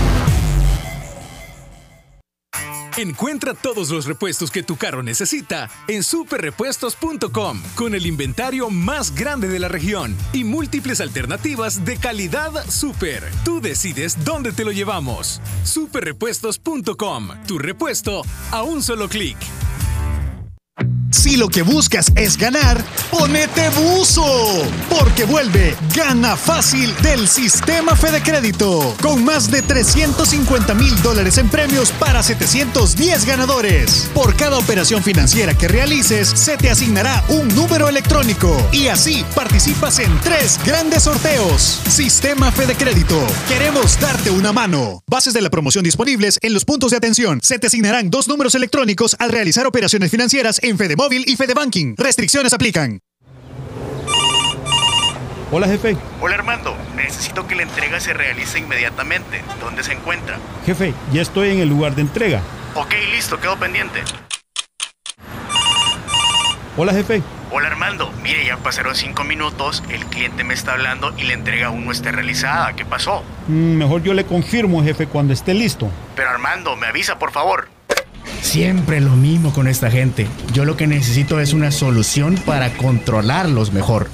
Encuentra 3.01 3.55
todos 3.55 3.89
los 3.89 4.05
repuestos 4.05 4.51
que 4.51 4.61
tu 4.61 4.75
carro 4.75 5.01
necesita 5.01 5.71
en 5.87 6.03
superrepuestos.com 6.03 7.63
con 7.73 7.95
el 7.95 8.05
inventario 8.05 8.69
más 8.69 9.15
grande 9.15 9.47
de 9.47 9.57
la 9.57 9.69
región 9.69 10.15
y 10.33 10.43
múltiples 10.43 11.01
alternativas 11.01 11.83
de 11.83 11.97
calidad 11.97 12.51
super. 12.69 13.23
Tú 13.43 13.59
decides 13.59 14.23
dónde 14.23 14.51
te 14.51 14.63
lo 14.63 14.71
llevamos. 14.71 15.41
Superrepuestos.com, 15.63 17.29
tu 17.47 17.57
repuesto 17.57 18.21
a 18.51 18.61
un 18.61 18.83
solo 18.83 19.09
clic. 19.09 19.37
Si 21.11 21.35
lo 21.35 21.49
que 21.49 21.61
buscas 21.61 22.11
es 22.15 22.37
ganar, 22.37 22.83
ponete 23.09 23.69
buzo, 23.71 24.65
porque 24.89 25.25
vuelve 25.25 25.75
Gana 25.93 26.37
Fácil 26.37 26.95
del 27.03 27.27
Sistema 27.27 27.97
Fede 27.97 28.21
Crédito, 28.23 28.95
con 29.01 29.23
más 29.25 29.51
de 29.51 29.61
350 29.61 30.73
mil 30.73 31.01
dólares 31.01 31.37
en 31.37 31.49
premios 31.49 31.91
para 31.91 32.23
710 32.23 33.25
ganadores. 33.25 34.09
Por 34.13 34.35
cada 34.37 34.57
operación 34.57 35.03
financiera 35.03 35.53
que 35.53 35.67
realices, 35.67 36.29
se 36.29 36.55
te 36.55 36.69
asignará 36.69 37.23
un 37.27 37.47
número 37.49 37.89
electrónico 37.89 38.55
y 38.71 38.87
así 38.87 39.25
participas 39.35 39.99
en 39.99 40.17
tres 40.21 40.59
grandes 40.65 41.03
sorteos. 41.03 41.81
Sistema 41.89 42.51
Fede 42.53 42.75
Crédito, 42.75 43.19
queremos 43.49 43.99
darte 43.99 44.31
una 44.31 44.53
mano. 44.53 45.03
Bases 45.07 45.33
de 45.33 45.41
la 45.41 45.49
promoción 45.49 45.83
disponibles 45.83 46.39
en 46.41 46.53
los 46.53 46.63
puntos 46.63 46.91
de 46.91 46.97
atención. 46.97 47.39
Se 47.43 47.59
te 47.59 47.67
asignarán 47.67 48.09
dos 48.09 48.29
números 48.29 48.55
electrónicos 48.55 49.17
al 49.19 49.29
realizar 49.29 49.67
operaciones 49.67 50.09
financieras 50.09 50.59
en 50.63 50.77
Fedemóvil 51.01 51.23
y 51.25 51.35
Fedebanking. 51.35 51.95
Restricciones 51.97 52.53
aplican. 52.53 52.99
Hola 55.51 55.67
jefe. 55.67 55.97
Hola 56.21 56.35
Armando, 56.35 56.77
necesito 56.95 57.47
que 57.47 57.55
la 57.55 57.63
entrega 57.63 57.99
se 57.99 58.13
realice 58.13 58.59
inmediatamente. 58.59 59.41
¿Dónde 59.59 59.83
se 59.83 59.93
encuentra? 59.93 60.37
Jefe, 60.63 60.93
ya 61.11 61.23
estoy 61.23 61.49
en 61.49 61.59
el 61.59 61.69
lugar 61.69 61.95
de 61.95 62.03
entrega. 62.03 62.43
Ok, 62.75 62.93
listo, 63.11 63.39
quedo 63.39 63.57
pendiente. 63.57 64.01
Hola 66.77 66.93
jefe. 66.93 67.23
Hola 67.49 67.69
Armando, 67.69 68.13
mire, 68.21 68.45
ya 68.45 68.57
pasaron 68.57 68.93
cinco 68.95 69.23
minutos, 69.23 69.83
el 69.89 70.05
cliente 70.05 70.43
me 70.43 70.53
está 70.53 70.73
hablando 70.73 71.13
y 71.17 71.23
la 71.23 71.33
entrega 71.33 71.67
aún 71.67 71.83
no 71.83 71.91
está 71.91 72.11
realizada. 72.11 72.75
¿Qué 72.75 72.85
pasó? 72.85 73.23
Mm, 73.47 73.77
mejor 73.77 74.03
yo 74.03 74.13
le 74.13 74.25
confirmo 74.25 74.83
jefe 74.83 75.07
cuando 75.07 75.33
esté 75.33 75.55
listo. 75.55 75.89
Pero 76.15 76.29
Armando, 76.29 76.75
me 76.75 76.85
avisa 76.85 77.17
por 77.17 77.31
favor. 77.31 77.70
Siempre 78.41 78.99
lo 79.01 79.11
mismo 79.11 79.53
con 79.53 79.67
esta 79.67 79.89
gente. 79.91 80.27
Yo 80.53 80.65
lo 80.65 80.77
que 80.77 80.87
necesito 80.87 81.39
es 81.39 81.53
una 81.53 81.71
solución 81.71 82.35
para 82.45 82.71
controlarlos 82.73 83.71
mejor. 83.71 84.09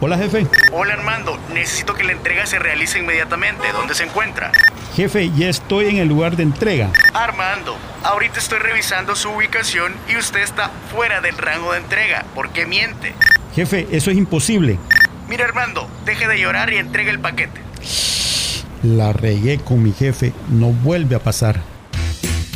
Hola, 0.00 0.18
jefe. 0.18 0.46
Hola 0.72 0.94
Armando, 0.94 1.38
necesito 1.54 1.94
que 1.94 2.02
la 2.02 2.12
entrega 2.12 2.44
se 2.46 2.58
realice 2.58 2.98
inmediatamente. 2.98 3.70
¿Dónde 3.72 3.94
se 3.94 4.02
encuentra? 4.02 4.50
Jefe, 4.96 5.30
ya 5.36 5.48
estoy 5.48 5.90
en 5.90 5.98
el 5.98 6.08
lugar 6.08 6.36
de 6.36 6.42
entrega. 6.42 6.90
Armando, 7.14 7.76
ahorita 8.02 8.40
estoy 8.40 8.58
revisando 8.58 9.14
su 9.14 9.30
ubicación 9.30 9.92
y 10.08 10.16
usted 10.16 10.40
está 10.40 10.70
fuera 10.92 11.20
del 11.20 11.38
rango 11.38 11.72
de 11.72 11.78
entrega. 11.78 12.24
¿Por 12.34 12.50
qué 12.50 12.66
miente? 12.66 13.14
Jefe, 13.54 13.86
eso 13.92 14.10
es 14.10 14.16
imposible. 14.16 14.78
Mira 15.28 15.44
Armando, 15.44 15.88
deje 16.04 16.26
de 16.26 16.40
llorar 16.40 16.72
y 16.72 16.78
entregue 16.78 17.10
el 17.10 17.20
paquete. 17.20 17.60
La 18.82 19.12
regué 19.12 19.58
con 19.58 19.82
mi 19.82 19.92
jefe. 19.92 20.32
No 20.50 20.68
vuelve 20.70 21.14
a 21.14 21.20
pasar. 21.20 21.60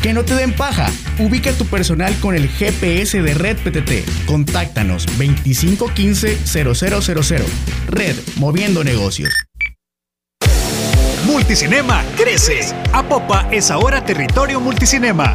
Que 0.06 0.14
no 0.14 0.24
te 0.24 0.36
den 0.36 0.54
paja. 0.54 0.86
Ubica 1.18 1.50
tu 1.50 1.66
personal 1.66 2.14
con 2.20 2.36
el 2.36 2.48
GPS 2.48 3.20
de 3.20 3.34
Red 3.34 3.56
PTT. 3.56 4.04
Contáctanos 4.24 5.04
2515-0000. 5.18 7.42
Red, 7.88 8.14
moviendo 8.36 8.84
negocios. 8.84 9.34
Multicinema 11.24 12.04
crece. 12.16 12.72
Apopa 12.92 13.48
es 13.50 13.72
ahora 13.72 14.04
territorio 14.04 14.60
multicinema. 14.60 15.34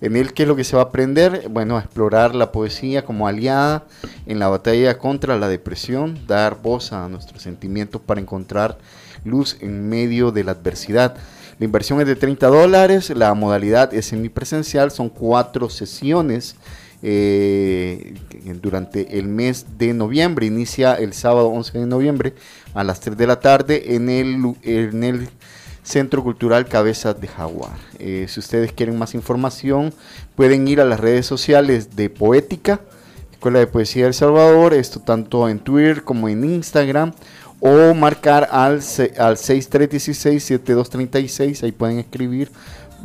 En 0.00 0.12
que 0.28 0.44
es 0.44 0.48
lo 0.48 0.54
que 0.54 0.62
se 0.62 0.76
va 0.76 0.82
a 0.82 0.84
aprender, 0.84 1.48
bueno, 1.50 1.76
a 1.76 1.80
explorar 1.80 2.36
la 2.36 2.52
poesía 2.52 3.04
como 3.04 3.26
aliada 3.26 3.84
en 4.26 4.38
la 4.38 4.46
batalla 4.46 4.96
contra 4.96 5.36
la 5.36 5.48
depresión, 5.48 6.20
dar 6.28 6.62
voz 6.62 6.92
a 6.92 7.08
nuestros 7.08 7.42
sentimientos 7.42 8.00
para 8.00 8.20
encontrar 8.20 8.78
luz 9.24 9.56
en 9.60 9.88
medio 9.88 10.30
de 10.30 10.44
la 10.44 10.52
adversidad. 10.52 11.16
La 11.58 11.64
inversión 11.64 12.00
es 12.00 12.06
de 12.06 12.14
30 12.14 12.46
dólares, 12.46 13.10
la 13.10 13.34
modalidad 13.34 13.92
es 13.92 14.06
semipresencial, 14.06 14.92
son 14.92 15.08
cuatro 15.08 15.68
sesiones 15.68 16.54
eh, 17.02 18.14
durante 18.62 19.18
el 19.18 19.26
mes 19.26 19.66
de 19.76 19.92
noviembre. 19.92 20.46
Inicia 20.46 20.94
el 20.94 21.12
sábado 21.12 21.48
11 21.48 21.78
de 21.80 21.86
noviembre 21.86 22.34
a 22.74 22.84
las 22.84 23.00
3 23.00 23.16
de 23.16 23.26
la 23.26 23.40
tarde 23.40 23.94
en 23.96 24.08
el, 24.08 25.28
Centro 25.82 26.22
Cultural 26.22 26.66
Cabezas 26.66 27.18
de 27.18 27.28
Jaguar. 27.28 27.78
Eh, 27.98 28.26
si 28.28 28.40
ustedes 28.40 28.72
quieren 28.72 28.98
más 28.98 29.14
información, 29.14 29.94
pueden 30.36 30.68
ir 30.68 30.82
a 30.82 30.84
las 30.84 31.00
redes 31.00 31.24
sociales 31.24 31.96
de 31.96 32.10
Poética, 32.10 32.80
Escuela 33.32 33.58
de 33.60 33.66
Poesía 33.68 34.02
de 34.02 34.08
El 34.08 34.14
Salvador, 34.14 34.74
esto 34.74 35.00
tanto 35.00 35.48
en 35.48 35.60
Twitter 35.60 36.04
como 36.04 36.28
en 36.28 36.44
Instagram, 36.44 37.14
o 37.60 37.94
marcar 37.94 38.48
al, 38.50 38.80
al 39.18 39.36
6316-7236, 39.36 41.64
ahí 41.64 41.72
pueden 41.72 41.98
escribir 41.98 42.50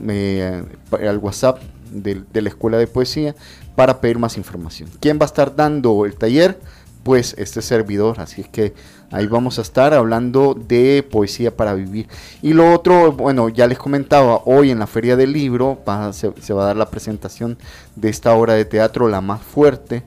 eh, 0.07 0.63
al 0.91 1.17
WhatsApp 1.17 1.59
de, 1.91 2.23
la 2.41 2.49
Escuela 2.49 2.77
de 2.77 2.87
Poesía 2.87 3.35
para 3.75 3.99
pedir 4.01 4.19
más 4.19 4.37
información. 4.37 4.89
¿Quién 4.99 5.17
va 5.19 5.23
a 5.23 5.27
estar 5.27 5.55
dando 5.55 6.05
el 6.05 6.15
taller? 6.15 6.59
Pues 7.03 7.35
este 7.37 7.61
servidor, 7.61 8.19
así 8.21 8.41
es 8.41 8.47
que 8.47 8.73
ahí 9.11 9.27
vamos 9.27 9.59
a 9.59 9.61
estar 9.61 9.93
hablando 9.93 10.53
de 10.53 11.05
poesía 11.09 11.53
para 11.55 11.73
vivir. 11.73 12.07
Y 12.41 12.53
lo 12.53 12.73
otro, 12.73 13.11
bueno, 13.11 13.49
ya 13.49 13.67
les 13.67 13.77
comentaba, 13.77 14.41
hoy 14.45 14.71
en 14.71 14.79
la 14.79 14.87
Feria 14.87 15.17
del 15.17 15.33
Libro 15.33 15.81
se, 16.13 16.31
se 16.41 16.53
va 16.53 16.63
a 16.63 16.67
dar 16.67 16.77
la 16.77 16.89
presentación 16.89 17.57
de 17.95 18.07
esta 18.09 18.33
obra 18.33 18.53
de 18.53 18.63
teatro, 18.63 19.09
La 19.09 19.19
Más 19.19 19.41
Fuerte. 19.41 20.03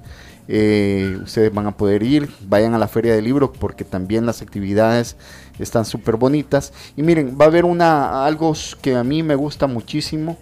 Eh, 0.48 1.18
ustedes 1.22 1.52
van 1.52 1.66
a 1.66 1.76
poder 1.76 2.02
ir, 2.02 2.28
vayan 2.48 2.74
a 2.74 2.78
la 2.78 2.88
Feria 2.88 3.14
del 3.14 3.24
Libro 3.24 3.52
porque 3.52 3.84
también 3.84 4.26
las 4.26 4.42
actividades 4.42 5.16
están 5.58 5.84
súper 5.84 6.16
bonitas. 6.16 6.72
Y 6.96 7.02
miren, 7.02 7.36
va 7.40 7.46
a 7.46 7.48
haber 7.48 7.64
una, 7.64 8.24
algo 8.24 8.52
que 8.80 8.94
a 8.94 9.04
mí 9.04 9.22
me 9.22 9.34
gusta 9.34 9.66
muchísimo, 9.66 10.38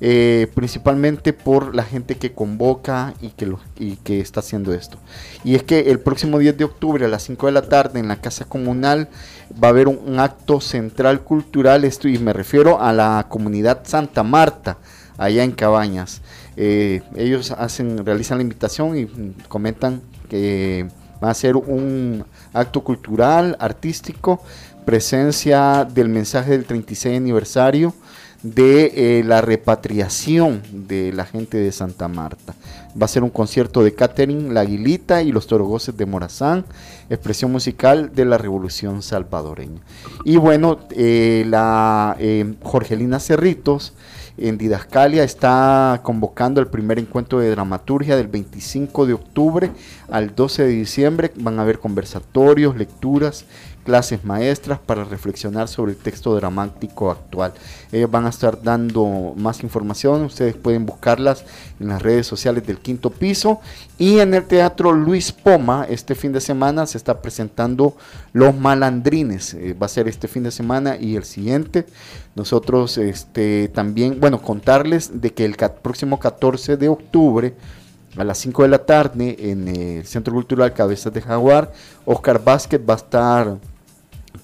eh, 0.00 0.48
principalmente 0.54 1.32
por 1.32 1.74
la 1.74 1.82
gente 1.82 2.16
que 2.16 2.32
convoca 2.32 3.14
y 3.22 3.30
que, 3.30 3.46
lo, 3.46 3.60
y 3.78 3.96
que 3.96 4.20
está 4.20 4.40
haciendo 4.40 4.74
esto. 4.74 4.98
Y 5.42 5.54
es 5.54 5.62
que 5.62 5.90
el 5.90 6.00
próximo 6.00 6.38
10 6.38 6.58
de 6.58 6.64
octubre 6.64 7.04
a 7.06 7.08
las 7.08 7.22
5 7.22 7.46
de 7.46 7.52
la 7.52 7.62
tarde 7.62 7.98
en 7.98 8.08
la 8.08 8.20
Casa 8.20 8.44
Comunal 8.44 9.08
va 9.62 9.68
a 9.68 9.70
haber 9.70 9.88
un, 9.88 9.98
un 10.04 10.20
acto 10.20 10.60
central 10.60 11.22
cultural, 11.22 11.84
esto, 11.84 12.08
y 12.08 12.18
me 12.18 12.34
refiero 12.34 12.80
a 12.82 12.92
la 12.92 13.26
comunidad 13.30 13.80
Santa 13.84 14.22
Marta, 14.22 14.76
allá 15.16 15.44
en 15.44 15.52
Cabañas. 15.52 16.20
Eh, 16.56 17.02
ellos 17.16 17.50
hacen, 17.50 18.04
realizan 18.04 18.38
la 18.38 18.42
invitación 18.42 18.96
y 18.96 19.06
comentan 19.48 20.00
que 20.28 20.88
Va 21.22 21.30
a 21.30 21.34
ser 21.34 21.56
un 21.56 22.24
acto 22.52 22.82
cultural, 22.82 23.56
artístico, 23.58 24.42
presencia 24.84 25.84
del 25.84 26.08
mensaje 26.08 26.52
del 26.52 26.64
36 26.64 27.16
aniversario 27.16 27.94
de 28.42 28.92
eh, 29.18 29.24
la 29.24 29.40
repatriación 29.40 30.62
de 30.70 31.12
la 31.12 31.24
gente 31.24 31.56
de 31.56 31.72
Santa 31.72 32.06
Marta. 32.06 32.54
Va 33.00 33.06
a 33.06 33.08
ser 33.08 33.24
un 33.24 33.30
concierto 33.30 33.82
de 33.82 33.94
Catherine 33.94 34.52
La 34.52 34.60
Aguilita 34.60 35.22
y 35.22 35.32
los 35.32 35.46
Torogoces 35.46 35.96
de 35.96 36.06
Morazán, 36.06 36.64
expresión 37.08 37.50
musical 37.50 38.14
de 38.14 38.24
la 38.26 38.38
Revolución 38.38 39.02
Salvadoreña. 39.02 39.80
Y 40.24 40.36
bueno, 40.36 40.80
eh, 40.90 41.44
la 41.48 42.16
Jorgelina 42.62 43.20
Cerritos 43.20 43.94
en 44.38 44.58
Didascalia 44.58 45.24
está 45.24 46.00
convocando 46.02 46.60
el 46.60 46.66
primer 46.66 46.98
encuentro 46.98 47.40
de 47.40 47.50
dramaturgia 47.50 48.16
del 48.16 48.28
25 48.28 49.06
de 49.06 49.14
octubre 49.14 49.70
al 50.10 50.34
12 50.34 50.64
de 50.64 50.68
diciembre. 50.68 51.32
Van 51.36 51.58
a 51.58 51.62
haber 51.62 51.78
conversatorios, 51.78 52.76
lecturas, 52.76 53.46
clases 53.86 54.24
maestras 54.24 54.80
para 54.80 55.04
reflexionar 55.04 55.68
sobre 55.68 55.92
el 55.92 55.98
texto 55.98 56.34
dramático 56.34 57.10
actual. 57.10 57.52
Ellos 57.92 58.10
van 58.10 58.26
a 58.26 58.30
estar 58.30 58.60
dando 58.60 59.32
más 59.36 59.62
información, 59.62 60.24
ustedes 60.24 60.56
pueden 60.56 60.84
buscarlas 60.84 61.44
en 61.78 61.88
las 61.88 62.02
redes 62.02 62.26
sociales 62.26 62.66
del 62.66 62.78
quinto 62.78 63.10
piso 63.10 63.60
y 63.96 64.18
en 64.18 64.34
el 64.34 64.44
Teatro 64.44 64.92
Luis 64.92 65.30
Poma 65.30 65.86
este 65.88 66.16
fin 66.16 66.32
de 66.32 66.40
semana 66.40 66.84
se 66.86 66.98
está 66.98 67.22
presentando 67.22 67.96
Los 68.32 68.56
Malandrines, 68.56 69.54
eh, 69.54 69.74
va 69.80 69.86
a 69.86 69.88
ser 69.88 70.08
este 70.08 70.26
fin 70.26 70.42
de 70.42 70.50
semana 70.50 70.96
y 70.96 71.14
el 71.14 71.24
siguiente. 71.24 71.86
Nosotros 72.34 72.98
este, 72.98 73.68
también, 73.68 74.18
bueno, 74.20 74.42
contarles 74.42 75.22
de 75.22 75.32
que 75.32 75.44
el 75.44 75.54
próximo 75.54 76.18
14 76.18 76.76
de 76.76 76.88
octubre 76.88 77.54
a 78.16 78.24
las 78.24 78.38
5 78.38 78.62
de 78.62 78.68
la 78.68 78.78
tarde 78.78 79.36
en 79.38 79.68
el 79.68 80.06
Centro 80.06 80.32
Cultural 80.32 80.72
Cabezas 80.72 81.12
de 81.12 81.22
Jaguar, 81.22 81.72
Oscar 82.04 82.42
Vázquez 82.42 82.80
va 82.80 82.94
a 82.94 82.96
estar 82.96 83.58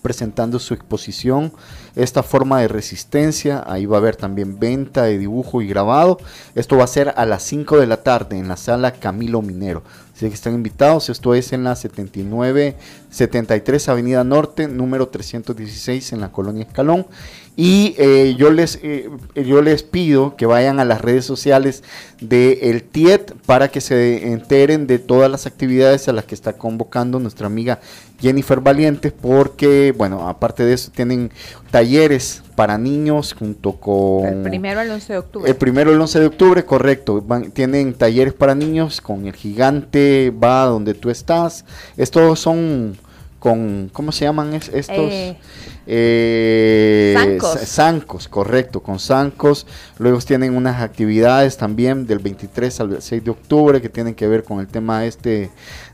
presentando 0.00 0.58
su 0.58 0.74
exposición, 0.74 1.52
esta 1.94 2.22
forma 2.22 2.60
de 2.60 2.68
resistencia, 2.68 3.62
ahí 3.66 3.86
va 3.86 3.96
a 3.96 4.00
haber 4.00 4.16
también 4.16 4.58
venta 4.58 5.04
de 5.04 5.18
dibujo 5.18 5.60
y 5.60 5.68
grabado, 5.68 6.18
esto 6.54 6.76
va 6.76 6.84
a 6.84 6.88
ser 6.88 7.12
a 7.16 7.26
las 7.26 7.42
5 7.42 7.78
de 7.78 7.86
la 7.86 8.02
tarde 8.02 8.38
en 8.38 8.48
la 8.48 8.56
sala 8.56 8.92
Camilo 8.92 9.42
Minero, 9.42 9.82
así 10.14 10.28
que 10.28 10.34
están 10.34 10.54
invitados, 10.54 11.10
esto 11.10 11.34
es 11.34 11.52
en 11.52 11.64
la 11.64 11.76
79, 11.76 12.76
73 13.10 13.88
Avenida 13.88 14.24
Norte, 14.24 14.68
número 14.68 15.08
316 15.08 16.12
en 16.12 16.20
la 16.20 16.32
Colonia 16.32 16.64
Escalón, 16.64 17.06
y 17.54 17.94
eh, 17.98 18.34
yo, 18.38 18.50
les, 18.50 18.78
eh, 18.82 19.10
yo 19.34 19.60
les 19.60 19.82
pido 19.82 20.36
que 20.36 20.46
vayan 20.46 20.80
a 20.80 20.86
las 20.86 21.02
redes 21.02 21.26
sociales 21.26 21.82
de 22.20 22.70
el 22.70 22.82
TIET 22.82 23.34
para 23.44 23.68
que 23.68 23.82
se 23.82 24.32
enteren 24.32 24.86
de 24.86 24.98
todas 24.98 25.30
las 25.30 25.44
actividades 25.44 26.08
a 26.08 26.12
las 26.12 26.24
que 26.24 26.34
está 26.34 26.54
convocando 26.54 27.18
nuestra 27.18 27.46
amiga 27.46 27.80
Jennifer 28.22 28.60
Valientes, 28.60 29.12
porque, 29.12 29.92
bueno, 29.96 30.28
aparte 30.28 30.64
de 30.64 30.74
eso, 30.74 30.92
tienen 30.94 31.32
talleres 31.70 32.42
para 32.54 32.78
niños 32.78 33.34
junto 33.34 33.72
con... 33.72 34.24
El 34.26 34.42
primero 34.42 34.80
al 34.80 34.90
11 34.90 35.12
de 35.12 35.18
octubre. 35.18 35.50
El 35.50 35.56
primero 35.56 35.90
al 35.90 36.00
11 36.00 36.20
de 36.20 36.26
octubre, 36.26 36.64
correcto. 36.64 37.24
tienen 37.52 37.94
talleres 37.94 38.32
para 38.32 38.54
niños 38.54 39.00
con 39.00 39.26
el 39.26 39.34
gigante, 39.34 40.32
va 40.32 40.64
donde 40.66 40.94
tú 40.94 41.10
estás. 41.10 41.64
Estos 41.96 42.38
son 42.38 42.96
con, 43.42 43.90
¿cómo 43.92 44.12
se 44.12 44.24
llaman 44.24 44.54
estos? 44.54 44.86
Eh, 44.88 45.36
eh, 45.88 47.38
zancos. 47.64 48.28
correcto, 48.28 48.80
con 48.84 49.00
zancos. 49.00 49.66
Luego 49.98 50.20
tienen 50.20 50.56
unas 50.56 50.80
actividades 50.80 51.56
también 51.56 52.06
del 52.06 52.20
23 52.20 52.80
al 52.80 53.02
6 53.02 53.24
de 53.24 53.30
octubre 53.32 53.82
que 53.82 53.88
tienen 53.88 54.14
que 54.14 54.28
ver 54.28 54.44
con 54.44 54.60
el 54.60 54.68
tema 54.68 55.04
este 55.06 55.50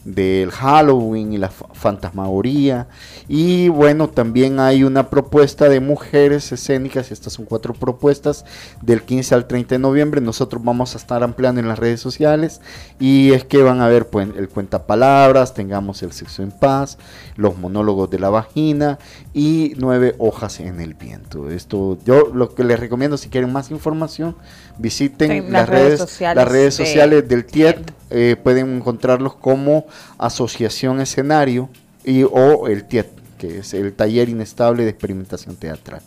del 0.09 0.51
Halloween 0.51 1.35
y 1.35 1.39
la 1.39 1.51
fantasmagoría. 1.51 2.89
Y 3.29 3.69
bueno, 3.69 4.09
también 4.09 4.59
hay 4.59 4.83
una 4.83 5.11
propuesta 5.11 5.69
de 5.69 5.81
mujeres 5.81 6.51
escénicas, 6.51 7.13
estas 7.13 7.35
son 7.35 7.45
cuatro 7.45 7.75
propuestas, 7.75 8.47
del 8.81 9.03
15 9.03 9.35
al 9.35 9.47
30 9.47 9.75
de 9.75 9.79
noviembre. 9.79 10.21
Nosotros 10.23 10.65
vamos 10.65 10.95
a 10.95 10.99
estar 10.99 11.23
ampliando 11.23 11.61
en 11.61 11.69
las 11.69 11.79
redes 11.79 12.01
sociales 12.01 12.63
y 12.99 13.33
es 13.33 13.45
que 13.45 13.63
van 13.63 13.83
a 13.83 13.89
ver 13.89 14.09
pues, 14.09 14.29
el 14.37 14.49
cuentapalabras, 14.49 15.53
tengamos 15.53 16.03
el 16.03 16.13
sexo 16.13 16.43
en 16.43 16.53
paz, 16.53 16.97
los 17.37 17.59
monólogos 17.59 18.11
de 18.11 18.19
la 18.19 18.31
vagina 18.31 18.99
y 19.35 19.75
nueve 19.77 20.15
hojas 20.19 20.61
en 20.61 20.81
el 20.81 20.95
viento. 20.95 21.51
Esto 21.51 21.99
yo 22.07 22.31
lo 22.33 22.55
que 22.55 22.65
les 22.65 22.81
recomiendo 22.81 23.19
si 23.19 23.29
quieren 23.29 23.53
más 23.53 23.71
información, 23.71 24.37
visiten 24.79 25.53
las, 25.53 25.69
redes, 25.69 25.99
sociales, 25.99 26.37
las 26.37 26.49
redes 26.49 26.75
sociales 26.75 27.29
del 27.29 27.45
TIET, 27.45 27.93
eh, 28.11 28.37
pueden 28.43 28.77
encontrarlos 28.77 29.35
como 29.35 29.87
Asociación 30.17 31.01
Escenario 31.01 31.69
y 32.05 32.23
o 32.23 32.69
el 32.69 32.85
TIET, 32.85 33.09
que 33.39 33.59
es 33.59 33.75
el 33.75 33.93
Taller 33.93 34.29
Inestable 34.29 34.85
de 34.85 34.91
Experimentación 34.91 35.57
Teatral. 35.57 36.01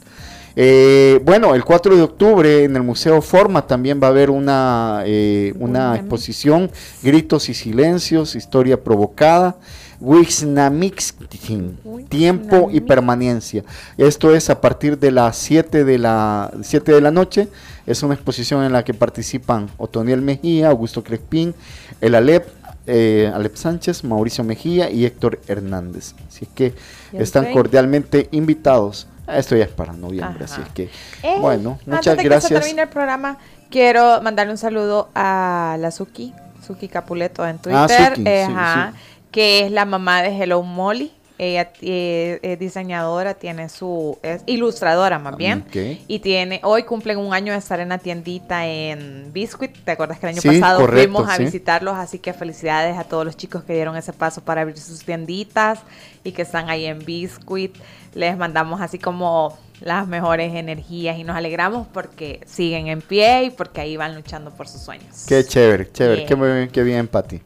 Eh, 0.56 1.22
bueno, 1.24 1.56
el 1.56 1.64
4 1.64 1.96
de 1.96 2.02
octubre 2.02 2.64
en 2.64 2.76
el 2.76 2.84
Museo 2.84 3.22
Forma 3.22 3.66
también 3.66 4.02
va 4.02 4.08
a 4.08 4.10
haber 4.10 4.30
una, 4.30 5.04
eh, 5.06 5.54
una 5.60 5.96
exposición, 5.96 6.70
Gritos 7.02 7.48
y 7.50 7.54
Silencios, 7.54 8.36
Historia 8.36 8.82
Provocada. 8.82 9.58
Wixnamixtin, 10.02 11.78
tiempo 12.10 12.70
y 12.72 12.82
permanencia. 12.82 13.64
Esto 13.98 14.34
es 14.34 14.50
a 14.50 14.60
partir 14.60 14.98
de 14.98 15.12
las 15.12 15.38
7 15.38 15.84
de 15.84 16.00
la, 16.00 16.52
7 16.64 16.92
de 16.92 17.02
la 17.02 17.12
noche. 17.12 17.48
Es 17.86 18.04
una 18.04 18.14
exposición 18.14 18.64
en 18.64 18.72
la 18.74 18.84
que 18.84 18.94
participan 18.94 19.70
Otoniel 19.78 20.22
Mejía, 20.22 20.70
Augusto 20.70 21.04
Crespín, 21.04 21.54
el 22.00 22.16
Alep, 22.16 22.48
eh, 22.88 23.32
Alep 23.34 23.56
Sánchez, 23.56 24.04
Mauricio 24.04 24.44
Mejía 24.44 24.90
y 24.90 25.06
Héctor 25.06 25.40
Hernández. 25.48 26.14
Así 26.28 26.46
que 26.46 26.74
están 27.14 27.52
cordialmente 27.54 28.28
invitados. 28.32 29.08
Esto 29.28 29.56
ya 29.56 29.64
es 29.66 29.70
para 29.72 29.94
noviembre, 29.94 30.44
así 30.46 30.62
es 30.62 30.70
que, 30.70 30.90
eh, 31.24 31.36
bueno, 31.40 31.80
muchas 31.86 32.08
antes 32.08 32.18
de 32.18 32.24
gracias. 32.24 32.50
Que 32.50 32.56
se 32.56 32.62
termine 32.62 32.82
el 32.82 32.90
programa, 32.90 33.38
quiero 33.70 34.22
mandarle 34.22 34.52
un 34.52 34.58
saludo 34.58 35.10
a 35.16 35.78
la 35.80 35.92
Suki, 35.92 36.34
Suki 36.66 36.88
Capuleto 36.90 37.48
en 37.48 37.56
Ah, 37.58 37.88
Twitter. 37.88 38.16
Suki, 38.16 38.24
eh, 38.28 38.44
sí, 38.48 38.52
ajá, 38.54 38.94
que 39.32 39.66
es 39.66 39.72
la 39.72 39.86
mamá 39.86 40.22
de 40.22 40.30
Hello 40.38 40.62
Molly. 40.64 41.14
Ella 41.44 41.72
eh, 41.82 42.38
es 42.44 42.60
diseñadora, 42.60 43.34
tiene 43.34 43.68
su, 43.68 44.20
es 44.22 44.44
ilustradora 44.46 45.18
más 45.18 45.36
bien. 45.38 45.66
Ok. 45.68 45.76
Y 46.08 46.20
tiene, 46.20 46.60
hoy 46.64 46.84
cumplen 46.84 47.18
un 47.18 47.34
año 47.34 47.52
de 47.52 47.58
estar 47.58 47.80
en 47.80 47.90
la 47.90 47.98
tiendita 47.98 48.68
en 48.68 49.34
Biscuit. 49.34 49.76
¿Te 49.84 49.90
acuerdas 49.94 50.20
que 50.20 50.28
el 50.28 50.34
año 50.34 50.42
Sí, 50.42 50.50
pasado 50.50 50.82
correcto, 50.82 51.14
fuimos 51.14 51.28
a 51.34 51.38
sí. 51.38 51.46
visitarlos? 51.46 51.96
Así 51.96 52.20
que 52.20 52.34
felicidades 52.34 52.96
a 52.96 53.06
todos 53.06 53.26
los 53.26 53.36
chicos 53.36 53.64
que 53.64 53.74
dieron 53.74 53.98
ese 53.98 54.14
paso 54.14 54.42
para 54.42 54.62
abrir 54.62 54.78
sus 54.78 55.04
tienditas 55.04 55.80
y 56.24 56.32
que 56.34 56.44
están 56.44 56.70
ahí 56.70 56.86
en 56.86 57.00
Biscuit. 57.04 57.76
Les 58.14 58.38
mandamos 58.38 58.80
así 58.80 59.00
como 59.00 59.58
las 59.80 60.08
mejores 60.08 60.54
energías 60.54 61.18
y 61.18 61.24
nos 61.24 61.36
alegramos 61.36 61.88
porque 61.92 62.42
siguen 62.46 62.86
en 62.88 63.02
pie 63.02 63.46
y 63.46 63.50
porque 63.50 63.82
ahí 63.82 63.98
van 63.98 64.14
luchando 64.14 64.52
por 64.52 64.68
sus 64.68 64.82
sueños. 64.84 65.26
Qué 65.26 65.44
chévere, 65.44 65.92
chévere, 65.92 66.16
Bien. 66.18 66.28
qué, 66.28 66.36
muy 66.36 66.50
bien, 66.52 66.70
qué 66.70 66.84
bien, 66.84 67.08
Pati. 67.08 67.42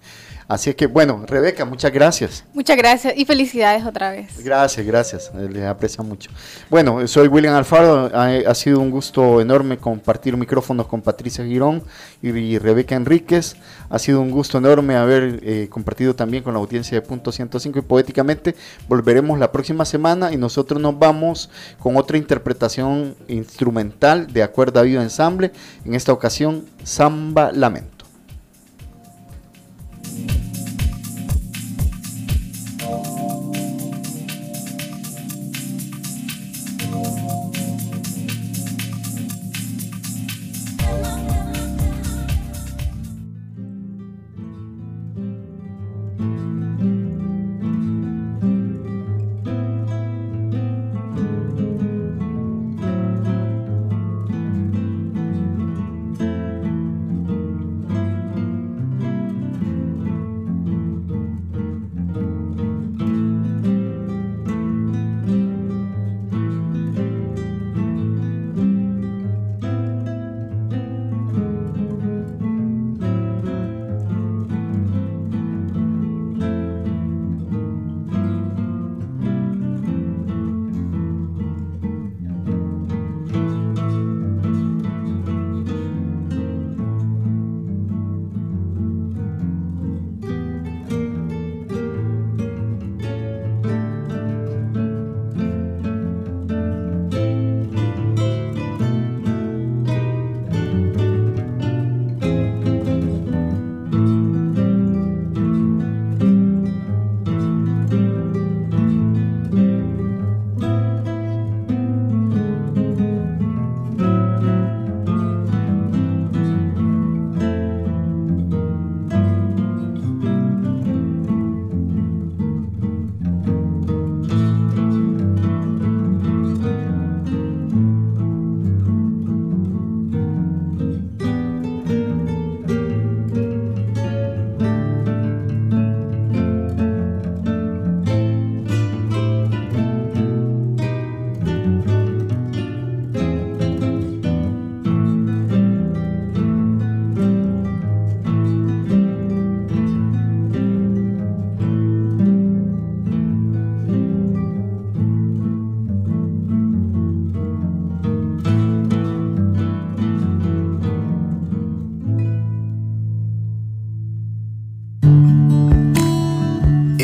Así 0.47 0.69
es 0.69 0.75
que, 0.75 0.87
bueno, 0.87 1.23
Rebeca, 1.27 1.65
muchas 1.65 1.91
gracias. 1.91 2.43
Muchas 2.53 2.77
gracias 2.77 3.13
y 3.17 3.25
felicidades 3.25 3.85
otra 3.85 4.11
vez. 4.11 4.43
Gracias, 4.43 4.85
gracias, 4.85 5.31
eh, 5.35 5.49
les 5.51 5.65
aprecio 5.65 6.03
mucho. 6.03 6.29
Bueno, 6.69 7.07
soy 7.07 7.27
William 7.27 7.55
Alfaro, 7.55 8.11
ha, 8.13 8.27
ha 8.27 8.55
sido 8.55 8.79
un 8.79 8.91
gusto 8.91 9.41
enorme 9.41 9.77
compartir 9.77 10.37
micrófonos 10.37 10.87
con 10.87 11.01
Patricia 11.01 11.43
Girón 11.43 11.83
y, 12.21 12.29
y 12.29 12.57
Rebeca 12.59 12.95
Enríquez. 12.95 13.55
Ha 13.89 13.99
sido 13.99 14.21
un 14.21 14.31
gusto 14.31 14.57
enorme 14.57 14.95
haber 14.95 15.39
eh, 15.43 15.67
compartido 15.69 16.15
también 16.15 16.43
con 16.43 16.53
la 16.53 16.59
audiencia 16.59 16.99
de 16.99 17.01
Punto 17.01 17.31
105 17.31 17.79
y 17.79 17.81
Poéticamente. 17.81 18.55
Volveremos 18.87 19.39
la 19.39 19.51
próxima 19.51 19.85
semana 19.85 20.31
y 20.31 20.37
nosotros 20.37 20.81
nos 20.81 20.97
vamos 20.97 21.49
con 21.79 21.97
otra 21.97 22.17
interpretación 22.17 23.15
instrumental 23.27 24.31
de 24.31 24.43
Acuerda 24.43 24.81
Viva 24.81 25.01
Ensamble, 25.01 25.51
en 25.85 25.95
esta 25.95 26.13
ocasión 26.13 26.65
Samba 26.83 27.51
Lamento. 27.51 27.94